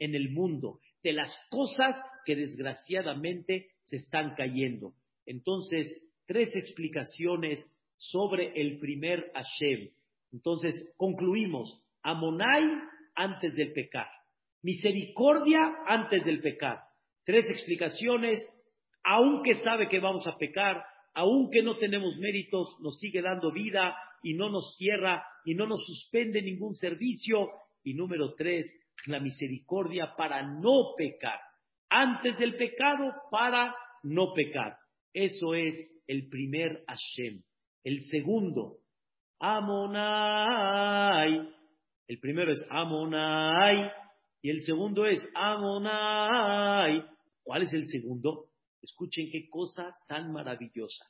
en 0.00 0.16
el 0.16 0.32
mundo, 0.32 0.80
de 1.04 1.12
las 1.12 1.32
cosas 1.48 1.96
que 2.24 2.34
desgraciadamente 2.34 3.68
se 3.84 3.98
están 3.98 4.34
cayendo. 4.34 4.94
Entonces, 5.26 5.96
tres 6.26 6.56
explicaciones 6.56 7.64
sobre 7.98 8.60
el 8.60 8.80
primer 8.80 9.30
Hashem. 9.32 9.90
Entonces, 10.32 10.92
concluimos, 10.96 11.80
Amonai 12.02 12.64
antes 13.14 13.54
del 13.54 13.72
pecar, 13.72 14.08
misericordia 14.60 15.72
antes 15.86 16.24
del 16.24 16.40
pecar. 16.40 16.80
Tres 17.24 17.48
explicaciones, 17.48 18.40
aunque 19.04 19.56
sabe 19.56 19.88
que 19.88 20.00
vamos 20.00 20.26
a 20.26 20.36
pecar, 20.36 20.84
aunque 21.14 21.62
no 21.62 21.76
tenemos 21.78 22.16
méritos, 22.16 22.76
nos 22.80 22.98
sigue 22.98 23.20
dando 23.20 23.52
vida 23.52 23.96
y 24.22 24.34
no 24.34 24.48
nos 24.48 24.76
cierra 24.76 25.24
y 25.44 25.54
no 25.54 25.66
nos 25.66 25.84
suspende 25.84 26.40
ningún 26.42 26.74
servicio. 26.74 27.50
Y 27.84 27.94
número 27.94 28.34
tres, 28.34 28.72
la 29.06 29.20
misericordia 29.20 30.14
para 30.16 30.42
no 30.42 30.94
pecar. 30.96 31.40
Antes 31.90 32.38
del 32.38 32.56
pecado, 32.56 33.12
para 33.30 33.74
no 34.02 34.32
pecar. 34.32 34.76
Eso 35.12 35.54
es 35.54 35.74
el 36.06 36.28
primer 36.28 36.84
Hashem. 36.86 37.42
El 37.84 38.00
segundo, 38.10 38.78
Amonai. 39.38 40.72
El 42.06 42.18
primero 42.20 42.52
es 42.52 42.64
Amonai 42.70 43.90
y 44.40 44.50
el 44.50 44.62
segundo 44.62 45.06
es 45.06 45.20
Amonai. 45.34 47.04
¿Cuál 47.42 47.62
es 47.62 47.74
el 47.74 47.88
segundo? 47.88 48.51
Escuchen 48.82 49.30
qué 49.30 49.48
cosa 49.48 49.96
tan 50.08 50.32
maravillosa. 50.32 51.06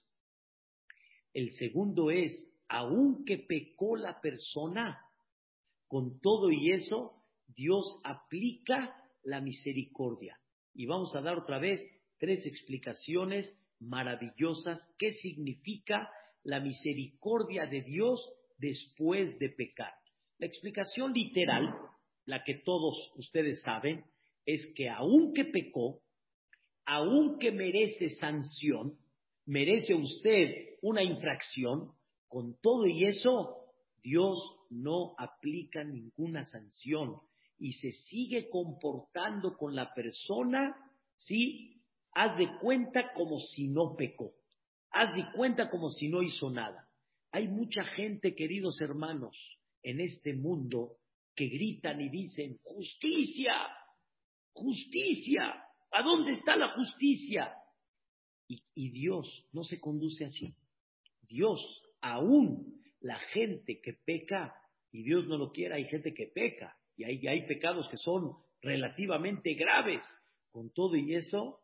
El 1.32 1.52
segundo 1.52 2.10
es, 2.10 2.32
aunque 2.68 3.38
pecó 3.38 3.96
la 3.96 4.20
persona, 4.20 5.00
con 5.88 6.20
todo 6.20 6.50
y 6.50 6.72
eso, 6.72 7.22
Dios 7.48 8.00
aplica 8.04 8.94
la 9.22 9.40
misericordia. 9.40 10.38
Y 10.74 10.86
vamos 10.86 11.14
a 11.14 11.22
dar 11.22 11.38
otra 11.38 11.58
vez 11.58 11.82
tres 12.18 12.46
explicaciones 12.46 13.54
maravillosas. 13.78 14.86
¿Qué 14.98 15.12
significa 15.12 16.10
la 16.44 16.60
misericordia 16.60 17.66
de 17.66 17.82
Dios 17.82 18.20
después 18.58 19.38
de 19.38 19.50
pecar? 19.50 19.92
La 20.38 20.46
explicación 20.46 21.12
literal, 21.12 21.74
la 22.24 22.42
que 22.44 22.54
todos 22.64 23.12
ustedes 23.16 23.62
saben, 23.62 24.04
es 24.44 24.66
que 24.74 24.88
aunque 24.88 25.44
pecó, 25.44 26.02
aunque 26.84 27.52
merece 27.52 28.10
sanción, 28.10 28.98
merece 29.46 29.94
usted 29.94 30.76
una 30.82 31.02
infracción, 31.02 31.92
con 32.28 32.56
todo 32.60 32.86
y 32.86 33.04
eso, 33.04 33.66
Dios 34.02 34.38
no 34.70 35.14
aplica 35.18 35.84
ninguna 35.84 36.44
sanción 36.44 37.20
y 37.58 37.74
se 37.74 37.92
sigue 37.92 38.48
comportando 38.48 39.56
con 39.56 39.74
la 39.74 39.92
persona, 39.94 40.74
¿sí? 41.16 41.82
Haz 42.12 42.36
de 42.38 42.48
cuenta 42.58 43.12
como 43.14 43.38
si 43.38 43.68
no 43.68 43.94
pecó. 43.96 44.32
Haz 44.90 45.14
de 45.14 45.24
cuenta 45.36 45.70
como 45.70 45.90
si 45.90 46.08
no 46.08 46.22
hizo 46.22 46.50
nada. 46.50 46.88
Hay 47.30 47.48
mucha 47.48 47.84
gente, 47.84 48.34
queridos 48.34 48.80
hermanos, 48.80 49.36
en 49.82 50.00
este 50.00 50.34
mundo 50.34 50.96
que 51.34 51.46
gritan 51.46 52.00
y 52.00 52.08
dicen, 52.10 52.58
justicia, 52.62 53.54
justicia, 54.52 55.54
¿A 55.92 56.02
dónde 56.02 56.32
está 56.32 56.56
la 56.56 56.70
justicia? 56.74 57.54
Y, 58.48 58.90
Dios 58.90 59.46
no 59.52 59.62
se 59.64 59.80
conduce 59.80 60.24
así. 60.24 60.54
Dios, 61.22 61.60
aún 62.00 62.80
la 63.00 63.18
gente 63.18 63.80
que 63.80 63.94
peca, 63.94 64.54
y 64.90 65.02
Dios 65.02 65.26
no 65.26 65.38
lo 65.38 65.52
quiera, 65.52 65.76
hay 65.76 65.86
gente 65.86 66.12
que 66.12 66.26
peca, 66.26 66.76
y 66.96 67.04
hay, 67.04 67.46
pecados 67.46 67.88
que 67.88 67.96
son 67.96 68.36
relativamente 68.60 69.54
graves. 69.54 70.04
Con 70.50 70.70
todo 70.72 70.96
y 70.96 71.14
eso, 71.14 71.60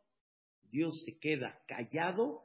Dios 0.62 1.03
se 1.05 1.19
queda 1.19 1.62
callado 1.67 2.45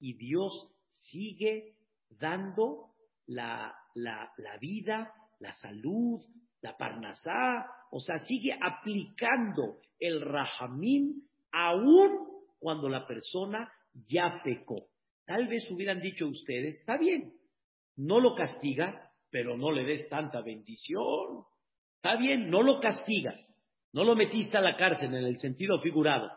y 0.00 0.14
Dios 0.14 0.72
sigue 1.10 1.76
dando 2.10 2.94
la, 3.26 3.76
la 3.94 4.58
vida, 4.60 5.12
la 5.38 5.54
salud, 5.54 6.20
la 6.64 6.78
parnasá, 6.78 7.66
o 7.90 8.00
sea, 8.00 8.18
sigue 8.20 8.56
aplicando 8.58 9.80
el 9.98 10.22
rahamín 10.22 11.28
aún 11.52 12.26
cuando 12.58 12.88
la 12.88 13.06
persona 13.06 13.70
ya 14.10 14.40
pecó. 14.42 14.86
Tal 15.26 15.46
vez 15.46 15.70
hubieran 15.70 16.00
dicho 16.00 16.26
ustedes, 16.26 16.80
está 16.80 16.96
bien, 16.96 17.34
no 17.96 18.18
lo 18.18 18.34
castigas, 18.34 18.96
pero 19.30 19.58
no 19.58 19.72
le 19.72 19.84
des 19.84 20.08
tanta 20.08 20.40
bendición. 20.40 21.44
Está 21.96 22.16
bien, 22.16 22.48
no 22.48 22.62
lo 22.62 22.80
castigas, 22.80 23.38
no 23.92 24.02
lo 24.02 24.16
metiste 24.16 24.56
a 24.56 24.62
la 24.62 24.78
cárcel 24.78 25.14
en 25.14 25.24
el 25.24 25.38
sentido 25.40 25.82
figurado, 25.82 26.30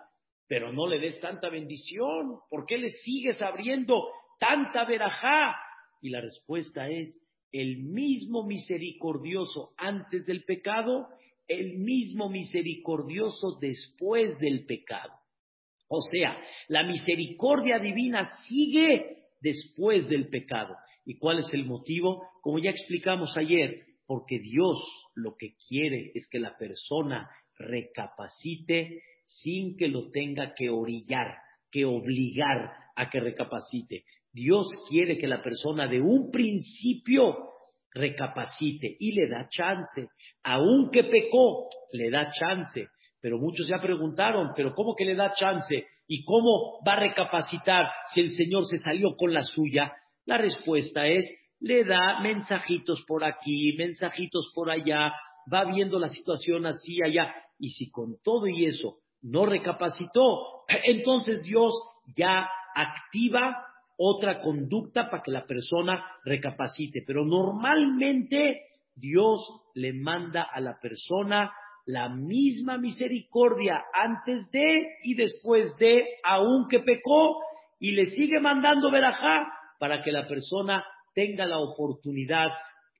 pero 0.45 0.73
no 0.73 0.87
le 0.87 0.99
des 0.99 1.17
tanta 1.21 1.47
bendición. 1.47 2.39
¿Por 2.49 2.65
qué 2.65 2.77
le 2.77 2.89
sigues 2.89 3.41
abriendo 3.41 4.09
tanta 4.41 4.83
verajá? 4.83 5.55
Y 6.01 6.09
la 6.09 6.19
respuesta 6.19 6.89
es, 6.89 7.17
el 7.51 7.77
mismo 7.83 8.45
misericordioso 8.45 9.73
antes 9.77 10.25
del 10.25 10.43
pecado, 10.43 11.07
el 11.47 11.77
mismo 11.77 12.29
misericordioso 12.29 13.57
después 13.59 14.37
del 14.39 14.65
pecado. 14.65 15.13
O 15.87 16.01
sea, 16.01 16.37
la 16.67 16.83
misericordia 16.83 17.79
divina 17.79 18.29
sigue 18.47 19.27
después 19.39 20.07
del 20.09 20.29
pecado. 20.29 20.75
¿Y 21.05 21.17
cuál 21.17 21.39
es 21.39 21.53
el 21.53 21.65
motivo? 21.65 22.21
Como 22.41 22.59
ya 22.59 22.69
explicamos 22.69 23.37
ayer, 23.37 23.85
porque 24.05 24.39
Dios 24.39 24.77
lo 25.15 25.35
que 25.37 25.55
quiere 25.67 26.11
es 26.15 26.27
que 26.29 26.39
la 26.39 26.57
persona 26.57 27.29
recapacite 27.57 29.01
sin 29.25 29.77
que 29.77 29.87
lo 29.87 30.09
tenga 30.11 30.53
que 30.53 30.69
orillar, 30.69 31.37
que 31.71 31.85
obligar 31.85 32.73
a 32.95 33.09
que 33.09 33.19
recapacite. 33.19 34.03
Dios 34.37 34.67
quiere 34.87 35.17
que 35.17 35.27
la 35.27 35.41
persona 35.41 35.87
de 35.87 35.99
un 35.99 36.29
principio 36.29 37.35
recapacite 37.91 38.95
y 38.99 39.13
le 39.13 39.27
da 39.27 39.47
chance. 39.49 40.09
Aunque 40.43 41.05
pecó, 41.05 41.67
le 41.91 42.11
da 42.11 42.29
chance. 42.31 42.87
Pero 43.19 43.39
muchos 43.39 43.67
ya 43.67 43.81
preguntaron, 43.81 44.51
¿pero 44.55 44.75
cómo 44.75 44.93
que 44.95 45.05
le 45.05 45.15
da 45.15 45.33
chance? 45.33 45.87
¿Y 46.07 46.23
cómo 46.23 46.83
va 46.87 46.93
a 46.93 46.99
recapacitar 46.99 47.89
si 48.13 48.21
el 48.21 48.31
Señor 48.31 48.65
se 48.65 48.77
salió 48.77 49.15
con 49.17 49.33
la 49.33 49.41
suya? 49.41 49.91
La 50.25 50.37
respuesta 50.37 51.07
es, 51.07 51.27
le 51.59 51.83
da 51.83 52.19
mensajitos 52.21 53.03
por 53.07 53.23
aquí, 53.23 53.73
mensajitos 53.75 54.51
por 54.53 54.69
allá, 54.69 55.13
va 55.51 55.65
viendo 55.65 55.97
la 55.97 56.09
situación 56.09 56.67
así, 56.67 57.01
allá. 57.01 57.33
Y 57.57 57.69
si 57.69 57.89
con 57.89 58.17
todo 58.23 58.47
y 58.47 58.65
eso 58.65 58.99
no 59.23 59.47
recapacitó, 59.47 60.63
entonces 60.83 61.41
Dios 61.41 61.73
ya 62.15 62.47
activa 62.75 63.66
otra 63.97 64.39
conducta 64.41 65.09
para 65.09 65.23
que 65.23 65.31
la 65.31 65.45
persona 65.45 66.05
recapacite. 66.23 67.03
Pero 67.05 67.25
normalmente 67.25 68.61
Dios 68.95 69.39
le 69.73 69.93
manda 69.93 70.43
a 70.43 70.59
la 70.59 70.79
persona 70.79 71.51
la 71.85 72.09
misma 72.09 72.77
misericordia 72.77 73.83
antes 73.93 74.49
de 74.51 74.87
y 75.03 75.15
después 75.15 75.75
de, 75.77 76.05
aunque 76.23 76.79
pecó, 76.79 77.37
y 77.79 77.91
le 77.91 78.07
sigue 78.07 78.39
mandando 78.39 78.91
verajá 78.91 79.47
para 79.79 80.03
que 80.03 80.11
la 80.11 80.27
persona 80.27 80.83
tenga 81.13 81.45
la 81.45 81.59
oportunidad 81.59 82.49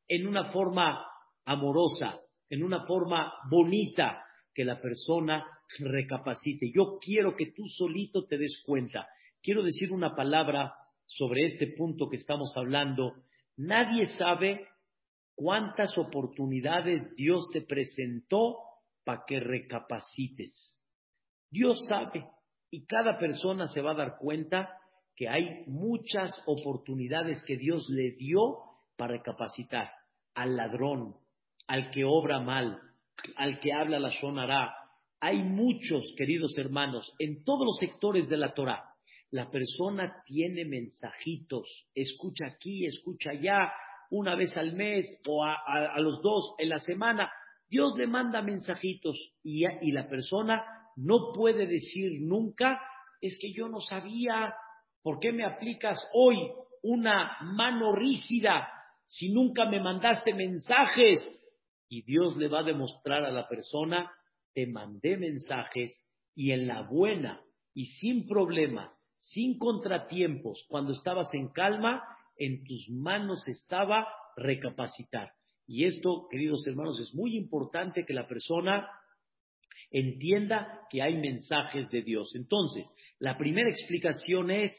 en 0.08 0.28
una 0.28 0.52
forma 0.52 1.06
amorosa, 1.46 2.20
en 2.50 2.64
una 2.64 2.86
forma 2.86 3.34
bonita, 3.50 4.24
que 4.54 4.64
la 4.64 4.82
persona 4.82 5.46
recapacite. 5.80 6.72
Yo 6.74 6.98
quiero 7.00 7.36
que 7.36 7.52
tú 7.52 7.68
solito 7.68 8.26
te 8.26 8.38
des 8.38 8.64
cuenta. 8.66 9.08
Quiero 9.42 9.62
decir 9.62 9.92
una 9.92 10.16
palabra 10.16 10.74
sobre 11.08 11.46
este 11.46 11.68
punto 11.68 12.10
que 12.10 12.18
estamos 12.18 12.56
hablando. 12.56 13.14
Nadie 13.56 14.06
sabe 14.18 14.68
cuántas 15.36 15.98
oportunidades 15.98 17.14
Dios 17.16 17.50
te 17.52 17.62
presentó 17.62 18.58
para 19.04 19.24
que 19.26 19.40
recapacites. 19.40 20.80
Dios 21.50 21.80
sabe 21.88 22.30
y 22.70 22.86
cada 22.86 23.18
persona 23.18 23.68
se 23.68 23.82
va 23.82 23.92
a 23.92 23.96
dar 23.96 24.18
cuenta 24.20 24.70
que 25.16 25.30
hay 25.30 25.64
muchas 25.66 26.32
oportunidades 26.46 27.44
que 27.44 27.58
Dios 27.58 27.88
le 27.90 28.12
dio 28.12 28.58
para 28.98 29.14
recapacitar 29.14 29.92
al 30.36 30.56
ladrón, 30.56 31.16
al 31.68 31.90
que 31.90 32.04
obra 32.04 32.40
mal, 32.40 32.80
al 33.38 33.60
que 33.60 33.74
habla 33.74 34.00
la 34.00 34.10
shonara. 34.10 34.76
Hay 35.20 35.42
muchos, 35.42 36.14
queridos 36.16 36.56
hermanos, 36.58 37.16
en 37.18 37.44
todos 37.44 37.66
los 37.66 37.78
sectores 37.78 38.30
de 38.30 38.38
la 38.38 38.54
Torah. 38.54 38.97
La 39.32 39.50
persona 39.50 40.24
tiene 40.26 40.64
mensajitos, 40.66 41.68
escucha 41.94 42.46
aquí, 42.46 42.86
escucha 42.86 43.32
allá, 43.32 43.74
una 44.10 44.36
vez 44.36 44.56
al 44.56 44.74
mes 44.74 45.06
o 45.28 45.44
a, 45.44 46.00
los 46.00 46.22
dos 46.22 46.56
en 46.58 46.70
la 46.70 46.80
semana. 46.80 47.30
Dios 47.68 47.98
le 47.98 48.08
manda 48.08 48.42
mensajitos 48.42 49.18
y, 49.44 49.66
y 49.66 49.92
la 49.92 50.08
persona 50.08 50.64
no 50.96 51.34
puede 51.34 51.68
decir 51.68 52.22
nunca, 52.22 52.82
es 53.22 53.38
que 53.42 53.52
yo 53.52 53.68
no 53.68 53.80
sabía, 53.82 54.54
¿por 55.02 55.20
qué 55.20 55.32
me 55.32 55.46
aplicas 55.46 56.00
hoy 56.14 56.38
una 56.84 57.38
mano 57.42 57.94
rígida 57.94 58.70
si 59.06 59.34
nunca 59.34 59.66
me 59.66 59.82
mandaste 59.82 60.34
mensajes? 60.34 61.20
Y 61.90 62.04
Dios 62.04 62.36
le 62.38 62.48
va 62.48 62.60
a 62.60 62.64
demostrar 62.64 63.24
a 63.26 63.32
la 63.32 63.48
persona, 63.48 64.12
te 64.54 64.68
mandé 64.68 65.18
mensajes 65.18 66.04
y 66.36 66.52
en 66.52 66.68
la 66.68 66.82
buena 66.82 67.42
y 67.74 67.86
sin 67.86 68.28
problemas, 68.28 68.92
sin 69.20 69.58
contratiempos, 69.58 70.66
cuando 70.70 70.94
estabas 70.94 71.34
en 71.34 71.50
calma, 71.50 72.04
en 72.38 72.64
tus 72.64 72.90
manos 72.90 73.48
estaba 73.48 74.08
recapacitar. 74.36 75.32
Y 75.66 75.86
esto, 75.86 76.28
queridos 76.30 76.66
hermanos, 76.68 77.00
es 77.00 77.14
muy 77.14 77.36
importante 77.36 78.06
que 78.06 78.14
la 78.14 78.28
persona 78.28 78.88
entienda 79.92 80.82
que 80.90 81.02
hay 81.02 81.16
mensajes 81.16 81.90
de 81.90 82.02
Dios. 82.02 82.34
Entonces, 82.36 82.86
la 83.20 83.38
primera 83.38 83.70
explicación 83.70 84.52
es, 84.52 84.74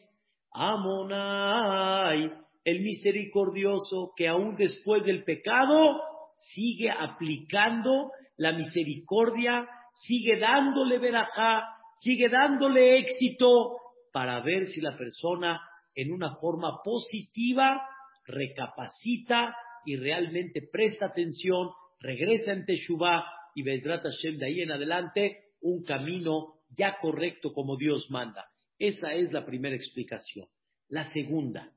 Amonai, 0.52 2.32
el 2.64 2.80
misericordioso 2.80 4.12
que 4.16 4.28
aún 4.28 4.56
después 4.56 5.04
del 5.04 5.24
pecado 5.24 6.00
sigue 6.36 6.90
aplicando 6.90 8.12
la 8.36 8.52
misericordia, 8.52 9.68
sigue 9.94 10.38
dándole 10.38 10.98
verajá, 10.98 11.64
sigue 11.98 12.28
dándole 12.28 12.98
éxito 12.98 13.76
para 14.12 14.40
ver 14.40 14.66
si 14.68 14.80
la 14.80 14.96
persona 14.96 15.60
en 15.94 16.12
una 16.12 16.36
forma 16.36 16.80
positiva 16.82 17.80
recapacita 18.24 19.56
y 19.84 19.96
realmente 19.96 20.68
presta 20.70 21.06
atención, 21.06 21.70
regresa 21.98 22.52
en 22.52 22.64
Teshuvah 22.66 23.24
y 23.54 23.62
Bedrat 23.62 24.02
Hashem 24.02 24.38
de 24.38 24.46
ahí 24.46 24.60
en 24.60 24.70
adelante 24.70 25.54
un 25.60 25.82
camino 25.82 26.60
ya 26.70 26.98
correcto 26.98 27.52
como 27.52 27.76
Dios 27.76 28.10
manda. 28.10 28.48
Esa 28.78 29.14
es 29.14 29.32
la 29.32 29.44
primera 29.44 29.74
explicación. 29.74 30.46
La 30.88 31.04
segunda, 31.06 31.72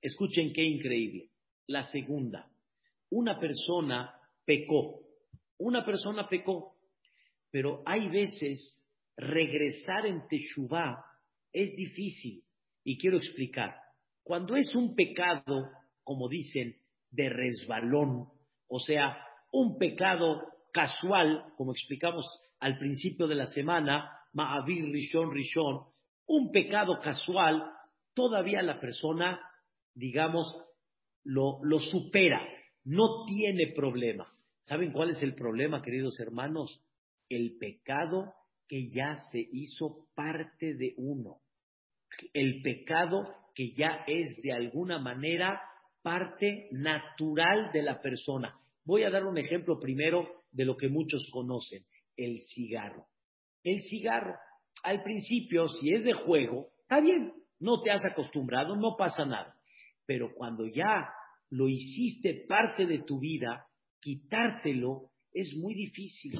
escuchen 0.00 0.52
qué 0.52 0.62
increíble. 0.62 1.30
La 1.66 1.84
segunda, 1.84 2.50
una 3.10 3.38
persona 3.38 4.12
pecó, 4.44 5.02
una 5.58 5.84
persona 5.84 6.28
pecó, 6.28 6.76
pero 7.50 7.82
hay 7.86 8.08
veces 8.08 8.84
regresar 9.16 10.06
en 10.06 10.26
Teshuvah 10.26 11.04
es 11.52 11.74
difícil 11.76 12.44
y 12.84 12.98
quiero 12.98 13.16
explicar. 13.16 13.74
Cuando 14.22 14.56
es 14.56 14.74
un 14.74 14.94
pecado, 14.94 15.68
como 16.04 16.28
dicen, 16.28 16.76
de 17.10 17.28
resbalón, 17.28 18.28
o 18.68 18.78
sea, 18.78 19.18
un 19.52 19.78
pecado 19.78 20.42
casual, 20.72 21.52
como 21.56 21.72
explicamos 21.72 22.24
al 22.60 22.78
principio 22.78 23.26
de 23.26 23.34
la 23.34 23.46
semana, 23.46 24.10
Ma'avir 24.32 24.84
Rishon 24.84 25.32
Rishon, 25.32 25.84
un 26.26 26.52
pecado 26.52 27.00
casual, 27.00 27.64
todavía 28.14 28.62
la 28.62 28.78
persona, 28.78 29.40
digamos, 29.94 30.46
lo, 31.24 31.60
supera, 31.78 32.40
no 32.84 33.24
tiene 33.26 33.72
problema. 33.74 34.26
¿Saben 34.60 34.92
cuál 34.92 35.10
es 35.10 35.22
el 35.22 35.34
problema, 35.34 35.82
queridos 35.82 36.20
hermanos? 36.20 36.84
El 37.28 37.56
pecado 37.58 38.32
que 38.70 38.88
ya 38.88 39.18
se 39.32 39.40
hizo 39.52 40.06
parte 40.14 40.74
de 40.74 40.94
uno. 40.96 41.38
El 42.32 42.62
pecado 42.62 43.34
que 43.52 43.72
ya 43.72 44.04
es 44.06 44.40
de 44.42 44.52
alguna 44.52 45.00
manera 45.00 45.60
parte 46.02 46.68
natural 46.70 47.72
de 47.72 47.82
la 47.82 48.00
persona. 48.00 48.54
Voy 48.84 49.02
a 49.02 49.10
dar 49.10 49.26
un 49.26 49.38
ejemplo 49.38 49.80
primero 49.80 50.44
de 50.52 50.64
lo 50.64 50.76
que 50.76 50.88
muchos 50.88 51.28
conocen, 51.32 51.84
el 52.16 52.38
cigarro. 52.54 53.06
El 53.64 53.82
cigarro, 53.82 54.36
al 54.84 55.02
principio, 55.02 55.66
si 55.68 55.92
es 55.92 56.04
de 56.04 56.12
juego, 56.12 56.68
está 56.82 57.00
bien, 57.00 57.32
no 57.58 57.82
te 57.82 57.90
has 57.90 58.04
acostumbrado, 58.04 58.76
no 58.76 58.94
pasa 58.96 59.24
nada. 59.24 59.52
Pero 60.06 60.32
cuando 60.32 60.64
ya 60.68 61.08
lo 61.50 61.68
hiciste 61.68 62.46
parte 62.48 62.86
de 62.86 63.00
tu 63.00 63.18
vida, 63.18 63.66
quitártelo 63.98 65.10
es 65.32 65.56
muy 65.56 65.74
difícil. 65.74 66.38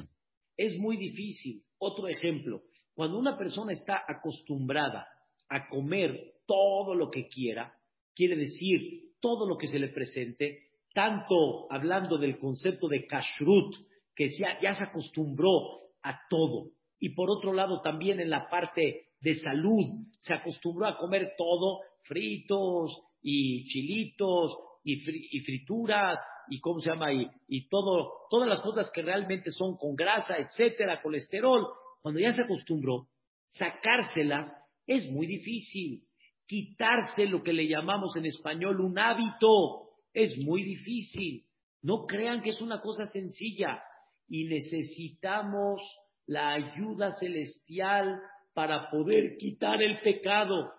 Es 0.61 0.77
muy 0.77 0.95
difícil. 0.95 1.63
Otro 1.79 2.07
ejemplo, 2.07 2.61
cuando 2.93 3.17
una 3.17 3.35
persona 3.35 3.71
está 3.71 4.03
acostumbrada 4.07 5.07
a 5.49 5.67
comer 5.67 6.35
todo 6.45 6.93
lo 6.93 7.09
que 7.09 7.27
quiera, 7.27 7.73
quiere 8.13 8.35
decir 8.35 9.09
todo 9.19 9.47
lo 9.47 9.57
que 9.57 9.65
se 9.65 9.79
le 9.79 9.87
presente, 9.87 10.67
tanto 10.93 11.65
hablando 11.71 12.19
del 12.19 12.37
concepto 12.37 12.87
de 12.87 13.07
kashrut, 13.07 13.75
que 14.15 14.29
ya, 14.37 14.75
se 14.75 14.83
acostumbró 14.83 15.79
a 16.03 16.19
todo. 16.29 16.69
Y 16.99 17.15
por 17.15 17.31
otro 17.31 17.53
lado, 17.53 17.81
también 17.81 18.19
en 18.19 18.29
la 18.29 18.47
parte 18.47 19.07
de 19.19 19.35
salud, 19.39 19.83
se 20.19 20.35
acostumbró 20.35 20.85
a 20.85 20.97
comer 20.99 21.33
todo, 21.39 21.79
fritos 22.03 23.01
y 23.23 23.65
chilitos 23.65 24.55
y, 24.83 24.99
frituras 25.41 26.19
y 26.49 26.59
cómo 26.59 26.79
se 26.79 26.89
llama 26.89 27.13
y, 27.13 27.27
y 27.47 27.67
todo, 27.69 28.11
todas 28.29 28.49
las 28.49 28.61
cosas 28.61 28.91
que 28.91 29.01
realmente 29.01 29.51
son 29.51 29.77
con 29.77 29.95
grasa, 29.95 30.37
etcétera, 30.37 31.01
colesterol. 31.01 31.67
Cuando 32.01 32.19
ya 32.19 32.33
se 32.33 32.43
acostumbró, 32.43 33.07
sacárselas 33.49 34.51
es 34.87 35.09
muy 35.11 35.27
difícil. 35.27 36.03
Quitarse 36.47 37.25
lo 37.25 37.43
que 37.43 37.53
le 37.53 37.67
llamamos 37.67 38.15
en 38.15 38.25
español 38.25 38.81
un 38.81 38.97
hábito 38.99 39.89
es 40.13 40.37
muy 40.39 40.63
difícil. 40.63 41.45
No 41.81 42.05
crean 42.05 42.41
que 42.41 42.49
es 42.49 42.61
una 42.61 42.81
cosa 42.81 43.05
sencilla 43.07 43.81
y 44.27 44.45
necesitamos 44.45 45.81
la 46.25 46.53
ayuda 46.53 47.11
celestial 47.13 48.19
para 48.53 48.89
poder 48.89 49.37
quitar 49.37 49.81
el 49.81 50.01
pecado. 50.01 50.71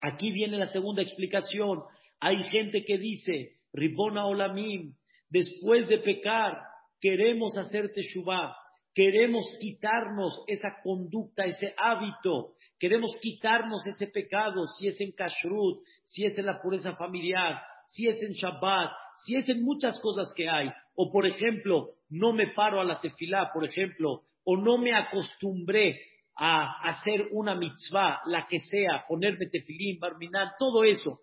Aquí 0.00 0.30
viene 0.32 0.58
la 0.58 0.68
segunda 0.68 1.02
explicación. 1.02 1.82
Hay 2.20 2.42
gente 2.44 2.84
que 2.84 2.98
dice, 2.98 3.56
Ribona 3.72 4.26
Olamim, 4.26 4.94
después 5.28 5.88
de 5.88 5.98
pecar, 5.98 6.58
queremos 7.00 7.56
hacer 7.58 7.92
teshuvah, 7.92 8.56
queremos 8.94 9.44
quitarnos 9.60 10.44
esa 10.46 10.80
conducta, 10.82 11.44
ese 11.44 11.74
hábito, 11.76 12.54
queremos 12.78 13.16
quitarnos 13.20 13.86
ese 13.86 14.06
pecado, 14.06 14.66
si 14.78 14.86
es 14.86 15.00
en 15.00 15.12
kashrut, 15.12 15.82
si 16.06 16.24
es 16.24 16.38
en 16.38 16.46
la 16.46 16.60
pureza 16.62 16.94
familiar, 16.96 17.60
si 17.88 18.06
es 18.06 18.22
en 18.22 18.32
Shabbat, 18.32 18.90
si 19.24 19.36
es 19.36 19.48
en 19.48 19.62
muchas 19.62 20.00
cosas 20.00 20.32
que 20.36 20.48
hay. 20.48 20.70
O 20.94 21.10
por 21.10 21.26
ejemplo, 21.26 21.90
no 22.08 22.32
me 22.32 22.48
paro 22.48 22.80
a 22.80 22.84
la 22.84 23.00
tefilá, 23.00 23.50
por 23.52 23.64
ejemplo, 23.64 24.22
o 24.44 24.56
no 24.56 24.78
me 24.78 24.94
acostumbré 24.94 26.00
a 26.36 26.88
hacer 26.88 27.28
una 27.32 27.54
mitzvah, 27.54 28.20
la 28.26 28.46
que 28.46 28.58
sea, 28.60 29.04
ponerme 29.08 29.46
tefilín, 29.46 29.98
barminan, 29.98 30.50
todo 30.58 30.84
eso. 30.84 31.20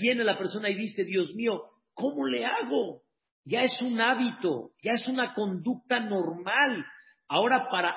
Viene 0.00 0.24
la 0.24 0.38
persona 0.38 0.70
y 0.70 0.74
dice, 0.74 1.04
Dios 1.04 1.34
mío, 1.34 1.62
¿cómo 1.94 2.26
le 2.26 2.44
hago? 2.44 3.02
Ya 3.44 3.62
es 3.62 3.80
un 3.80 4.00
hábito, 4.00 4.72
ya 4.82 4.92
es 4.92 5.06
una 5.08 5.34
conducta 5.34 6.00
normal. 6.00 6.84
Ahora 7.28 7.68
para, 7.70 7.96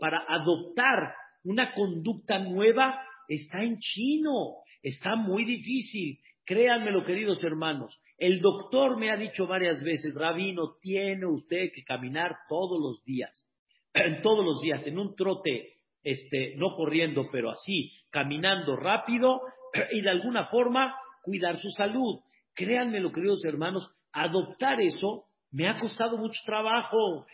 para 0.00 0.24
adoptar 0.28 1.14
una 1.44 1.72
conducta 1.72 2.38
nueva 2.38 3.00
está 3.28 3.62
en 3.62 3.78
chino, 3.78 4.56
está 4.82 5.16
muy 5.16 5.44
difícil. 5.44 6.18
Créanmelo, 6.44 7.04
queridos 7.04 7.42
hermanos. 7.42 7.98
El 8.18 8.40
doctor 8.40 8.98
me 8.98 9.10
ha 9.10 9.16
dicho 9.16 9.46
varias 9.46 9.82
veces, 9.82 10.14
Rabino, 10.14 10.76
tiene 10.80 11.26
usted 11.26 11.70
que 11.74 11.84
caminar 11.84 12.36
todos 12.48 12.80
los 12.80 13.04
días, 13.04 13.46
todos 14.22 14.44
los 14.44 14.60
días, 14.62 14.86
en 14.86 14.98
un 14.98 15.14
trote, 15.14 15.74
este, 16.02 16.54
no 16.56 16.74
corriendo, 16.74 17.28
pero 17.30 17.50
así, 17.50 17.92
caminando 18.10 18.76
rápido 18.76 19.40
y 19.92 20.00
de 20.00 20.10
alguna 20.10 20.46
forma 20.46 20.94
cuidar 21.22 21.58
su 21.58 21.70
salud. 21.70 22.20
Créanmelo, 22.54 23.12
queridos 23.12 23.44
hermanos, 23.44 23.90
adoptar 24.12 24.80
eso 24.80 25.24
me 25.50 25.68
ha 25.68 25.76
costado 25.76 26.16
mucho 26.16 26.40
trabajo. 26.44 27.26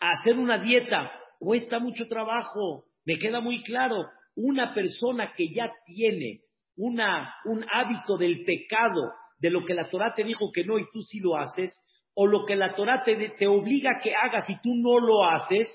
Hacer 0.00 0.38
una 0.38 0.58
dieta 0.58 1.10
cuesta 1.38 1.78
mucho 1.78 2.06
trabajo. 2.06 2.84
Me 3.04 3.16
queda 3.16 3.40
muy 3.40 3.62
claro, 3.62 4.06
una 4.36 4.74
persona 4.74 5.32
que 5.36 5.52
ya 5.52 5.70
tiene 5.86 6.40
una, 6.76 7.34
un 7.44 7.64
hábito 7.72 8.16
del 8.16 8.44
pecado, 8.44 9.12
de 9.38 9.50
lo 9.50 9.64
que 9.64 9.74
la 9.74 9.88
Torah 9.88 10.14
te 10.14 10.24
dijo 10.24 10.50
que 10.52 10.64
no 10.64 10.78
y 10.78 10.84
tú 10.92 11.02
sí 11.02 11.20
lo 11.20 11.36
haces, 11.36 11.74
o 12.14 12.26
lo 12.26 12.44
que 12.44 12.56
la 12.56 12.74
Torah 12.74 13.02
te, 13.04 13.30
te 13.38 13.46
obliga 13.46 13.92
a 13.92 14.00
que 14.02 14.14
hagas 14.14 14.48
y 14.48 14.60
tú 14.60 14.74
no 14.74 14.98
lo 14.98 15.24
haces, 15.24 15.68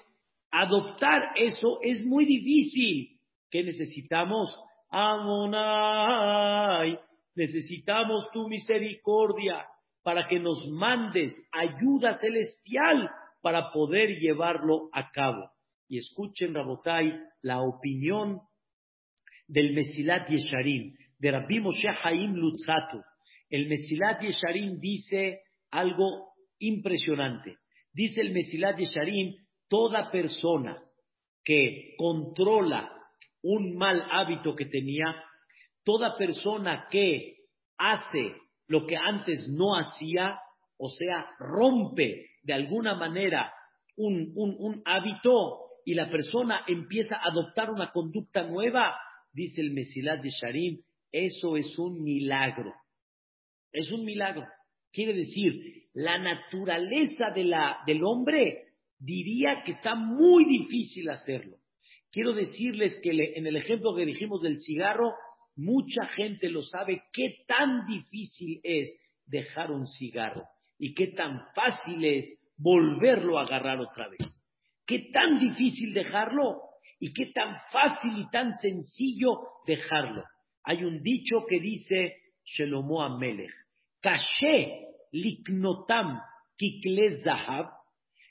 adoptar 0.52 1.22
eso 1.36 1.80
es 1.82 2.06
muy 2.06 2.26
difícil. 2.26 3.20
¿Qué 3.50 3.64
necesitamos? 3.64 4.56
Amonai, 4.98 6.88
necesitamos 7.36 8.30
tu 8.32 8.48
misericordia 8.48 9.68
para 10.02 10.26
que 10.26 10.40
nos 10.40 10.66
mandes 10.70 11.36
ayuda 11.52 12.14
celestial 12.14 13.10
para 13.42 13.74
poder 13.74 14.18
llevarlo 14.22 14.90
a 14.94 15.12
cabo. 15.12 15.52
Y 15.90 15.98
escuchen, 15.98 16.54
Rabotai, 16.54 17.14
la 17.42 17.62
opinión 17.62 18.40
del 19.50 19.74
Mesilat 19.74 20.30
Yesharim, 20.30 20.96
de 21.20 21.32
Rabbi 21.32 21.60
Moshe 21.60 21.90
Haim 22.02 22.34
Lutzatu. 22.34 23.02
El 23.50 23.68
Mesilat 23.68 24.22
Yesharim 24.22 24.80
dice 24.80 25.42
algo 25.72 26.36
impresionante. 26.58 27.58
Dice 27.92 28.22
el 28.22 28.32
Mesilat 28.32 28.78
Yesharim, 28.78 29.36
toda 29.68 30.10
persona 30.10 30.82
que 31.44 31.96
controla 31.98 32.95
un 33.48 33.78
mal 33.78 34.04
hábito 34.12 34.56
que 34.56 34.66
tenía, 34.66 35.06
toda 35.84 36.18
persona 36.18 36.88
que 36.90 37.36
hace 37.78 38.34
lo 38.68 38.88
que 38.88 38.98
antes 38.98 39.48
no 39.50 39.76
hacía, 39.76 40.40
o 40.78 40.90
sea, 40.90 41.28
rompe 41.38 42.26
de 42.42 42.54
alguna 42.54 42.96
manera 42.96 43.54
un, 43.98 44.34
un, 44.36 44.82
hábito 44.84 45.60
y 45.86 45.94
la 45.94 46.10
persona 46.10 46.64
empieza 46.68 47.18
a 47.18 47.30
adoptar 47.30 47.70
una 47.70 47.92
conducta 47.92 48.42
nueva, 48.44 48.98
dice 49.32 49.62
el 49.62 49.72
Mesilat 49.72 50.22
de 50.22 50.30
Sharim, 50.30 50.82
eso 51.12 51.56
es 51.56 51.78
un 51.78 52.02
milagro. 52.02 52.74
Es 53.72 53.92
un 53.92 54.04
milagro. 54.06 54.48
Quiere 54.92 55.14
decir, 55.14 55.84
la 55.94 56.18
naturaleza 56.18 57.30
de 57.36 57.44
la, 57.44 57.78
del 57.86 58.04
hombre 58.04 58.70
diría 58.98 59.62
que 59.64 59.74
está 59.74 59.94
muy 59.94 60.46
difícil 60.46 61.10
hacerlo. 61.10 61.58
Quiero 62.16 62.32
decirles 62.32 62.98
que 63.04 63.10
en 63.36 63.46
el 63.46 63.58
ejemplo 63.58 63.94
que 63.94 64.06
dijimos 64.06 64.42
del 64.42 64.58
cigarro, 64.62 65.16
mucha 65.58 66.06
gente 66.16 66.48
lo 66.48 66.64
sabe 66.64 67.04
qué 67.12 67.44
tan 67.46 67.86
difícil 67.88 68.62
es 68.64 68.88
dejar 69.26 69.70
un 69.70 69.86
cigarro 69.86 70.44
y 70.80 70.94
qué 70.94 71.08
tan 71.08 71.42
fácil 71.54 72.06
es 72.06 72.26
volverlo 72.56 73.38
a 73.38 73.42
agarrar 73.42 73.82
otra 73.82 74.08
vez. 74.08 74.42
Qué 74.86 75.10
tan 75.12 75.42
difícil 75.42 75.94
dejarlo 75.94 76.62
y 77.02 77.12
qué 77.12 77.34
tan 77.34 77.54
fácil 77.70 78.18
y 78.18 78.30
tan 78.30 78.54
sencillo 78.62 79.32
dejarlo. 79.68 80.24
Hay 80.64 80.86
un 80.86 81.04
dicho 81.04 81.46
que 81.50 81.60
dice 81.60 82.16
Shelomo 82.46 83.04
Amelech, 83.04 83.52
Caché 84.00 84.86
liknotam 85.12 86.22
kikle 86.56 87.18
zahab, 87.26 87.72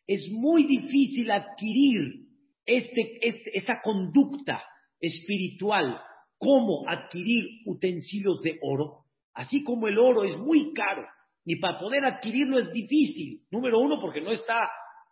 es 0.07 0.26
muy 0.30 0.64
difícil 0.64 1.30
adquirir 1.30 2.24
este, 2.67 3.19
este, 3.21 3.59
esta 3.59 3.81
conducta 3.83 4.62
espiritual, 5.01 6.01
cómo 6.39 6.89
adquirir 6.89 7.45
utensilios 7.67 8.41
de 8.43 8.59
oro, 8.62 9.05
así 9.35 9.62
como 9.62 9.89
el 9.89 9.99
oro 9.99 10.25
es 10.25 10.37
muy 10.39 10.73
caro 10.73 11.05
y 11.45 11.57
para 11.57 11.79
poder 11.79 12.05
adquirirlo 12.05 12.59
es 12.59 12.73
difícil. 12.73 13.43
Número 13.51 13.79
uno, 13.79 14.01
porque 14.01 14.21
no 14.21 14.31
está 14.31 14.61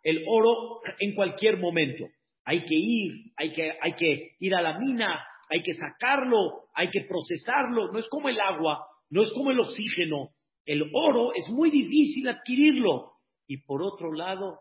el 0.01 0.23
oro 0.27 0.81
en 0.99 1.13
cualquier 1.13 1.57
momento. 1.57 2.05
Hay 2.45 2.65
que 2.65 2.75
ir, 2.75 3.31
hay 3.37 3.53
que, 3.53 3.71
hay 3.81 3.93
que 3.93 4.31
ir 4.39 4.55
a 4.55 4.61
la 4.61 4.79
mina, 4.79 5.23
hay 5.49 5.61
que 5.61 5.73
sacarlo, 5.73 6.65
hay 6.73 6.89
que 6.89 7.01
procesarlo. 7.01 7.91
No 7.91 7.99
es 7.99 8.07
como 8.09 8.29
el 8.29 8.39
agua, 8.39 8.85
no 9.09 9.21
es 9.21 9.31
como 9.31 9.51
el 9.51 9.59
oxígeno. 9.59 10.29
El 10.65 10.89
oro 10.93 11.33
es 11.35 11.47
muy 11.49 11.69
difícil 11.69 12.27
adquirirlo. 12.27 13.11
Y 13.47 13.57
por 13.57 13.83
otro 13.83 14.11
lado, 14.11 14.59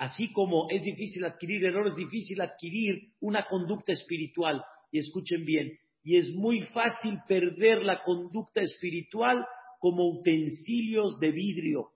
Así 0.00 0.32
como 0.32 0.66
es 0.70 0.82
difícil 0.82 1.26
adquirir 1.26 1.62
error, 1.62 1.88
es 1.88 1.94
difícil 1.94 2.40
adquirir 2.40 3.12
una 3.20 3.44
conducta 3.44 3.92
espiritual. 3.92 4.64
Y 4.90 4.98
escuchen 4.98 5.44
bien, 5.44 5.78
y 6.02 6.16
es 6.16 6.34
muy 6.34 6.62
fácil 6.72 7.18
perder 7.28 7.84
la 7.84 8.02
conducta 8.02 8.62
espiritual 8.62 9.44
como 9.78 10.08
utensilios 10.08 11.20
de 11.20 11.30
vidrio. 11.32 11.90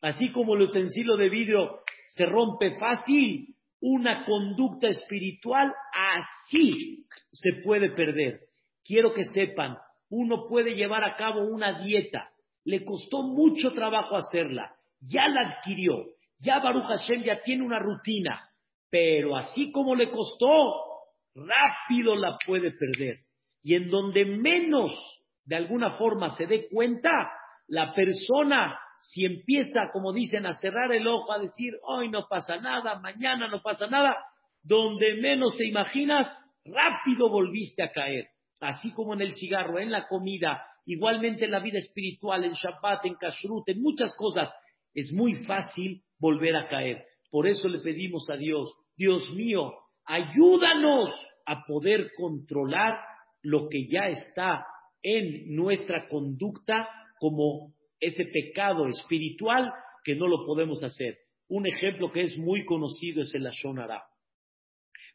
Así 0.00 0.32
como 0.32 0.54
el 0.54 0.62
utensilio 0.62 1.18
de 1.18 1.28
vidrio 1.28 1.80
se 2.16 2.24
rompe 2.24 2.78
fácil, 2.78 3.54
una 3.82 4.24
conducta 4.24 4.88
espiritual 4.88 5.70
así 5.92 7.04
se 7.30 7.60
puede 7.62 7.90
perder. 7.90 8.40
Quiero 8.82 9.12
que 9.12 9.24
sepan, 9.24 9.76
uno 10.08 10.46
puede 10.48 10.74
llevar 10.76 11.04
a 11.04 11.14
cabo 11.16 11.44
una 11.44 11.84
dieta, 11.84 12.30
le 12.64 12.86
costó 12.86 13.22
mucho 13.22 13.70
trabajo 13.72 14.16
hacerla, 14.16 14.74
ya 15.02 15.28
la 15.28 15.58
adquirió, 15.58 16.06
ya 16.40 16.58
Baruch 16.58 16.84
Hashem 16.84 17.22
ya 17.22 17.42
tiene 17.42 17.64
una 17.64 17.78
rutina, 17.78 18.48
pero 18.90 19.36
así 19.36 19.70
como 19.70 19.94
le 19.94 20.10
costó, 20.10 20.48
rápido 21.34 22.16
la 22.16 22.36
puede 22.44 22.72
perder. 22.72 23.16
Y 23.62 23.74
en 23.74 23.90
donde 23.90 24.24
menos 24.24 24.92
de 25.44 25.56
alguna 25.56 25.96
forma 25.96 26.30
se 26.30 26.46
dé 26.46 26.68
cuenta, 26.68 27.10
la 27.68 27.94
persona, 27.94 28.78
si 28.98 29.24
empieza, 29.24 29.90
como 29.92 30.12
dicen, 30.12 30.46
a 30.46 30.54
cerrar 30.54 30.92
el 30.92 31.06
ojo, 31.06 31.32
a 31.32 31.38
decir, 31.38 31.74
hoy 31.82 32.08
no 32.08 32.26
pasa 32.28 32.56
nada, 32.56 32.98
mañana 33.00 33.48
no 33.48 33.60
pasa 33.62 33.86
nada, 33.86 34.16
donde 34.62 35.14
menos 35.14 35.56
te 35.56 35.66
imaginas, 35.66 36.30
rápido 36.64 37.28
volviste 37.28 37.82
a 37.82 37.92
caer. 37.92 38.28
Así 38.60 38.92
como 38.92 39.14
en 39.14 39.22
el 39.22 39.34
cigarro, 39.34 39.78
en 39.78 39.90
la 39.90 40.06
comida, 40.06 40.64
igualmente 40.84 41.46
en 41.46 41.52
la 41.52 41.60
vida 41.60 41.78
espiritual, 41.78 42.44
en 42.44 42.52
Shabbat, 42.52 43.04
en 43.06 43.14
Kashrut, 43.14 43.68
en 43.68 43.80
muchas 43.80 44.14
cosas. 44.16 44.52
Es 44.94 45.12
muy 45.12 45.44
fácil 45.44 46.02
volver 46.18 46.56
a 46.56 46.68
caer. 46.68 47.04
Por 47.30 47.46
eso 47.46 47.68
le 47.68 47.78
pedimos 47.80 48.28
a 48.30 48.36
Dios, 48.36 48.72
Dios 48.96 49.30
mío, 49.34 49.72
ayúdanos 50.04 51.10
a 51.46 51.64
poder 51.66 52.10
controlar 52.16 52.98
lo 53.42 53.68
que 53.68 53.86
ya 53.86 54.08
está 54.08 54.66
en 55.02 55.54
nuestra 55.54 56.08
conducta 56.08 56.88
como 57.18 57.72
ese 57.98 58.24
pecado 58.26 58.86
espiritual 58.88 59.72
que 60.04 60.14
no 60.14 60.26
lo 60.26 60.44
podemos 60.44 60.82
hacer. 60.82 61.18
Un 61.48 61.66
ejemplo 61.66 62.10
que 62.12 62.22
es 62.22 62.36
muy 62.38 62.64
conocido 62.64 63.22
es 63.22 63.34
el 63.34 63.46
Ashonara. 63.46 64.04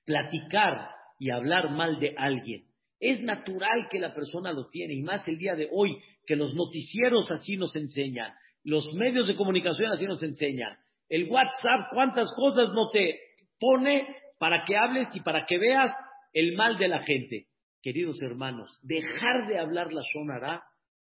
Platicar 0.05 0.89
y 1.19 1.29
hablar 1.29 1.71
mal 1.71 1.99
de 1.99 2.13
alguien. 2.17 2.65
Es 2.99 3.21
natural 3.21 3.87
que 3.89 3.99
la 3.99 4.13
persona 4.13 4.51
lo 4.53 4.67
tiene, 4.67 4.93
y 4.93 5.01
más 5.01 5.27
el 5.27 5.37
día 5.37 5.55
de 5.55 5.67
hoy, 5.71 5.97
que 6.25 6.35
los 6.35 6.55
noticieros 6.55 7.29
así 7.31 7.55
nos 7.57 7.75
enseñan, 7.75 8.33
los 8.65 8.91
medios 8.95 9.27
de 9.27 9.35
comunicación 9.35 9.91
así 9.91 10.05
nos 10.05 10.21
enseñan. 10.23 10.75
El 11.07 11.29
WhatsApp, 11.29 11.91
cuántas 11.93 12.33
cosas 12.35 12.69
no 12.73 12.89
te 12.89 13.19
pone 13.59 14.07
para 14.39 14.63
que 14.65 14.75
hables 14.75 15.07
y 15.13 15.21
para 15.21 15.45
que 15.45 15.57
veas 15.59 15.91
el 16.33 16.55
mal 16.55 16.77
de 16.77 16.87
la 16.87 17.03
gente. 17.03 17.45
Queridos 17.81 18.21
hermanos, 18.23 18.77
dejar 18.81 19.47
de 19.47 19.59
hablar 19.59 19.93
la 19.93 20.01
sonará 20.11 20.63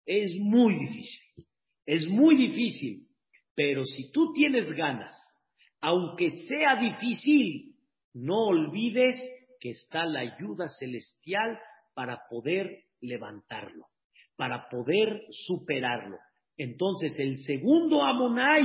es 0.05 0.33
muy 0.39 0.79
difícil. 0.79 1.45
Es 1.85 2.07
muy 2.07 2.37
difícil. 2.37 3.07
Pero 3.53 3.83
si 3.83 4.11
tú 4.13 4.31
tienes 4.33 4.71
ganas, 4.71 5.15
aunque 5.81 6.31
sea 6.47 6.77
difícil, 6.77 7.75
no 8.13 8.45
olvides 8.47 9.19
que 9.59 9.71
está 9.71 10.05
la 10.05 10.21
ayuda 10.21 10.69
celestial 10.79 11.59
para 11.93 12.21
poder 12.29 12.85
levantarlo, 13.01 13.87
para 14.37 14.69
poder 14.69 15.21
superarlo. 15.31 16.17
Entonces, 16.61 17.17
el 17.17 17.39
segundo 17.39 18.03
Amonai 18.03 18.61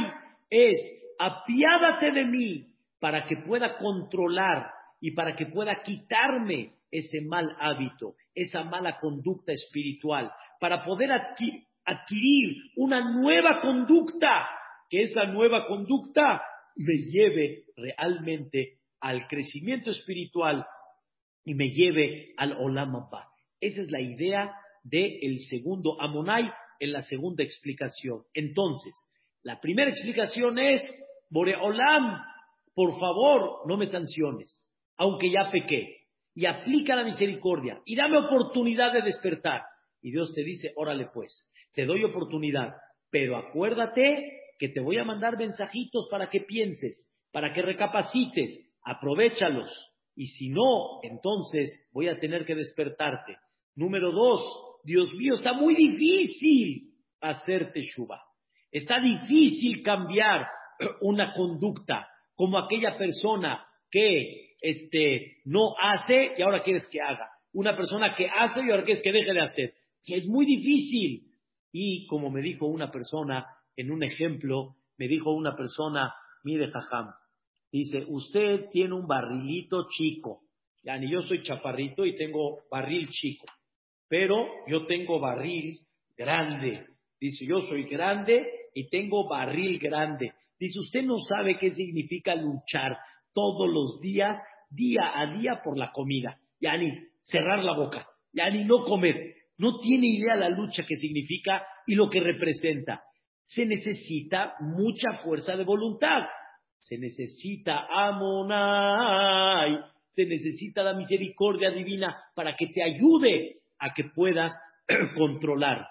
es 0.50 0.78
apiádate 1.18 2.12
de 2.12 2.26
mí 2.26 2.66
para 3.00 3.24
que 3.24 3.38
pueda 3.38 3.78
controlar 3.78 4.70
y 5.00 5.12
para 5.12 5.34
que 5.34 5.46
pueda 5.46 5.82
quitarme 5.82 6.74
ese 6.90 7.22
mal 7.22 7.56
hábito, 7.58 8.16
esa 8.34 8.64
mala 8.64 8.98
conducta 8.98 9.52
espiritual, 9.52 10.30
para 10.60 10.84
poder 10.84 11.10
adquirir 11.10 12.56
una 12.76 13.00
nueva 13.14 13.62
conducta, 13.62 14.46
que 14.90 15.04
esa 15.04 15.24
nueva 15.24 15.64
conducta 15.64 16.42
me 16.76 16.98
lleve 16.98 17.64
realmente 17.76 18.74
al 19.00 19.26
crecimiento 19.26 19.88
espiritual 19.90 20.66
y 21.46 21.54
me 21.54 21.70
lleve 21.70 22.34
al 22.36 22.58
Olam 22.58 22.92
Esa 23.58 23.80
es 23.80 23.90
la 23.90 24.02
idea 24.02 24.54
del 24.84 25.38
segundo 25.48 25.98
Amonai 25.98 26.52
en 26.80 26.92
la 26.92 27.02
segunda 27.02 27.42
explicación. 27.42 28.22
Entonces, 28.34 28.94
la 29.42 29.60
primera 29.60 29.90
explicación 29.90 30.58
es 30.58 30.82
Boreolam, 31.30 32.20
por 32.74 32.98
favor, 32.98 33.66
no 33.66 33.76
me 33.76 33.86
sanciones, 33.86 34.70
aunque 34.96 35.30
ya 35.30 35.50
pequé, 35.50 35.96
y 36.34 36.46
aplica 36.46 36.94
la 36.94 37.04
misericordia, 37.04 37.80
y 37.86 37.96
dame 37.96 38.18
oportunidad 38.18 38.92
de 38.92 39.02
despertar. 39.02 39.62
Y 40.02 40.10
Dios 40.10 40.32
te 40.34 40.42
dice, 40.44 40.72
órale 40.76 41.08
pues, 41.12 41.50
te 41.72 41.84
doy 41.84 42.04
oportunidad, 42.04 42.74
pero 43.10 43.36
acuérdate 43.36 44.42
Que 44.58 44.70
te 44.70 44.80
voy 44.80 44.96
a 44.96 45.04
mandar 45.04 45.36
mensajitos 45.36 46.08
para 46.10 46.30
que 46.30 46.40
pienses, 46.40 47.10
para 47.30 47.52
que 47.52 47.60
recapacites, 47.60 48.58
aprovechalos. 48.82 49.70
Y 50.14 50.28
si 50.28 50.48
no, 50.48 51.00
entonces 51.02 51.86
voy 51.92 52.08
a 52.08 52.18
tener 52.18 52.46
que 52.46 52.54
despertarte. 52.54 53.36
Número 53.74 54.12
dos, 54.12 54.40
Dios 54.86 55.12
mío, 55.14 55.34
está 55.34 55.52
muy 55.52 55.74
difícil 55.74 56.92
hacerte 57.20 57.82
shuba. 57.82 58.22
Está 58.70 59.00
difícil 59.00 59.82
cambiar 59.82 60.46
una 61.00 61.32
conducta 61.32 62.06
como 62.36 62.56
aquella 62.56 62.96
persona 62.96 63.66
que 63.90 64.54
este, 64.60 65.38
no 65.44 65.74
hace 65.80 66.34
y 66.38 66.42
ahora 66.42 66.62
quieres 66.62 66.86
que 66.86 67.00
haga. 67.00 67.28
Una 67.52 67.76
persona 67.76 68.14
que 68.14 68.28
hace 68.28 68.60
y 68.60 68.70
ahora 68.70 68.84
quieres 68.84 69.02
que 69.02 69.10
deje 69.10 69.32
de 69.32 69.40
hacer. 69.40 69.74
Es 70.06 70.28
muy 70.28 70.46
difícil. 70.46 71.32
Y 71.72 72.06
como 72.06 72.30
me 72.30 72.40
dijo 72.40 72.66
una 72.66 72.92
persona 72.92 73.44
en 73.74 73.90
un 73.90 74.04
ejemplo, 74.04 74.76
me 74.98 75.08
dijo 75.08 75.32
una 75.32 75.56
persona, 75.56 76.14
mire, 76.44 76.70
Jajam, 76.70 77.08
dice, 77.72 78.04
usted 78.06 78.68
tiene 78.70 78.94
un 78.94 79.08
barrilito 79.08 79.88
chico. 79.90 80.42
Ya 80.84 80.96
ni 80.96 81.10
yo 81.10 81.22
soy 81.22 81.42
chaparrito 81.42 82.06
y 82.06 82.16
tengo 82.16 82.60
barril 82.70 83.08
chico. 83.08 83.46
Pero 84.08 84.46
yo 84.66 84.86
tengo 84.86 85.20
barril 85.20 85.80
grande. 86.16 86.86
Dice, 87.20 87.46
yo 87.46 87.60
soy 87.62 87.84
grande 87.84 88.44
y 88.74 88.88
tengo 88.88 89.28
barril 89.28 89.78
grande. 89.78 90.32
Dice, 90.58 90.78
usted 90.78 91.02
no 91.02 91.16
sabe 91.18 91.58
qué 91.58 91.70
significa 91.70 92.34
luchar 92.34 92.96
todos 93.32 93.68
los 93.68 94.00
días, 94.00 94.38
día 94.70 95.12
a 95.14 95.34
día 95.38 95.60
por 95.62 95.76
la 95.76 95.92
comida. 95.92 96.38
Ya 96.60 96.76
ni 96.76 96.92
cerrar 97.22 97.62
la 97.62 97.74
boca, 97.74 98.06
ya 98.32 98.48
ni 98.48 98.64
no 98.64 98.84
comer. 98.84 99.34
No 99.58 99.78
tiene 99.80 100.08
idea 100.08 100.36
la 100.36 100.48
lucha 100.50 100.84
que 100.86 100.96
significa 100.96 101.66
y 101.86 101.94
lo 101.94 102.08
que 102.08 102.20
representa. 102.20 103.02
Se 103.46 103.64
necesita 103.64 104.54
mucha 104.60 105.18
fuerza 105.22 105.56
de 105.56 105.64
voluntad. 105.64 106.22
Se 106.80 106.98
necesita 106.98 107.86
amonai. 107.90 109.78
Se 110.14 110.24
necesita 110.24 110.82
la 110.82 110.94
misericordia 110.94 111.70
divina 111.70 112.16
para 112.34 112.54
que 112.56 112.68
te 112.68 112.82
ayude 112.82 113.60
a 113.78 113.94
que 113.94 114.04
puedas 114.04 114.52
controlar. 115.16 115.88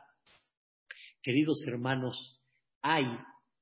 Queridos 1.22 1.64
hermanos, 1.68 2.42
hay 2.82 3.06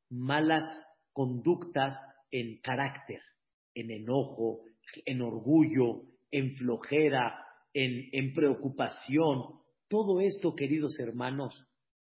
malas 0.09 0.65
conductas 1.13 1.95
en 2.31 2.59
carácter, 2.61 3.21
en 3.73 3.91
enojo, 3.91 4.61
en 5.05 5.21
orgullo, 5.21 6.01
en 6.31 6.55
flojera, 6.55 7.45
en, 7.73 8.09
en 8.11 8.33
preocupación. 8.33 9.59
Todo 9.87 10.19
esto, 10.19 10.55
queridos 10.55 10.99
hermanos, 10.99 11.65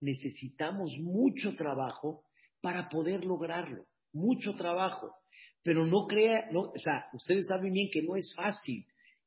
necesitamos 0.01 0.93
mucho 1.01 1.55
trabajo 1.55 2.25
para 2.61 2.89
poder 2.89 3.25
lograrlo, 3.25 3.85
mucho 4.13 4.55
trabajo. 4.55 5.15
Pero 5.63 5.87
no 5.87 6.07
crea, 6.07 6.49
no, 6.51 6.61
o 6.61 6.79
sea, 6.79 7.07
ustedes 7.13 7.47
saben 7.47 7.73
bien 7.73 7.89
que 7.93 8.03
no 8.03 8.17
es 8.17 8.33
fácil. 8.37 8.87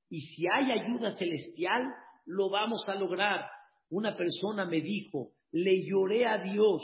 Y 0.09 0.21
si 0.21 0.45
hay 0.47 0.71
ayuda 0.71 1.11
celestial, 1.11 1.83
lo 2.25 2.49
vamos 2.49 2.87
a 2.87 2.95
lograr. 2.95 3.49
Una 3.89 4.15
persona 4.15 4.65
me 4.65 4.81
dijo, 4.81 5.31
le 5.51 5.85
lloré 5.85 6.25
a 6.25 6.37
Dios 6.37 6.81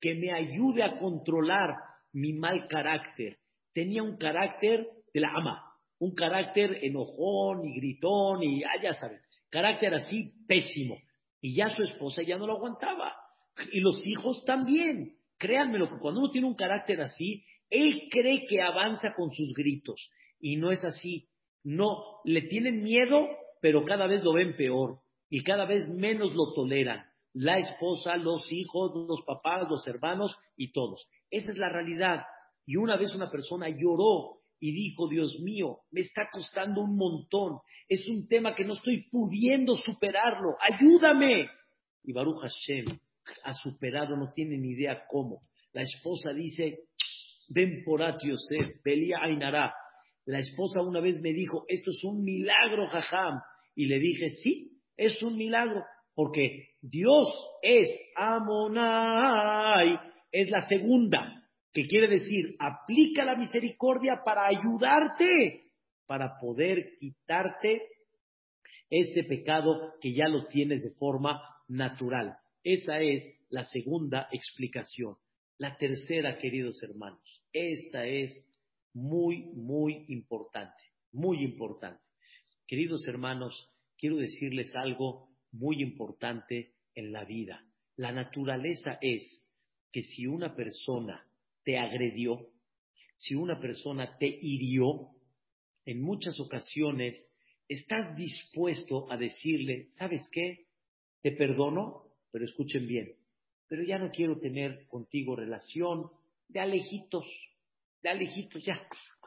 que 0.00 0.14
me 0.14 0.32
ayude 0.32 0.82
a 0.82 0.98
controlar 0.98 1.74
mi 2.12 2.32
mal 2.32 2.66
carácter. 2.68 3.38
Tenía 3.72 4.02
un 4.02 4.16
carácter 4.16 4.86
de 5.12 5.20
la 5.20 5.30
ama, 5.34 5.62
un 5.98 6.14
carácter 6.14 6.78
enojón 6.82 7.64
y 7.64 7.76
gritón 7.76 8.42
y, 8.42 8.62
ah, 8.64 8.80
ya 8.82 8.92
saben, 8.94 9.20
carácter 9.50 9.94
así 9.94 10.32
pésimo. 10.46 10.96
Y 11.40 11.54
ya 11.54 11.68
su 11.70 11.82
esposa 11.82 12.22
ya 12.22 12.36
no 12.36 12.46
lo 12.46 12.54
aguantaba. 12.54 13.14
Y 13.72 13.80
los 13.80 14.04
hijos 14.06 14.44
también. 14.44 15.16
Créanme 15.38 15.78
lo 15.78 15.88
que 15.88 15.98
cuando 15.98 16.20
uno 16.20 16.30
tiene 16.30 16.48
un 16.48 16.56
carácter 16.56 17.00
así, 17.00 17.44
él 17.70 18.08
cree 18.10 18.44
que 18.46 18.60
avanza 18.60 19.14
con 19.14 19.30
sus 19.30 19.52
gritos. 19.54 20.10
Y 20.40 20.56
no 20.56 20.72
es 20.72 20.82
así. 20.84 21.28
No, 21.62 22.20
le 22.24 22.42
tienen 22.42 22.82
miedo, 22.82 23.28
pero 23.60 23.84
cada 23.84 24.06
vez 24.06 24.22
lo 24.22 24.32
ven 24.32 24.56
peor. 24.56 25.00
Y 25.30 25.42
cada 25.42 25.66
vez 25.66 25.88
menos 25.88 26.34
lo 26.34 26.52
toleran. 26.54 27.04
La 27.34 27.58
esposa, 27.58 28.16
los 28.16 28.50
hijos, 28.50 28.92
los 29.08 29.22
papás, 29.26 29.68
los 29.68 29.86
hermanos 29.86 30.34
y 30.56 30.72
todos. 30.72 31.06
Esa 31.30 31.52
es 31.52 31.58
la 31.58 31.68
realidad. 31.68 32.22
Y 32.66 32.76
una 32.76 32.96
vez 32.96 33.14
una 33.14 33.30
persona 33.30 33.68
lloró 33.68 34.38
y 34.60 34.72
dijo, 34.72 35.08
Dios 35.08 35.38
mío, 35.40 35.80
me 35.90 36.00
está 36.00 36.28
costando 36.30 36.80
un 36.82 36.96
montón. 36.96 37.58
Es 37.88 38.08
un 38.08 38.26
tema 38.26 38.54
que 38.54 38.64
no 38.64 38.74
estoy 38.74 39.08
pudiendo 39.10 39.76
superarlo. 39.76 40.56
Ayúdame. 40.60 41.48
Y 42.02 42.12
Baruch 42.12 42.40
Hashem 42.40 42.86
ha 43.44 43.52
superado, 43.52 44.16
no 44.16 44.32
tiene 44.32 44.56
ni 44.56 44.70
idea 44.70 45.04
cómo. 45.08 45.42
La 45.72 45.82
esposa 45.82 46.32
dice, 46.32 46.84
ven 47.48 47.82
por 47.84 48.00
Yosef, 48.00 48.82
Belia 48.84 49.18
Ainara. 49.22 49.74
La 50.28 50.40
esposa 50.40 50.82
una 50.82 51.00
vez 51.00 51.22
me 51.22 51.32
dijo, 51.32 51.64
esto 51.68 51.90
es 51.90 52.04
un 52.04 52.22
milagro, 52.22 52.86
jajam. 52.88 53.40
Y 53.74 53.86
le 53.86 53.98
dije, 53.98 54.28
sí, 54.28 54.78
es 54.94 55.22
un 55.22 55.38
milagro, 55.38 55.82
porque 56.14 56.74
Dios 56.82 57.28
es 57.62 57.88
Amonai, 58.14 59.98
es 60.30 60.50
la 60.50 60.68
segunda, 60.68 61.48
que 61.72 61.86
quiere 61.86 62.08
decir, 62.08 62.56
aplica 62.58 63.24
la 63.24 63.36
misericordia 63.36 64.20
para 64.22 64.46
ayudarte, 64.48 65.70
para 66.06 66.38
poder 66.38 66.98
quitarte 66.98 67.88
ese 68.90 69.24
pecado 69.24 69.94
que 69.98 70.12
ya 70.12 70.28
lo 70.28 70.46
tienes 70.48 70.82
de 70.82 70.90
forma 70.90 71.40
natural. 71.68 72.36
Esa 72.62 73.00
es 73.00 73.24
la 73.48 73.64
segunda 73.64 74.28
explicación. 74.30 75.14
La 75.56 75.78
tercera, 75.78 76.36
queridos 76.36 76.82
hermanos, 76.82 77.42
esta 77.50 78.04
es 78.04 78.47
muy, 78.98 79.44
muy 79.54 80.04
importante, 80.08 80.82
muy 81.12 81.42
importante. 81.42 82.02
Queridos 82.66 83.06
hermanos, 83.06 83.70
quiero 83.96 84.16
decirles 84.16 84.74
algo 84.74 85.28
muy 85.52 85.80
importante 85.82 86.74
en 86.94 87.12
la 87.12 87.24
vida. 87.24 87.64
La 87.96 88.12
naturaleza 88.12 88.98
es 89.00 89.46
que 89.92 90.02
si 90.02 90.26
una 90.26 90.54
persona 90.54 91.26
te 91.64 91.78
agredió, 91.78 92.50
si 93.14 93.34
una 93.34 93.60
persona 93.60 94.16
te 94.18 94.26
hirió, 94.26 95.10
en 95.84 96.02
muchas 96.02 96.38
ocasiones 96.38 97.32
estás 97.66 98.14
dispuesto 98.16 99.10
a 99.10 99.16
decirle, 99.16 99.88
¿sabes 99.92 100.28
qué? 100.30 100.66
Te 101.22 101.32
perdono, 101.32 102.04
pero 102.30 102.44
escuchen 102.44 102.86
bien, 102.86 103.14
pero 103.68 103.82
ya 103.82 103.98
no 103.98 104.10
quiero 104.10 104.38
tener 104.38 104.86
contigo 104.86 105.34
relación 105.34 106.10
de 106.48 106.60
alejitos, 106.60 107.26
de 108.02 108.10
alejitos, 108.10 108.62
ya. 108.64 108.80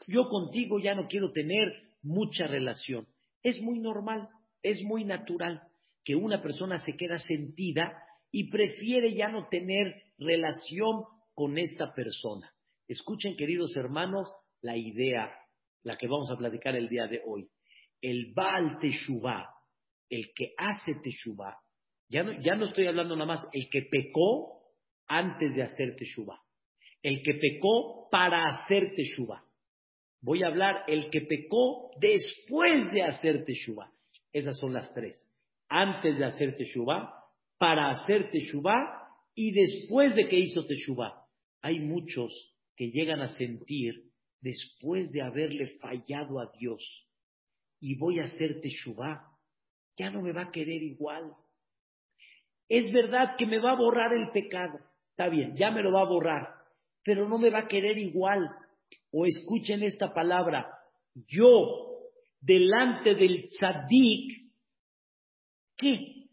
Yo 0.08 0.28
contigo 0.28 0.80
ya 0.80 0.96
no 0.96 1.08
quiero 1.08 1.32
tener 1.32 1.68
mucha 2.02 2.48
relación. 2.48 3.08
Es 3.44 3.62
muy 3.62 3.80
normal, 3.80 4.30
es 4.62 4.82
muy 4.84 5.04
natural 5.04 5.62
que 6.04 6.16
una 6.16 6.42
persona 6.42 6.80
se 6.80 6.96
queda 6.96 7.20
sentida 7.20 8.04
y 8.32 8.50
prefiere 8.50 9.14
ya 9.14 9.28
no 9.28 9.48
tener 9.50 9.94
relación 10.18 11.04
con 11.34 11.58
esta 11.58 11.94
persona. 11.94 12.52
Escuchen, 12.88 13.36
queridos 13.36 13.76
hermanos, 13.76 14.34
la 14.62 14.78
idea, 14.78 15.32
la 15.84 15.98
que 15.98 16.08
vamos 16.08 16.32
a 16.32 16.38
platicar 16.38 16.76
el 16.76 16.90
día 16.90 17.08
de 17.08 17.22
hoy. 17.26 17.50
El 18.02 18.34
Baal 18.34 18.80
Teshuvah, 18.80 19.48
el 20.10 20.34
que 20.36 20.54
hace 20.58 20.96
Teshuvah, 21.04 21.58
ya 22.10 22.24
no, 22.24 22.42
ya 22.42 22.56
no 22.56 22.66
estoy 22.66 22.88
hablando 22.88 23.16
nada 23.16 23.28
más 23.28 23.48
el 23.54 23.70
que 23.70 23.84
pecó 23.84 24.62
antes 25.08 25.56
de 25.56 25.64
hacer 25.64 25.96
Teshuvah, 25.96 26.42
el 27.04 27.24
que 27.24 27.34
pecó 27.36 28.10
para 28.10 28.48
hacer 28.48 28.94
Teshuvah. 28.96 29.44
Voy 30.22 30.44
a 30.44 30.48
hablar 30.48 30.84
el 30.88 31.10
que 31.10 31.22
pecó 31.22 31.92
después 32.00 32.92
de 32.92 33.04
hacer 33.04 33.44
Teshuvah. 33.44 33.92
Esas 34.32 34.58
son 34.60 34.74
las 34.74 34.94
tres. 34.94 35.28
Antes 35.68 36.18
de 36.18 36.26
hacer 36.26 36.56
Teshuvah, 36.56 37.22
para 37.58 37.92
hacer 37.92 38.30
Teshuvah 38.32 39.08
y 39.36 39.52
después 39.52 40.16
de 40.16 40.28
que 40.28 40.40
hizo 40.40 40.66
Teshuvah. 40.66 41.26
Hay 41.62 41.80
muchos 41.80 42.32
que 42.76 42.90
llegan 42.90 43.22
a 43.22 43.30
sentir 43.30 44.12
después 44.42 45.12
de 45.12 45.22
haberle 45.22 45.68
fallado 45.80 46.40
a 46.40 46.52
Dios 46.58 47.08
y 47.80 47.98
voy 47.98 48.20
a 48.20 48.24
hacer 48.24 48.62
Teshuvah, 48.62 49.28
ya 49.98 50.10
no 50.10 50.22
me 50.22 50.34
va 50.34 50.44
a 50.44 50.52
querer 50.52 50.82
igual. 50.82 51.34
Es 52.70 52.92
verdad 52.92 53.36
que 53.38 53.46
me 53.46 53.60
va 53.60 53.72
a 53.72 53.76
borrar 53.76 54.14
el 54.14 54.30
pecado. 54.32 54.80
Está 55.12 55.30
bien, 55.30 55.56
ya 55.56 55.72
me 55.72 55.84
lo 55.84 55.92
va 55.92 56.02
a 56.02 56.10
borrar, 56.10 56.61
pero 57.04 57.28
no 57.28 57.38
me 57.38 57.50
va 57.50 57.60
a 57.60 57.68
querer 57.68 57.98
igual. 57.98 58.50
O 59.12 59.26
escuchen 59.26 59.84
esta 59.84 60.14
palabra, 60.14 60.68
yo 61.28 61.92
delante 62.40 63.16
del 63.16 63.48
tzadik, 63.48 64.52
¿qué? 65.78 66.28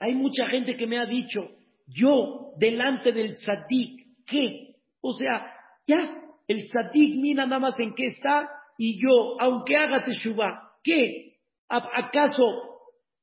Hay 0.00 0.14
mucha 0.14 0.46
gente 0.46 0.76
que 0.76 0.86
me 0.86 0.98
ha 0.98 1.06
dicho, 1.06 1.40
yo 1.86 2.52
delante 2.56 3.12
del 3.12 3.36
tzadik, 3.36 4.24
¿qué? 4.26 4.76
O 5.02 5.12
sea, 5.12 5.54
ya, 5.86 6.22
el 6.48 6.64
tzadik 6.64 7.16
mira 7.16 7.46
nada 7.46 7.60
más 7.60 7.78
en 7.78 7.94
qué 7.94 8.06
está 8.06 8.48
y 8.78 9.00
yo, 9.00 9.40
aunque 9.40 9.76
haga 9.76 10.04
teshuva, 10.04 10.72
¿qué? 10.82 11.36
¿Acaso 11.68 12.42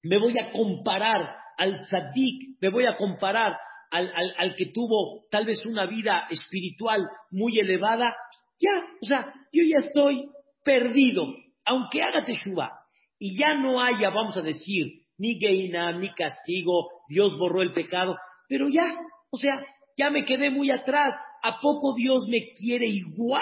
me 0.03 0.19
voy 0.19 0.37
a 0.37 0.51
comparar 0.51 1.35
al 1.57 1.81
tzadik? 1.81 2.59
¿Me 2.61 2.69
voy 2.69 2.85
a 2.85 2.95
comparar 2.95 3.57
al, 3.91 4.11
al, 4.37 4.55
que 4.55 4.67
tuvo 4.67 5.25
tal 5.31 5.45
vez 5.45 5.65
una 5.65 5.85
vida 5.85 6.27
espiritual 6.29 7.07
muy 7.31 7.59
elevada, 7.59 8.15
ya, 8.59 8.71
o 9.01 9.05
sea, 9.05 9.33
yo 9.51 9.63
ya 9.63 9.85
estoy 9.85 10.29
perdido, 10.63 11.25
aunque 11.65 12.01
haga 12.01 12.25
teshuva, 12.25 12.71
y 13.19 13.37
ya 13.37 13.55
no 13.55 13.81
haya, 13.81 14.09
vamos 14.09 14.37
a 14.37 14.41
decir, 14.41 15.03
ni 15.17 15.39
geina, 15.39 15.91
ni 15.97 16.13
castigo, 16.13 16.89
Dios 17.09 17.37
borró 17.37 17.61
el 17.61 17.71
pecado, 17.71 18.17
pero 18.47 18.67
ya, 18.69 18.99
o 19.29 19.37
sea, 19.37 19.65
ya 19.97 20.09
me 20.09 20.25
quedé 20.25 20.49
muy 20.49 20.69
atrás, 20.71 21.15
¿a 21.41 21.59
poco 21.59 21.95
Dios 21.95 22.27
me 22.27 22.51
quiere 22.53 22.87
igual 22.87 23.41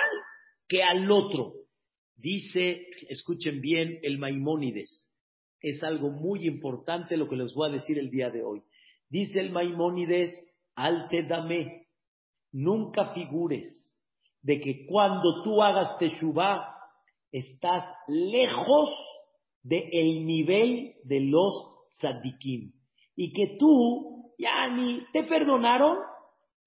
que 0.68 0.84
al 0.84 1.10
otro? 1.12 1.54
Dice, 2.16 2.88
escuchen 3.10 3.60
bien, 3.60 4.00
el 4.02 4.18
Maimónides, 4.18 5.12
es 5.60 5.84
algo 5.84 6.12
muy 6.12 6.48
importante 6.48 7.18
lo 7.18 7.28
que 7.28 7.36
les 7.36 7.54
voy 7.54 7.70
a 7.70 7.74
decir 7.74 8.00
el 8.00 8.10
día 8.10 8.30
de 8.30 8.44
hoy. 8.44 8.62
Dice 9.10 9.40
el 9.40 9.52
Maimónides, 9.52 10.34
al 10.76 11.08
te 11.10 11.24
dame, 11.24 11.88
nunca 12.52 13.14
figures 13.14 13.86
de 14.42 14.60
que 14.62 14.86
cuando 14.86 15.42
tú 15.44 15.62
hagas 15.62 15.98
teshuvah, 15.98 16.76
estás 17.32 17.84
lejos 18.08 18.90
del 19.64 20.26
nivel 20.26 20.94
de 21.04 21.22
los 21.22 21.90
tzadikim. 22.00 22.72
Y 23.16 23.34
que 23.34 23.58
tú, 23.58 24.34
ya 24.38 24.68
ni 24.68 25.04
te 25.12 25.24
perdonaron, 25.24 25.98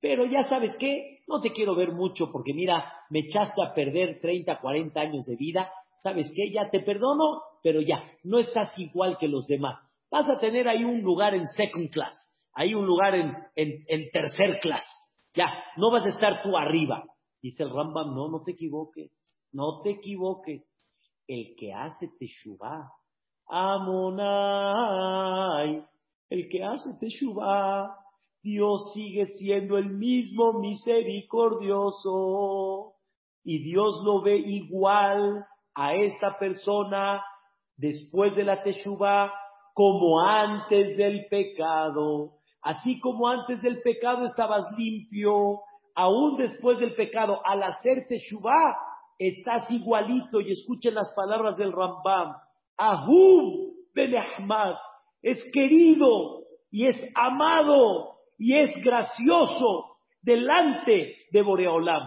pero 0.01 0.27
ya 0.27 0.43
sabes 0.49 0.75
qué, 0.79 1.21
no 1.29 1.41
te 1.41 1.53
quiero 1.53 1.75
ver 1.77 1.93
mucho 1.93 2.33
porque 2.33 2.53
mira, 2.53 2.93
me 3.11 3.21
echaste 3.21 3.63
a 3.63 3.75
perder 3.75 4.21
30, 4.21 4.61
40 4.61 5.01
años 5.01 5.27
de 5.27 5.37
vida, 5.37 5.71
sabes 6.03 6.31
qué, 6.35 6.51
ya 6.51 6.71
te 6.71 6.81
perdono, 6.81 7.43
pero 7.63 7.81
ya, 7.81 8.03
no 8.25 8.39
estás 8.39 8.73
igual 8.79 9.19
que 9.19 9.29
los 9.29 9.47
demás. 9.47 9.79
Vas 10.11 10.29
a 10.29 10.39
tener 10.39 10.69
ahí 10.69 10.85
un 10.85 11.03
lugar 11.03 11.35
en 11.35 11.47
second 11.47 11.91
class, 11.91 12.15
ahí 12.59 12.75
un 12.75 12.85
lugar 12.85 13.15
en, 13.15 13.35
en, 13.55 14.11
tercer 14.11 14.59
class. 14.61 14.85
Ya, 15.35 15.47
no 15.77 15.93
vas 15.93 16.05
a 16.07 16.09
estar 16.09 16.43
tú 16.43 16.57
arriba. 16.57 17.05
Dice 17.41 17.63
el 17.63 17.71
Rambam, 17.71 18.17
no, 18.17 18.29
no 18.29 18.43
te 18.43 18.51
equivoques, 18.51 19.13
no 19.53 19.81
te 19.83 19.91
equivoques. 19.91 20.69
El 21.29 21.55
que 21.57 21.73
hace 21.73 22.09
teshuvah, 22.19 22.91
amonai, 23.47 23.85
el 26.31 26.49
que 26.49 26.65
hace 26.65 26.91
teshuvah, 26.99 27.95
Dios 28.43 28.91
sigue 28.93 29.29
siendo 29.39 29.79
el 29.79 29.91
mismo 29.91 30.55
misericordioso 30.55 32.95
y 33.45 33.63
Dios 33.63 34.03
lo 34.05 34.21
ve 34.23 34.37
igual 34.37 35.47
a 35.77 35.95
esta 35.95 36.37
persona 36.41 37.23
después 37.77 38.35
de 38.35 38.43
la 38.43 38.65
teshuvah 38.65 39.33
como 39.75 40.19
antes 40.21 40.97
del 40.97 41.27
pecado. 41.31 42.38
Así 42.69 43.01
como 43.01 43.27
antes 43.27 43.63
del 43.63 43.81
pecado 43.81 44.27
estabas 44.27 44.67
limpio, 44.77 45.63
aún 45.95 46.37
después 46.37 46.79
del 46.79 46.95
pecado, 46.95 47.41
al 47.43 47.63
hacer 47.63 48.07
teshuvah, 48.07 48.77
estás 49.19 49.71
igualito. 49.71 50.39
Y 50.43 50.53
escuchen 50.53 50.95
las 50.95 51.11
palabras 51.15 51.57
del 51.57 51.73
Rambam. 51.73 52.35
Ahum 52.77 53.73
ben 53.95 54.15
Ahmad 54.17 54.75
es 55.23 55.43
querido 55.51 56.43
y 56.71 56.89
es 56.89 56.97
amado 57.15 58.19
y 58.37 58.59
es 58.59 58.71
gracioso 58.85 59.97
delante 60.21 61.17
de 61.33 61.41
Boreolam. 61.41 62.07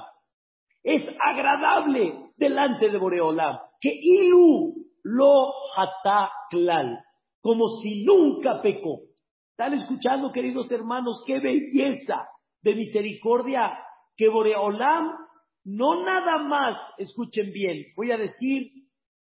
Es 0.83 1.03
agradable 1.27 2.33
delante 2.37 2.87
de 2.91 2.99
Boreolam. 2.99 3.57
Que 3.81 3.89
ilu 3.91 4.75
lo 5.05 5.53
hata 5.75 6.29
klal, 6.51 6.99
como 7.41 7.67
si 7.81 8.03
nunca 8.05 8.61
pecó. 8.61 9.10
¿Están 9.51 9.73
escuchando, 9.73 10.31
queridos 10.31 10.71
hermanos, 10.71 11.23
qué 11.27 11.39
belleza 11.39 12.27
de 12.61 12.75
misericordia 12.75 13.77
que 14.15 14.29
Boreolam 14.29 15.11
no 15.63 16.03
nada 16.03 16.39
más, 16.39 16.77
escuchen 16.97 17.51
bien, 17.51 17.85
voy 17.95 18.11
a 18.11 18.17
decir 18.17 18.71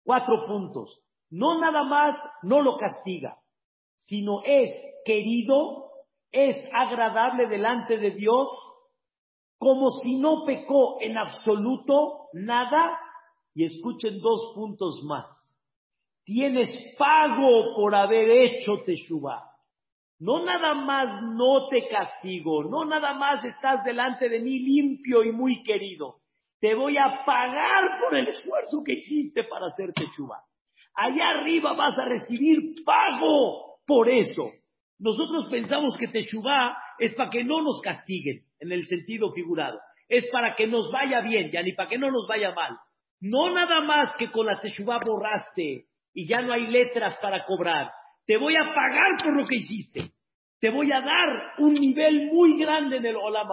cuatro 0.03 0.45
puntos, 0.45 1.01
no 1.32 1.59
nada 1.59 1.84
más 1.84 2.16
no 2.43 2.62
lo 2.62 2.78
castiga, 2.78 3.38
sino 3.97 4.41
es 4.43 4.70
querido, 5.05 5.89
es 6.32 6.57
agradable 6.74 7.47
delante 7.47 7.97
de 7.97 8.12
Dios, 8.12 8.49
como 9.57 9.89
si 10.03 10.18
no 10.18 10.43
pecó 10.45 11.01
en 11.01 11.18
absoluto 11.18 12.28
nada, 12.34 12.99
y 13.53 13.66
escuchen 13.66 14.20
dos 14.20 14.53
puntos 14.55 15.01
más. 15.03 15.26
Tienes 16.24 16.70
pago 16.97 17.76
por 17.76 17.95
haber 17.95 18.30
hecho 18.30 18.84
Teshuvah. 18.86 19.51
No 20.22 20.45
nada 20.45 20.76
más 20.76 21.24
no 21.24 21.67
te 21.67 21.88
castigo, 21.89 22.63
no 22.63 22.86
nada 22.86 23.15
más 23.15 23.43
estás 23.43 23.84
delante 23.84 24.30
de 24.30 24.39
mí 24.39 24.59
limpio 24.59 25.24
y 25.24 25.32
muy 25.32 25.63
querido. 25.63 26.17
Te 26.59 26.76
voy 26.76 26.95
a 26.95 27.26
pagar 27.26 27.99
por 27.99 28.15
el 28.15 28.28
esfuerzo 28.28 28.84
que 28.86 28.93
hiciste 28.93 29.45
para 29.45 29.65
hacer 29.65 29.91
Teshuvah. 29.93 30.43
Allá 30.93 31.28
arriba 31.30 31.74
vas 31.74 31.97
a 31.97 32.05
recibir 32.05 32.84
pago 32.86 33.80
por 33.88 34.11
eso. 34.11 34.51
Nosotros 34.99 35.47
pensamos 35.49 35.97
que 35.97 36.07
Teshuvah 36.07 36.78
es 36.99 37.15
para 37.15 37.32
que 37.32 37.43
no 37.43 37.63
nos 37.63 37.82
castiguen, 37.82 38.43
en 38.59 38.72
el 38.72 38.86
sentido 38.86 39.32
figurado. 39.32 39.80
Es 40.07 40.30
para 40.32 40.55
que 40.55 40.67
nos 40.67 40.91
vaya 40.91 41.22
bien, 41.22 41.49
ya 41.51 41.63
ni 41.63 41.74
para 41.74 41.89
que 41.89 41.97
no 41.97 42.11
nos 42.11 42.28
vaya 42.28 42.53
mal. 42.53 42.78
No 43.22 43.49
nada 43.49 43.82
más 43.82 44.15
que 44.19 44.30
con 44.30 44.45
la 44.45 44.59
Teshuvah 44.59 44.99
borraste 45.03 45.86
y 46.13 46.28
ya 46.28 46.43
no 46.43 46.53
hay 46.53 46.67
letras 46.67 47.17
para 47.19 47.43
cobrar. 47.43 47.89
Te 48.32 48.38
voy 48.38 48.55
a 48.55 48.73
pagar 48.73 49.21
por 49.21 49.36
lo 49.36 49.45
que 49.45 49.57
hiciste. 49.57 50.13
Te 50.61 50.69
voy 50.69 50.89
a 50.89 51.01
dar 51.01 51.51
un 51.57 51.73
nivel 51.73 52.27
muy 52.32 52.57
grande 52.57 52.95
en 52.95 53.05
el 53.05 53.17
Olam 53.17 53.49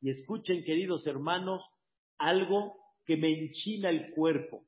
Y 0.00 0.08
escuchen, 0.08 0.64
queridos 0.64 1.06
hermanos, 1.06 1.62
algo 2.16 2.76
que 3.04 3.18
me 3.18 3.28
enchina 3.28 3.90
el 3.90 4.10
cuerpo. 4.14 4.62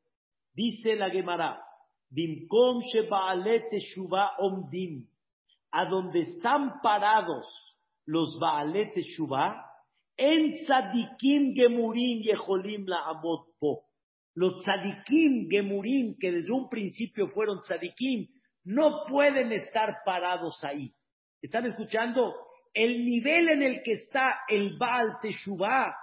Dice 0.52 0.96
la 0.96 1.08
Gemara, 1.08 1.62
Dimkom 2.10 2.82
Omdim, 4.38 5.08
a 5.70 5.86
donde 5.86 6.20
están 6.20 6.82
parados 6.82 7.46
los 8.04 8.38
Baalet 8.38 8.94
Shuvah, 9.16 9.64
en 10.14 10.62
Tzadikim 10.66 11.54
Gemurim 11.54 12.20
Yeholim 12.20 12.84
la 12.86 13.18
po. 13.58 13.84
Los 14.34 14.62
Tzadikim 14.62 15.48
Gemurim, 15.48 16.18
que 16.20 16.32
desde 16.32 16.52
un 16.52 16.68
principio 16.68 17.28
fueron 17.28 17.60
Tzadikim, 17.60 18.28
no 18.64 19.04
pueden 19.08 19.52
estar 19.52 19.98
parados 20.04 20.62
ahí. 20.64 20.92
¿Están 21.40 21.66
escuchando? 21.66 22.34
El 22.72 23.04
nivel 23.04 23.48
en 23.48 23.62
el 23.62 23.82
que 23.82 23.92
está 23.92 24.40
el 24.48 24.78
Baal 24.78 25.18
Teshuvah 25.20 25.94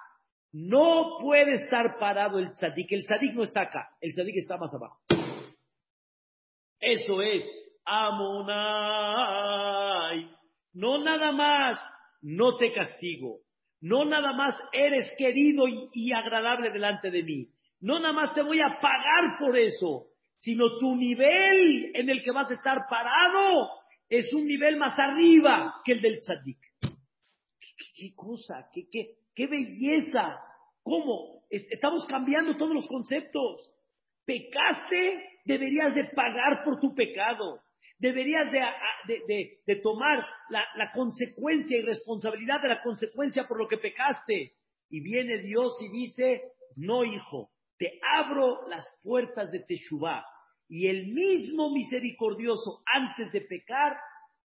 no 0.51 1.17
puede 1.19 1.55
estar 1.55 1.97
parado 1.99 2.39
el 2.39 2.51
Tzadik. 2.51 2.91
El 2.91 3.03
Tzadik 3.03 3.33
no 3.33 3.43
está 3.43 3.61
acá, 3.61 3.89
el 4.01 4.13
Tzadik 4.13 4.35
está 4.37 4.57
más 4.57 4.73
abajo. 4.73 4.97
Eso 6.79 7.21
es 7.21 7.47
Amonai. 7.85 8.99
No 10.73 10.97
nada 11.03 11.31
más, 11.31 11.79
no 12.21 12.57
te 12.57 12.73
castigo. 12.73 13.39
No 13.81 14.05
nada 14.05 14.33
más 14.33 14.55
eres 14.73 15.11
querido 15.17 15.65
y, 15.93 16.11
agradable 16.13 16.69
delante 16.71 17.09
de 17.11 17.23
mí. 17.23 17.47
No 17.79 17.99
nada 17.99 18.13
más 18.13 18.33
te 18.33 18.41
voy 18.41 18.59
a 18.59 18.79
pagar 18.81 19.39
por 19.39 19.57
eso, 19.57 20.07
sino 20.39 20.77
tu 20.79 20.95
nivel 20.95 21.91
en 21.93 22.09
el 22.09 22.23
que 22.23 22.31
vas 22.31 22.49
a 22.49 22.55
estar 22.55 22.87
parado 22.89 23.69
es 24.09 24.33
un 24.33 24.45
nivel 24.45 24.77
más 24.77 24.97
arriba 24.97 25.81
que 25.85 25.93
el 25.93 26.01
del 26.01 26.19
tzadik. 26.19 26.57
¿Qué, 27.95 28.13
cosa? 28.15 28.67
¿Qué, 28.73 28.87
qué, 28.91 29.17
qué 29.35 29.47
belleza? 29.47 30.39
¿Cómo? 30.81 31.43
Estamos 31.49 32.05
cambiando 32.07 32.55
todos 32.57 32.73
los 32.73 32.87
conceptos. 32.87 33.71
Pecaste, 34.25 35.23
deberías 35.45 35.93
de 35.93 36.05
pagar 36.15 36.63
por 36.63 36.79
tu 36.79 36.95
pecado. 36.95 37.61
Deberías 37.97 38.49
de, 38.51 39.81
tomar 39.83 40.25
la, 40.49 40.63
la, 40.75 40.91
consecuencia 40.91 41.77
y 41.77 41.81
responsabilidad 41.81 42.61
de 42.61 42.69
la 42.69 42.81
consecuencia 42.81 43.45
por 43.45 43.57
lo 43.57 43.67
que 43.67 43.77
pecaste. 43.77 44.53
Y 44.89 45.01
viene 45.01 45.39
Dios 45.39 45.73
y 45.81 45.89
dice, 45.89 46.41
no 46.77 47.03
hijo, 47.03 47.51
te 47.79 47.97
abro 48.03 48.67
las 48.67 48.85
puertas 49.01 49.51
de 49.51 49.61
Teshuvah. 49.61 50.23
Y 50.67 50.87
el 50.87 51.07
mismo 51.07 51.71
misericordioso 51.71 52.83
antes 52.85 53.31
de 53.31 53.41
pecar 53.41 53.97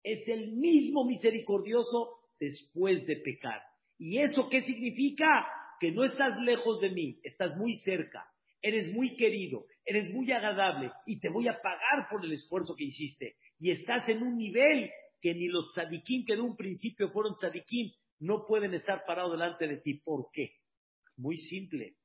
es 0.03 0.27
el 0.27 0.51
mismo 0.51 1.05
misericordioso 1.05 2.19
después 2.39 3.07
de 3.07 3.15
pecar. 3.15 3.61
¿Y 3.97 4.19
eso 4.19 4.49
qué 4.49 4.61
significa? 4.61 5.47
Que 5.79 5.91
no 5.91 6.03
estás 6.03 6.39
lejos 6.41 6.79
de 6.81 6.91
mí, 6.91 7.19
estás 7.23 7.55
muy 7.57 7.75
cerca, 7.77 8.23
eres 8.61 8.91
muy 8.93 9.15
querido, 9.15 9.65
eres 9.85 10.13
muy 10.13 10.31
agradable 10.31 10.91
y 11.07 11.19
te 11.19 11.29
voy 11.29 11.47
a 11.47 11.59
pagar 11.59 12.07
por 12.09 12.23
el 12.23 12.33
esfuerzo 12.33 12.75
que 12.75 12.83
hiciste. 12.83 13.37
Y 13.59 13.71
estás 13.71 14.07
en 14.09 14.21
un 14.21 14.37
nivel 14.37 14.91
que 15.21 15.33
ni 15.33 15.47
los 15.47 15.73
tzadikim 15.73 16.25
que 16.25 16.35
de 16.35 16.41
un 16.41 16.55
principio 16.55 17.09
fueron 17.09 17.35
tzadikim 17.35 17.91
no 18.19 18.45
pueden 18.45 18.73
estar 18.73 19.03
parados 19.05 19.31
delante 19.31 19.67
de 19.67 19.77
ti. 19.77 19.95
¿Por 19.95 20.29
qué? 20.31 20.57
Muy 21.17 21.37
simple. 21.37 21.95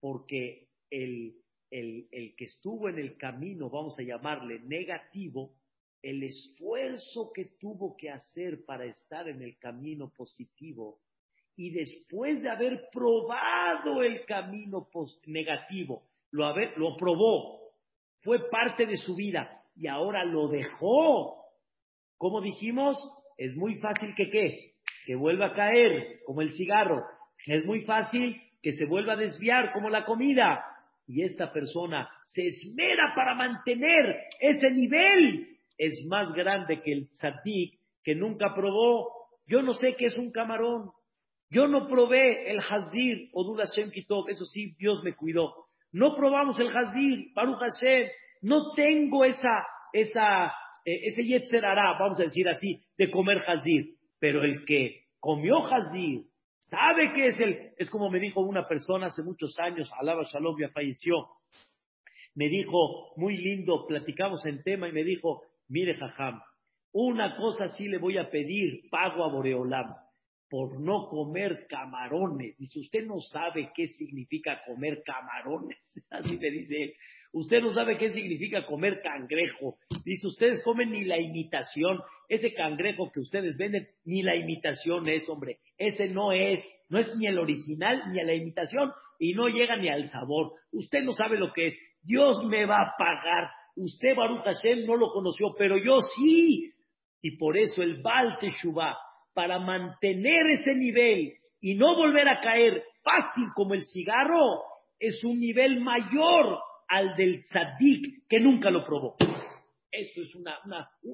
Porque 0.00 0.68
el, 0.90 1.34
el, 1.70 2.08
el 2.10 2.36
que 2.36 2.44
estuvo 2.44 2.88
en 2.88 2.98
el 2.98 3.16
camino, 3.16 3.70
vamos 3.70 3.98
a 3.98 4.02
llamarle 4.02 4.60
negativo, 4.60 5.54
el 6.02 6.22
esfuerzo 6.22 7.32
que 7.34 7.46
tuvo 7.58 7.96
que 7.96 8.10
hacer 8.10 8.64
para 8.64 8.84
estar 8.84 9.28
en 9.28 9.42
el 9.42 9.58
camino 9.58 10.12
positivo 10.16 11.00
y 11.56 11.70
después 11.70 12.42
de 12.42 12.50
haber 12.50 12.88
probado 12.92 14.02
el 14.02 14.24
camino 14.26 14.88
negativo, 15.24 16.02
lo, 16.30 16.54
lo 16.76 16.96
probó, 16.96 17.72
fue 18.20 18.50
parte 18.50 18.86
de 18.86 18.96
su 18.98 19.14
vida 19.14 19.62
y 19.74 19.86
ahora 19.86 20.24
lo 20.24 20.48
dejó. 20.48 21.44
Como 22.18 22.42
dijimos, 22.42 22.98
es 23.38 23.56
muy 23.56 23.76
fácil 23.76 24.14
que 24.14 24.30
qué, 24.30 24.74
que 25.06 25.14
vuelva 25.14 25.46
a 25.46 25.54
caer 25.54 26.20
como 26.26 26.42
el 26.42 26.52
cigarro. 26.52 27.02
Es 27.46 27.64
muy 27.64 27.82
fácil 27.82 28.40
que 28.62 28.72
se 28.72 28.86
vuelva 28.86 29.14
a 29.14 29.16
desviar 29.16 29.72
como 29.72 29.90
la 29.90 30.04
comida. 30.04 30.64
Y 31.06 31.22
esta 31.22 31.52
persona 31.52 32.08
se 32.24 32.46
esmera 32.46 33.12
para 33.14 33.34
mantener 33.34 34.24
ese 34.40 34.70
nivel. 34.70 35.48
Es 35.78 36.04
más 36.06 36.32
grande 36.34 36.80
que 36.82 36.92
el 36.92 37.10
tzadik 37.10 37.78
que 38.02 38.14
nunca 38.14 38.54
probó. 38.54 39.08
Yo 39.46 39.62
no 39.62 39.72
sé 39.74 39.94
qué 39.96 40.06
es 40.06 40.18
un 40.18 40.32
camarón. 40.32 40.90
Yo 41.50 41.68
no 41.68 41.86
probé 41.86 42.50
el 42.50 42.58
hazdir 42.58 43.30
o 43.32 43.44
Dula 43.44 43.64
Shem 43.66 43.90
Kitov. 43.90 44.28
Eso 44.28 44.44
sí, 44.44 44.74
Dios 44.78 45.02
me 45.04 45.14
cuidó. 45.14 45.66
No 45.92 46.14
probamos 46.14 46.58
el 46.58 46.68
hazdir, 46.76 47.32
Baruch 47.34 47.58
Hashem. 47.58 48.08
No 48.42 48.72
tengo 48.74 49.24
esa, 49.24 49.64
esa, 49.92 50.46
eh, 50.84 51.00
ese 51.04 51.24
yetzerará, 51.24 51.96
vamos 51.98 52.20
a 52.20 52.24
decir 52.24 52.48
así, 52.48 52.82
de 52.98 53.10
comer 53.10 53.38
hazdir. 53.46 53.94
Pero 54.18 54.42
el 54.44 54.64
que 54.64 55.04
comió 55.20 55.64
hazdir, 55.64 56.24
sabe 56.70 57.12
que 57.14 57.26
es 57.26 57.40
el, 57.40 57.72
es 57.76 57.90
como 57.90 58.10
me 58.10 58.20
dijo 58.20 58.40
una 58.40 58.66
persona 58.66 59.06
hace 59.06 59.22
muchos 59.22 59.58
años, 59.58 59.90
Alaba 59.98 60.22
Shalom 60.24 60.58
ya 60.60 60.68
falleció, 60.70 61.28
me 62.34 62.48
dijo, 62.48 63.12
muy 63.16 63.36
lindo, 63.36 63.86
platicamos 63.86 64.44
en 64.46 64.62
tema 64.62 64.88
y 64.88 64.92
me 64.92 65.04
dijo, 65.04 65.42
mire 65.68 65.94
Jajam, 65.94 66.40
una 66.92 67.36
cosa 67.36 67.68
sí 67.76 67.88
le 67.88 67.98
voy 67.98 68.18
a 68.18 68.30
pedir, 68.30 68.88
pago 68.90 69.24
a 69.24 69.28
Boreolam, 69.28 69.94
por 70.48 70.80
no 70.80 71.08
comer 71.08 71.66
camarones. 71.68 72.56
Dice, 72.56 72.80
usted 72.80 73.04
no 73.04 73.20
sabe 73.20 73.70
qué 73.74 73.88
significa 73.88 74.62
comer 74.64 75.02
camarones. 75.04 75.78
Así 76.10 76.36
me 76.38 76.50
dice 76.50 76.82
él. 76.84 76.94
Usted 77.36 77.60
no 77.60 77.70
sabe 77.70 77.98
qué 77.98 78.14
significa 78.14 78.64
comer 78.64 79.02
cangrejo. 79.02 79.76
Dice, 80.06 80.26
ustedes 80.26 80.62
comen 80.64 80.90
ni 80.90 81.04
la 81.04 81.18
imitación. 81.18 82.00
Ese 82.30 82.54
cangrejo 82.54 83.10
que 83.12 83.20
ustedes 83.20 83.58
venden, 83.58 83.86
ni 84.06 84.22
la 84.22 84.34
imitación 84.34 85.06
es, 85.06 85.28
hombre. 85.28 85.58
Ese 85.76 86.08
no 86.08 86.32
es, 86.32 86.66
no 86.88 86.98
es 86.98 87.14
ni 87.14 87.26
el 87.26 87.38
original 87.38 88.10
ni 88.10 88.20
a 88.20 88.24
la 88.24 88.32
imitación 88.32 88.90
y 89.18 89.34
no 89.34 89.48
llega 89.48 89.76
ni 89.76 89.90
al 89.90 90.08
sabor. 90.08 90.52
Usted 90.72 91.02
no 91.02 91.12
sabe 91.12 91.36
lo 91.36 91.52
que 91.52 91.66
es. 91.66 91.78
Dios 92.02 92.42
me 92.46 92.64
va 92.64 92.80
a 92.80 92.94
pagar. 92.96 93.50
Usted, 93.76 94.16
Baruch 94.16 94.42
Hashem, 94.42 94.86
no 94.86 94.96
lo 94.96 95.10
conoció, 95.10 95.54
pero 95.58 95.76
yo 95.76 96.00
sí. 96.16 96.72
Y 97.20 97.36
por 97.36 97.58
eso 97.58 97.82
el 97.82 98.00
Baal 98.00 98.38
Teshuvah, 98.38 98.96
para 99.34 99.58
mantener 99.58 100.52
ese 100.52 100.74
nivel 100.74 101.34
y 101.60 101.74
no 101.74 101.96
volver 101.96 102.30
a 102.30 102.40
caer 102.40 102.82
fácil 103.04 103.44
como 103.54 103.74
el 103.74 103.84
cigarro, 103.84 104.62
es 104.98 105.22
un 105.22 105.38
nivel 105.38 105.80
mayor 105.80 106.60
al 106.88 107.16
del 107.16 107.44
tzadik 107.44 108.26
que 108.28 108.40
nunca 108.40 108.70
lo 108.70 108.84
probó. 108.84 109.16
Esto 109.90 110.22
es 110.22 110.34
una, 110.34 110.58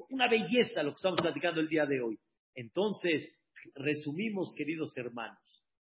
una, 0.09 0.27
belleza 0.27 0.83
lo 0.83 0.91
que 0.91 0.97
estamos 0.97 1.21
platicando 1.21 1.61
el 1.61 1.69
día 1.69 1.85
de 1.85 2.01
hoy. 2.01 2.19
Entonces, 2.53 3.29
resumimos, 3.75 4.53
queridos 4.57 4.95
hermanos, 4.97 5.39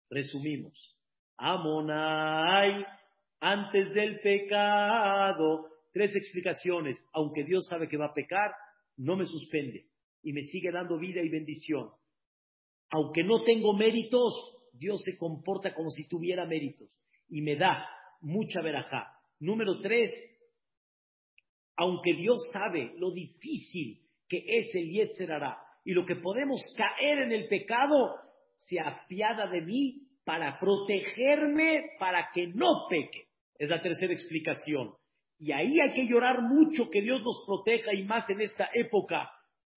resumimos. 0.09 0.95
Amonai, 1.37 2.85
antes 3.39 3.93
del 3.93 4.19
pecado, 4.21 5.67
tres 5.91 6.15
explicaciones. 6.15 6.97
Aunque 7.13 7.43
Dios 7.43 7.67
sabe 7.67 7.87
que 7.87 7.97
va 7.97 8.07
a 8.07 8.13
pecar, 8.13 8.51
no 8.97 9.15
me 9.15 9.25
suspende 9.25 9.87
y 10.23 10.33
me 10.33 10.43
sigue 10.43 10.71
dando 10.71 10.97
vida 10.97 11.21
y 11.21 11.29
bendición. 11.29 11.91
Aunque 12.89 13.23
no 13.23 13.43
tengo 13.43 13.73
méritos, 13.73 14.33
Dios 14.73 15.01
se 15.03 15.17
comporta 15.17 15.73
como 15.73 15.89
si 15.89 16.07
tuviera 16.07 16.45
méritos 16.45 16.89
y 17.27 17.41
me 17.41 17.55
da 17.55 17.87
mucha 18.21 18.61
verajá. 18.61 19.16
Número 19.39 19.79
tres, 19.81 20.11
aunque 21.75 22.13
Dios 22.13 22.39
sabe 22.51 22.93
lo 22.97 23.11
difícil 23.11 24.01
que 24.27 24.43
es 24.45 24.73
el 24.75 24.89
Yetzerará 24.89 25.57
y 25.85 25.93
lo 25.93 26.05
que 26.05 26.15
podemos 26.15 26.59
caer 26.75 27.19
en 27.19 27.31
el 27.31 27.47
pecado, 27.47 28.15
se 28.57 28.79
apiada 28.79 29.47
de 29.47 29.61
mí 29.61 30.07
para 30.25 30.59
protegerme 30.59 31.91
para 31.99 32.29
que 32.33 32.47
no 32.47 32.87
peque. 32.89 33.27
Es 33.57 33.69
la 33.69 33.81
tercera 33.81 34.11
explicación. 34.11 34.93
Y 35.39 35.51
ahí 35.51 35.79
hay 35.79 35.93
que 35.93 36.07
llorar 36.07 36.41
mucho 36.41 36.89
que 36.89 37.01
Dios 37.01 37.21
nos 37.23 37.43
proteja 37.45 37.93
y 37.93 38.03
más 38.03 38.29
en 38.29 38.41
esta 38.41 38.69
época 38.73 39.31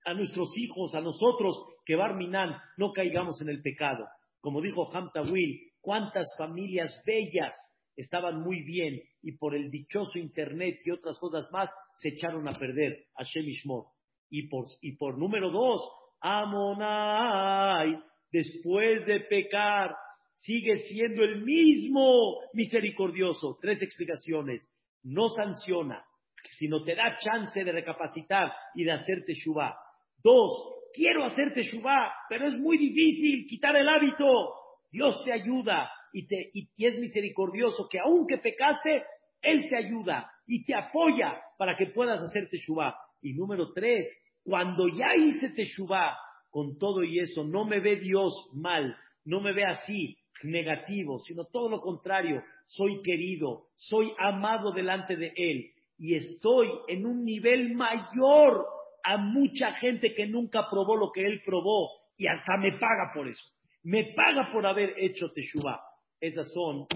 a 0.05 0.15
nuestros 0.15 0.57
hijos, 0.57 0.95
a 0.95 1.01
nosotros, 1.01 1.57
que 1.85 1.95
Barminan 1.95 2.57
no 2.79 2.93
caigamos 2.93 3.41
en 3.43 3.51
el 3.51 3.61
pecado. 3.61 4.07
Como 4.41 4.61
dijo 4.63 4.91
Hamtawil, 4.93 5.61
cuántas 5.81 6.27
familias 6.39 6.91
bellas 7.05 7.55
estaban 7.97 8.41
muy 8.41 8.63
bien 8.63 9.01
y 9.23 9.33
por 9.33 9.55
el 9.55 9.71
dichoso 9.71 10.19
Internet 10.19 10.81
y 10.85 10.91
otras 10.91 11.19
cosas 11.19 11.51
más 11.53 11.71
se 11.97 12.11
echaron 12.11 12.49
a 12.49 12.53
perder 12.53 13.07
a 13.17 13.23
Shemishmor. 13.25 13.87
Y 14.31 14.49
por, 14.49 14.65
y 14.81 14.97
por 14.97 15.19
número 15.19 15.51
dos, 15.51 15.83
Amonai, 16.21 17.99
después 18.31 19.05
de 19.07 19.21
pecar, 19.21 19.95
sigue 20.35 20.79
siendo 20.81 21.25
el 21.25 21.43
mismo 21.43 22.39
misericordioso. 22.53 23.59
Tres 23.61 23.83
explicaciones. 23.83 24.67
No 25.03 25.29
sanciona, 25.29 26.05
sino 26.51 26.83
te 26.85 26.95
da 26.95 27.17
chance 27.19 27.65
de 27.65 27.73
recapacitar 27.73 28.53
y 28.75 28.85
de 28.85 28.93
hacerte 28.93 29.35
shubá. 29.35 29.77
Dos, 30.23 30.53
quiero 30.93 31.25
hacerte 31.25 31.63
shubá, 31.63 32.13
pero 32.29 32.47
es 32.47 32.59
muy 32.59 32.79
difícil 32.79 33.47
quitar 33.49 33.77
el 33.77 33.89
hábito. 33.89 34.55
Dios 34.91 35.23
te 35.25 35.33
ayuda 35.33 35.91
y, 36.13 36.27
te, 36.27 36.51
y, 36.53 36.69
es 36.79 36.99
misericordioso 36.99 37.89
que 37.89 37.99
aunque 37.99 38.39
pecaste, 38.39 39.05
Él 39.43 39.69
te 39.69 39.77
ayuda 39.77 40.31
y 40.47 40.65
te 40.65 40.75
apoya 40.75 41.41
para 41.59 41.77
que 41.77 41.87
puedas 41.87 42.21
hacer 42.23 42.49
Teshuvah. 42.51 42.95
Y 43.23 43.35
número 43.35 43.73
tres, 43.73 44.07
cuando 44.43 44.89
ya 44.89 45.15
hice 45.15 45.51
Teshuvah, 45.51 46.17
con 46.51 46.79
todo 46.79 47.05
y 47.05 47.21
eso, 47.21 47.45
no 47.45 47.65
me 47.65 47.81
ve 47.81 47.97
Dios 47.97 48.33
mal, 48.55 48.97
no 49.25 49.41
me 49.41 49.53
ve 49.53 49.65
así, 49.65 50.17
negativo, 50.43 51.19
sino 51.19 51.45
todo 51.45 51.69
lo 51.69 51.81
contrario, 51.81 52.43
soy 52.67 53.03
querido, 53.03 53.67
soy 53.75 54.13
amado 54.19 54.73
delante 54.73 55.17
de 55.17 55.33
Él 55.37 55.71
y 55.99 56.15
estoy 56.15 56.69
en 56.89 57.07
un 57.07 57.25
nivel 57.25 57.75
mayor 57.75 58.67
a 59.05 59.19
mucha 59.19 59.73
gente 59.75 60.15
que 60.15 60.27
nunca 60.27 60.67
probó 60.69 60.97
lo 60.97 61.13
que 61.13 61.25
Él 61.25 61.43
probó 61.45 61.91
y 62.17 62.27
hasta 62.27 62.57
me 62.57 62.73
paga 62.73 63.11
por 63.15 63.29
eso. 63.29 63.45
Me 63.83 64.13
paga 64.15 64.51
por 64.53 64.67
haber 64.67 64.95
hecho 64.99 65.31
Teshuvah. 65.33 65.81
Esas 66.21 66.53
son 66.53 66.87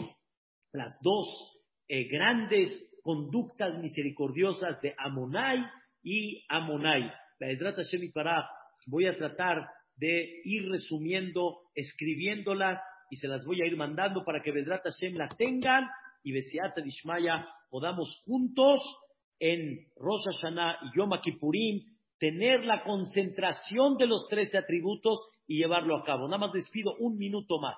las 0.72 1.00
dos 1.02 1.26
eh, 1.88 2.08
grandes 2.08 2.70
conductas 3.02 3.78
misericordiosas 3.78 4.80
de 4.80 4.94
Amonai 4.98 5.64
y 6.02 6.44
Amonai. 6.48 7.12
La 7.38 7.48
voy 8.86 9.06
a 9.06 9.16
tratar 9.16 9.66
de 9.96 10.40
ir 10.44 10.68
resumiendo, 10.68 11.60
escribiéndolas 11.74 12.80
y 13.10 13.16
se 13.16 13.28
las 13.28 13.44
voy 13.44 13.62
a 13.62 13.66
ir 13.66 13.76
mandando 13.76 14.24
para 14.24 14.42
que 14.42 14.52
Vedrat 14.52 14.82
Hashem 14.82 15.16
la 15.16 15.28
tengan 15.28 15.84
y 16.22 16.32
Besiata 16.32 16.80
Dishmaya 16.80 17.46
podamos 17.70 18.22
juntos 18.24 18.80
en 19.38 19.86
Rosh 19.96 20.24
Hashanah 20.26 20.78
y 20.82 20.98
Yom 20.98 21.10
Kippurim 21.22 21.82
tener 22.18 22.64
la 22.64 22.82
concentración 22.82 23.96
de 23.96 24.06
los 24.06 24.26
trece 24.28 24.56
atributos 24.56 25.18
y 25.46 25.58
llevarlo 25.58 25.96
a 25.96 26.04
cabo. 26.04 26.26
Nada 26.26 26.38
más 26.38 26.54
les 26.54 26.68
pido 26.70 26.94
un 26.98 27.18
minuto 27.18 27.58
más. 27.58 27.76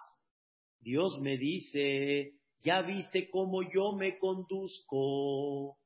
Dios 0.87 1.18
me 1.20 1.37
dice, 1.37 2.34
ya 2.61 2.80
viste 2.82 3.28
cómo 3.28 3.62
yo 3.74 3.91
me 3.99 4.20
conduzco. 4.20 5.78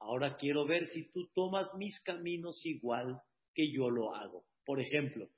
Ahora 0.00 0.36
quiero 0.36 0.66
ver 0.66 0.88
si 0.88 1.08
tú 1.12 1.28
tomas 1.32 1.72
mis 1.78 2.00
caminos 2.00 2.60
igual 2.66 3.20
que 3.54 3.70
yo 3.70 3.90
lo 3.90 4.12
hago. 4.12 4.44
Por 4.66 4.80
ejemplo, 4.80 5.28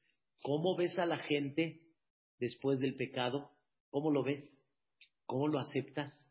¿cómo 0.40 0.76
ves 0.76 0.99
a 0.99 1.05
la 1.05 1.18
gente 1.18 1.82
después 2.38 2.80
del 2.80 2.97
pecado? 2.97 3.51
¿Cómo 3.90 4.11
lo 4.11 4.22
ves? 4.22 4.51
¿Cómo 5.26 5.47
lo 5.47 5.59
aceptas? 5.59 6.26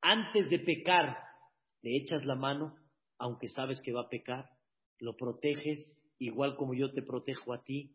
Antes 0.00 0.48
de 0.48 0.58
pecar, 0.60 1.18
le 1.82 1.98
echas 1.98 2.24
la 2.24 2.34
mano, 2.34 2.76
aunque 3.18 3.50
sabes 3.50 3.78
que 3.82 3.92
va 3.92 4.04
a 4.04 4.08
pecar, 4.08 4.48
lo 5.00 5.16
proteges 5.18 6.02
igual 6.18 6.56
como 6.56 6.72
yo 6.72 6.94
te 6.94 7.02
protejo 7.02 7.52
a 7.52 7.62
ti, 7.62 7.94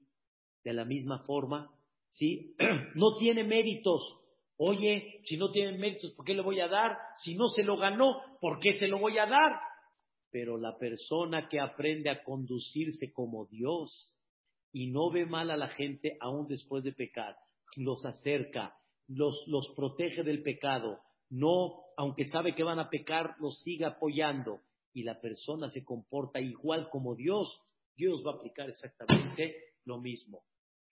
de 0.64 0.74
la 0.74 0.86
misma 0.86 1.24
forma, 1.26 1.75
¿sí? 2.16 2.56
No 2.96 3.18
tiene 3.18 3.44
méritos. 3.44 4.22
Oye, 4.58 5.22
si 5.26 5.38
no 5.38 5.52
tiene 5.52 5.78
méritos, 5.78 6.14
¿por 6.14 6.26
qué 6.26 6.34
le 6.34 6.42
voy 6.42 6.60
a 6.62 6.68
dar? 6.68 6.98
Si 7.18 7.36
no 7.36 7.48
se 7.50 7.64
lo 7.64 7.78
ganó, 7.78 8.22
¿por 8.40 8.60
qué 8.60 8.80
se 8.80 8.88
lo 8.88 9.00
voy 9.00 9.18
a 9.18 9.26
dar? 9.26 9.54
Pero 10.32 10.58
la 10.58 10.78
persona 10.78 11.50
que 11.50 11.60
aprende 11.60 12.10
a 12.10 12.24
conducirse 12.24 13.12
como 13.12 13.46
Dios 13.48 14.18
y 14.72 14.92
no 14.92 15.12
ve 15.12 15.26
mal 15.26 15.52
a 15.52 15.58
la 15.58 15.68
gente 15.70 16.18
aún 16.22 16.48
después 16.48 16.84
de 16.84 16.94
pecar, 16.94 17.36
los 17.76 18.06
acerca, 18.06 18.76
los, 19.08 19.44
los 19.48 19.74
protege 19.76 20.24
del 20.24 20.42
pecado, 20.42 21.00
no, 21.30 21.84
aunque 21.98 22.28
sabe 22.28 22.56
que 22.56 22.64
van 22.64 22.80
a 22.80 22.90
pecar, 22.90 23.36
los 23.40 23.60
sigue 23.62 23.86
apoyando. 23.86 24.62
y 24.94 25.04
la 25.04 25.20
persona 25.20 25.70
se 25.70 25.84
comporta 25.84 26.40
igual 26.40 26.88
como 26.90 27.16
Dios, 27.16 27.60
Dios 27.98 28.24
va 28.26 28.32
a 28.32 28.36
aplicar 28.36 28.70
exactamente 28.70 29.54
lo 29.84 30.00
mismo. 30.00 30.44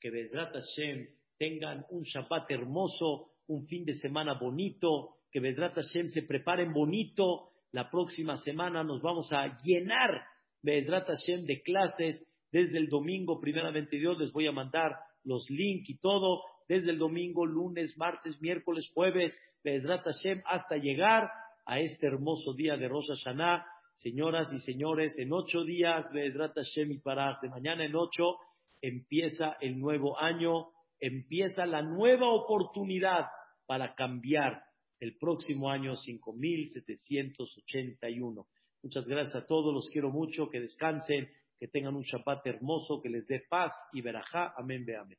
Que 0.04 0.12
Vedrat 0.12 0.51
Hashem 0.54 1.08
tengan 1.39 1.86
un 1.91 2.04
Shabbat 2.04 2.51
hermoso, 2.51 3.30
un 3.47 3.66
fin 3.68 3.86
de 3.86 3.93
semana 3.93 4.34
bonito, 4.34 5.16
que 5.32 5.39
Vedrat 5.39 5.76
Hashem 5.76 6.10
se 6.10 6.24
preparen 6.24 6.74
bonito. 6.74 7.51
La 7.72 7.89
próxima 7.89 8.36
semana 8.36 8.84
nos 8.84 9.01
vamos 9.01 9.32
a 9.32 9.58
llenar 9.64 10.26
Vedrat 10.62 11.08
Hashem 11.08 11.45
de 11.45 11.62
clases. 11.62 12.22
Desde 12.51 12.80
el 12.80 12.89
domingo, 12.89 13.39
primeramente 13.39 13.95
Dios, 13.95 14.20
les 14.20 14.34
voy 14.34 14.45
a 14.45 14.51
mandar 14.51 14.91
los 15.24 15.49
links 15.49 15.89
y 15.89 15.97
todo. 15.99 16.41
Desde 16.68 16.91
el 16.91 16.97
domingo, 16.97 17.45
lunes, 17.45 17.97
martes, 17.97 18.41
miércoles, 18.41 18.91
jueves, 18.93 19.34
Vedrat 19.64 20.04
Hashem, 20.04 20.41
hasta 20.45 20.76
llegar 20.76 21.30
a 21.66 21.80
este 21.80 22.08
hermoso 22.08 22.54
día 22.54 22.76
de 22.76 22.89
Rosh 22.89 23.08
Hashanah. 23.08 23.66
Señoras 23.95 24.51
y 24.51 24.60
señores, 24.60 25.18
en 25.18 25.32
ocho 25.32 25.64
días, 25.64 26.12
Vedrat 26.12 26.56
Hashem 26.56 26.91
y 26.91 26.97
para 26.97 27.39
de 27.41 27.47
mañana 27.47 27.86
en 27.86 27.95
ocho, 27.95 28.36
empieza 28.84 29.58
el 29.62 29.80
nuevo 29.80 30.20
año, 30.20 30.68
empieza 31.00 31.66
la 31.66 31.82
nueva 31.82 32.30
oportunidad 32.30 33.26
para 33.66 33.96
cambiar 33.96 34.62
el 35.00 35.18
próximo 35.18 35.72
año 35.72 35.96
5781. 35.96 38.46
Muchas 38.84 39.06
gracias 39.06 39.36
a 39.36 39.48
todos, 39.48 39.74
los 39.74 39.90
quiero 39.90 40.12
mucho, 40.12 40.50
que 40.50 40.60
descansen, 40.60 41.30
que 41.58 41.70
tengan 41.70 41.96
un 41.96 42.04
Shabbat 42.04 42.46
hermoso, 42.46 43.02
que 43.02 43.08
les 43.10 43.26
dé 43.26 43.42
paz 43.50 43.72
y 43.94 44.02
verajá. 44.02 44.54
Amén, 44.58 44.84
ve 44.86 44.98
amén. 44.98 45.18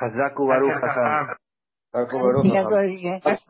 Hazaku 0.00 0.46
Baruch 0.46 0.80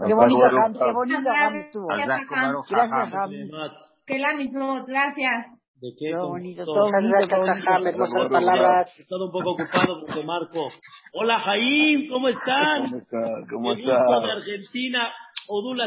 Qué 0.07 0.15
bonito, 0.15 0.47
qué 0.73 0.93
bonito 0.93 1.31
estuvo. 1.59 1.89
Gracias, 1.89 2.31
Que 4.07 4.19
la 4.19 4.35
mismo, 4.35 4.83
gracias. 4.87 5.60
¿De 5.81 5.89
qué? 5.99 6.11
Todo 6.13 6.29
bonito, 6.29 6.65
todo 6.65 6.91
bonito, 6.91 7.89
hermosas 7.89 8.29
palabras. 8.31 8.87
He 8.99 9.03
estado 9.03 9.25
un 9.27 9.33
poco 9.33 9.53
ocupado 9.53 9.95
porque 10.07 10.25
Marco. 10.25 10.69
Hola, 11.15 11.41
Jaim, 11.41 12.09
¿cómo 12.11 12.29
están? 12.29 12.91
¿Cómo 12.91 12.99
está? 12.99 13.21
¿Cómo 13.51 13.73
está? 13.73 14.21
de 14.21 14.33
Argentina. 14.33 15.09
Odula 15.49 15.87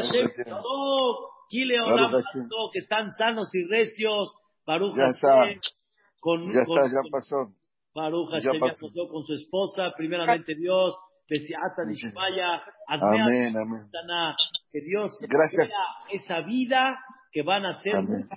todo. 0.50 1.30
Kile 1.48 1.80
Olam, 1.80 2.10
que 2.72 2.78
están 2.80 3.12
sanos 3.12 3.48
y 3.54 3.64
recios. 3.70 4.34
Baruch 4.66 4.96
Ya 4.96 5.04
está. 5.06 5.44
Con, 6.20 6.46
Ya 6.52 6.64
con- 6.66 6.78
está, 6.78 6.86
ya 6.88 7.10
pasó. 7.12 7.36
Baruch 7.94 8.30
Ya 8.30 8.36
Hashem 8.38 8.52
ya 8.54 8.60
pasó. 8.60 8.86
pasó 8.88 9.08
con 9.08 9.24
su 9.24 9.34
esposa. 9.34 9.92
Primeramente 9.96 10.54
Dios. 10.56 10.96
Besiata 11.30 11.84
Nishmaya. 11.86 12.62
Amén, 12.88 13.54
amén. 13.56 13.86
Que 14.72 14.80
Dios 14.80 15.12
Gracias. 15.22 15.70
esa 16.10 16.40
vida 16.40 16.98
que 17.34 17.42
van 17.42 17.66
a 17.66 17.70
hacer 17.70 17.96
Amén. 17.96 18.28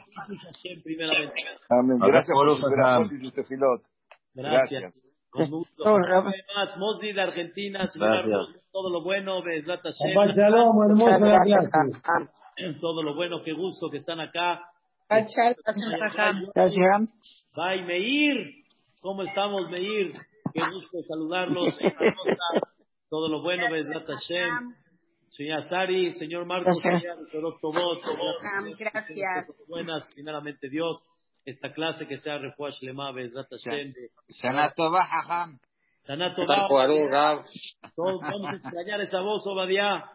Primeramente. 0.84 1.36
Amén. 1.70 2.00
Gracias 2.00 2.36
por 2.36 2.50
y 3.14 3.20
su 3.20 3.32
tefilot. 3.32 3.84
Gracias. 4.34 4.82
Gracias. 4.82 5.14
Con 5.30 5.52
gusto. 5.52 6.00
Más, 6.00 6.78
Mosdi 6.78 7.14
de 7.14 7.22
Argentina, 7.22 7.86
todo 8.72 8.90
lo 8.90 9.04
bueno, 9.04 9.44
todo 12.82 13.04
lo 13.04 13.14
bueno, 13.16 13.42
qué 13.44 13.54
gusto 13.54 13.90
que 13.92 13.98
están 13.98 14.20
acá. 14.20 14.64
Gracias. 15.08 15.58
Bye, 17.56 17.84
Meir. 17.84 18.64
¿Cómo 19.04 19.22
estamos, 19.22 19.70
Meir? 19.70 20.14
Qué 20.54 20.62
gusto 20.74 21.04
saludarlos. 21.08 21.68
Todo 23.10 23.30
lo 23.30 23.42
bueno, 23.42 23.72
Bezrat 23.72 24.06
Hashem. 24.06 24.76
Señora 25.38 25.62
Sari, 25.70 26.14
señor 26.16 26.46
Marcos, 26.48 26.82
Gracias. 26.84 27.16
buenas, 29.68 30.04
primeramente 30.16 30.68
Dios. 30.70 31.04
Esta 31.46 31.72
clase 31.72 32.08
que 32.08 32.18
sea 32.18 32.40
Refuash 32.40 32.82
Lema, 32.82 33.12
Bezrat 33.12 33.48
Hashem. 33.52 33.94
de- 33.94 34.10
Shana 34.30 34.74
Tova, 34.76 35.06
Jajam. 35.06 35.60
Shana 36.08 36.34
Tova. 36.36 36.56
Hazaku 36.56 36.74
Baruch, 36.74 37.10
Rab. 37.10 37.46
Todos 37.96 38.20
vamos 38.22 38.50
a 38.52 38.56
extrañar 38.56 39.00
esa 39.02 39.22
voz, 39.22 39.46
Obadiah. 39.46 40.06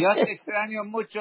Yo 0.00 0.14
te 0.24 0.32
extraño 0.32 0.84
mucho. 0.84 1.20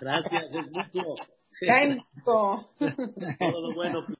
Gracias, 0.00 0.44
es 0.50 0.66
mucho. 0.72 1.14
Tiempo. 1.60 2.68
Todo 2.78 3.60
lo 3.60 3.74
bueno. 3.74 4.06